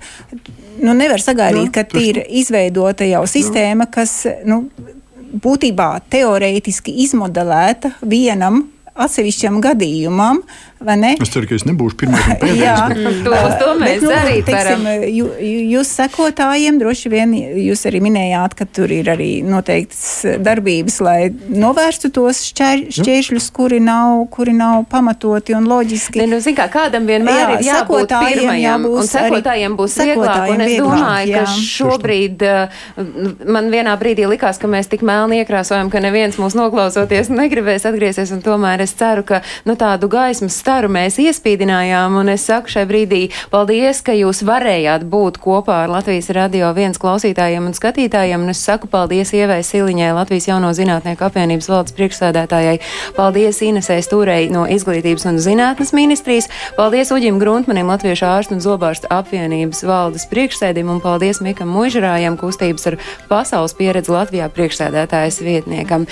nu, 0.78 0.94
nevar 0.94 1.20
sagaidīt, 1.20 1.72
nu, 1.72 1.74
ka 1.74 1.84
ir 1.98 2.22
izveidota 2.28 3.08
jau 3.08 3.26
sistēma, 3.26 3.90
kas, 3.90 4.22
nu, 4.46 4.68
būtībā 5.28 5.92
teorētiski 6.08 6.94
izmodelēta 7.04 7.96
vienam 8.00 8.68
atsevišķam 8.98 9.60
gadījumam, 9.62 10.42
Es 11.22 11.32
ceru, 11.34 11.48
ka 11.50 11.56
es 11.58 11.64
nebūšu 11.66 11.96
pirmais 11.98 12.26
un 12.28 12.36
pēdējais. 12.42 12.60
Jā, 12.62 12.74
bet... 12.92 13.22
to, 13.58 13.72
mēs 13.80 13.98
bet, 13.98 14.04
nu, 14.04 14.12
arī 14.14 14.36
teiksim, 14.46 14.84
jū, 15.10 15.26
jūs 15.74 15.90
sekotājiem 15.98 16.78
droši 16.78 17.12
vien 17.12 17.34
jūs 17.34 17.82
arī 17.90 18.00
minējāt, 18.04 18.54
ka 18.58 18.66
tur 18.78 18.92
ir 18.94 19.10
arī 19.10 19.30
noteikts 19.46 20.02
darbības, 20.44 21.00
lai 21.04 21.18
novērstu 21.34 22.12
tos 22.14 22.44
šķēr, 22.50 22.84
šķēršļus, 22.94 23.48
kuri 23.56 23.80
nav, 23.82 24.22
kuri 24.34 24.54
nav 24.56 24.84
pamatoti 24.92 25.56
un 25.58 25.66
loģiski. 25.70 26.22
Ne, 26.22 26.28
nu, 26.34 26.40
zin, 26.44 26.56
kā, 26.58 26.68
kādam 26.72 27.08
vienmēr 27.10 27.40
jā, 27.42 27.48
ir 27.58 27.66
jābūt 27.72 28.14
pirmajam, 28.14 28.86
jābūt 28.86 29.02
un 29.02 29.10
sekotājiem 29.10 29.76
būs 29.78 29.98
vieglāk. 30.02 30.54
Un 30.54 30.64
es 30.64 30.72
vieglāk, 30.72 30.94
domāju, 30.94 31.32
jā. 31.32 31.42
ka 31.42 31.56
šobrīd 31.74 32.46
uh, 32.46 32.80
man 33.58 33.72
vienā 33.74 33.96
brīdī 33.98 34.28
likās, 34.30 34.62
ka 34.62 34.70
mēs 34.70 34.90
tik 34.92 35.02
melni 35.06 35.42
iekrāsojam, 35.42 35.90
ka 35.92 36.02
neviens 36.04 36.38
mūs 36.40 36.56
noklausoties 36.58 37.32
negribēs 37.34 37.86
atgriezties, 37.88 38.32
un 38.36 38.44
tomēr 38.44 38.86
es 38.86 38.94
ceru, 38.98 39.26
ka 39.26 39.42
nu, 39.68 39.74
tādu 39.78 40.10
gaismas 40.12 40.58
staru 40.68 40.90
mēs 40.92 41.16
iespīdinājām, 41.22 42.18
un 42.20 42.28
es 42.28 42.42
saku 42.44 42.68
šai 42.68 42.82
brīdī 42.90 43.30
paldies, 43.48 44.02
ka 44.04 44.12
jūs 44.12 44.42
varējāt 44.44 45.06
būt 45.08 45.38
kopā 45.40 45.78
ar 45.86 45.92
Latvijas 45.94 46.28
radio 46.36 46.74
viens 46.76 47.00
klausītājiem 47.00 47.70
un 47.70 47.72
skatītājiem, 47.72 48.42
un 48.44 48.52
es 48.52 48.60
saku 48.66 48.84
paldies 48.92 49.32
Ievai 49.32 49.62
Siliņai, 49.64 50.10
Latvijas 50.12 50.50
jauno 50.50 50.74
zinātnieku 50.76 51.24
apvienības 51.24 51.70
valdes 51.72 51.96
priekšsēdētājai, 51.96 52.74
paldies 53.16 53.62
Inesē 53.64 53.96
Stūrei 54.04 54.50
no 54.52 54.66
Izglītības 54.68 55.24
un 55.30 55.40
zinātnes 55.40 55.94
ministrijas, 55.96 56.50
paldies 56.76 57.14
Uģim 57.16 57.40
Gruntmanim, 57.40 57.88
Latviešu 57.88 58.28
ārstu 58.28 58.58
un 58.58 58.60
zobārstu 58.60 59.08
apvienības 59.08 59.80
valdes 59.88 60.28
priekšsēdim, 60.28 60.92
un 60.92 61.00
paldies 61.00 61.40
Mikam 61.40 61.72
Mužrājam, 61.72 62.36
kustības 62.36 62.90
ar 62.92 62.98
pasaules 63.32 63.72
pieredzi 63.80 64.12
Latvijā 64.12 64.50
priekšsēdētājas 64.52 65.40
vietniekam. 65.48 66.04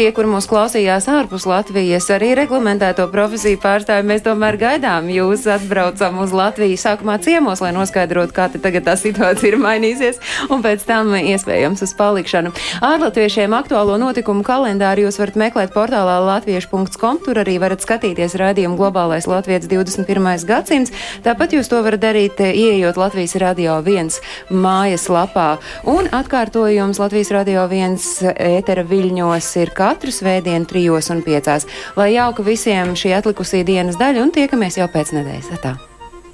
Tie, 0.00 0.08
kur 0.16 0.32
mūs 0.32 0.48
klausījās 0.48 1.12
ārpus 1.12 1.44
Latvijas, 1.50 2.08
arī 2.16 2.32
reglamentēto 2.40 3.10
profesiju 3.12 3.60
pār 3.60 3.73
pārstāvi, 3.74 4.06
mēs 4.06 4.22
tomēr 4.22 4.58
gaidām. 4.60 5.08
Jūs 5.10 5.46
atbraucam 5.50 6.20
uz 6.22 6.34
Latviju 6.34 6.78
sākumā 6.78 7.16
ciemos, 7.24 7.62
lai 7.64 7.72
noskaidrotu, 7.74 8.34
kā 8.36 8.46
tagad 8.52 8.86
tā 8.86 8.94
situācija 9.00 9.50
ir 9.50 9.58
mainīsies, 9.58 10.20
un 10.54 10.62
pēc 10.62 10.84
tam 10.86 11.10
iespējams 11.18 11.82
uz 11.82 11.94
palikšanu. 11.98 12.52
Ārlatviešiem 12.84 13.54
aktuālo 13.56 13.96
notikumu 13.98 14.44
kalendāru 14.46 15.06
jūs 15.06 15.18
varat 15.18 15.38
meklēt 15.40 15.74
portālā 15.74 16.20
latviešu.com. 16.28 17.18
Tur 17.24 17.40
arī 17.42 17.56
varat 17.62 17.82
skatīties 17.82 18.36
raidījumu 18.38 18.78
globālais 18.78 19.26
Latvijas 19.30 19.66
21. 19.70 20.46
gadsimts. 20.46 20.94
Tāpat 21.26 21.56
jūs 21.56 21.70
to 21.72 21.82
varat 21.82 22.04
darīt, 22.04 22.38
ieejot 22.38 23.00
Latvijas 23.00 23.34
radio 23.42 23.80
viens 23.82 24.20
mājas 24.50 25.08
lapā. 25.10 25.56
Un 25.90 26.10
atkārtojums 26.14 27.00
Latvijas 27.02 27.32
radio 27.34 27.66
viens 27.70 28.06
ētera 28.22 28.86
viļņos 28.86 29.50
ir 29.64 29.74
katru 29.74 30.14
svētdienu 30.14 30.68
trijos 30.70 31.10
un 31.14 31.24
piecās. 31.26 31.66
Lai 31.98 32.12
jauka 32.14 32.44
visiem 32.46 32.94
šī 32.98 33.16
atlikusī 33.18 33.63
dienas 33.66 33.98
daļa 34.00 34.22
un 34.26 34.32
tiekamies 34.34 34.78
jau 34.80 34.88
pēc 34.92 35.16
nedēļas. 35.16 35.52
Atā. 35.58 35.76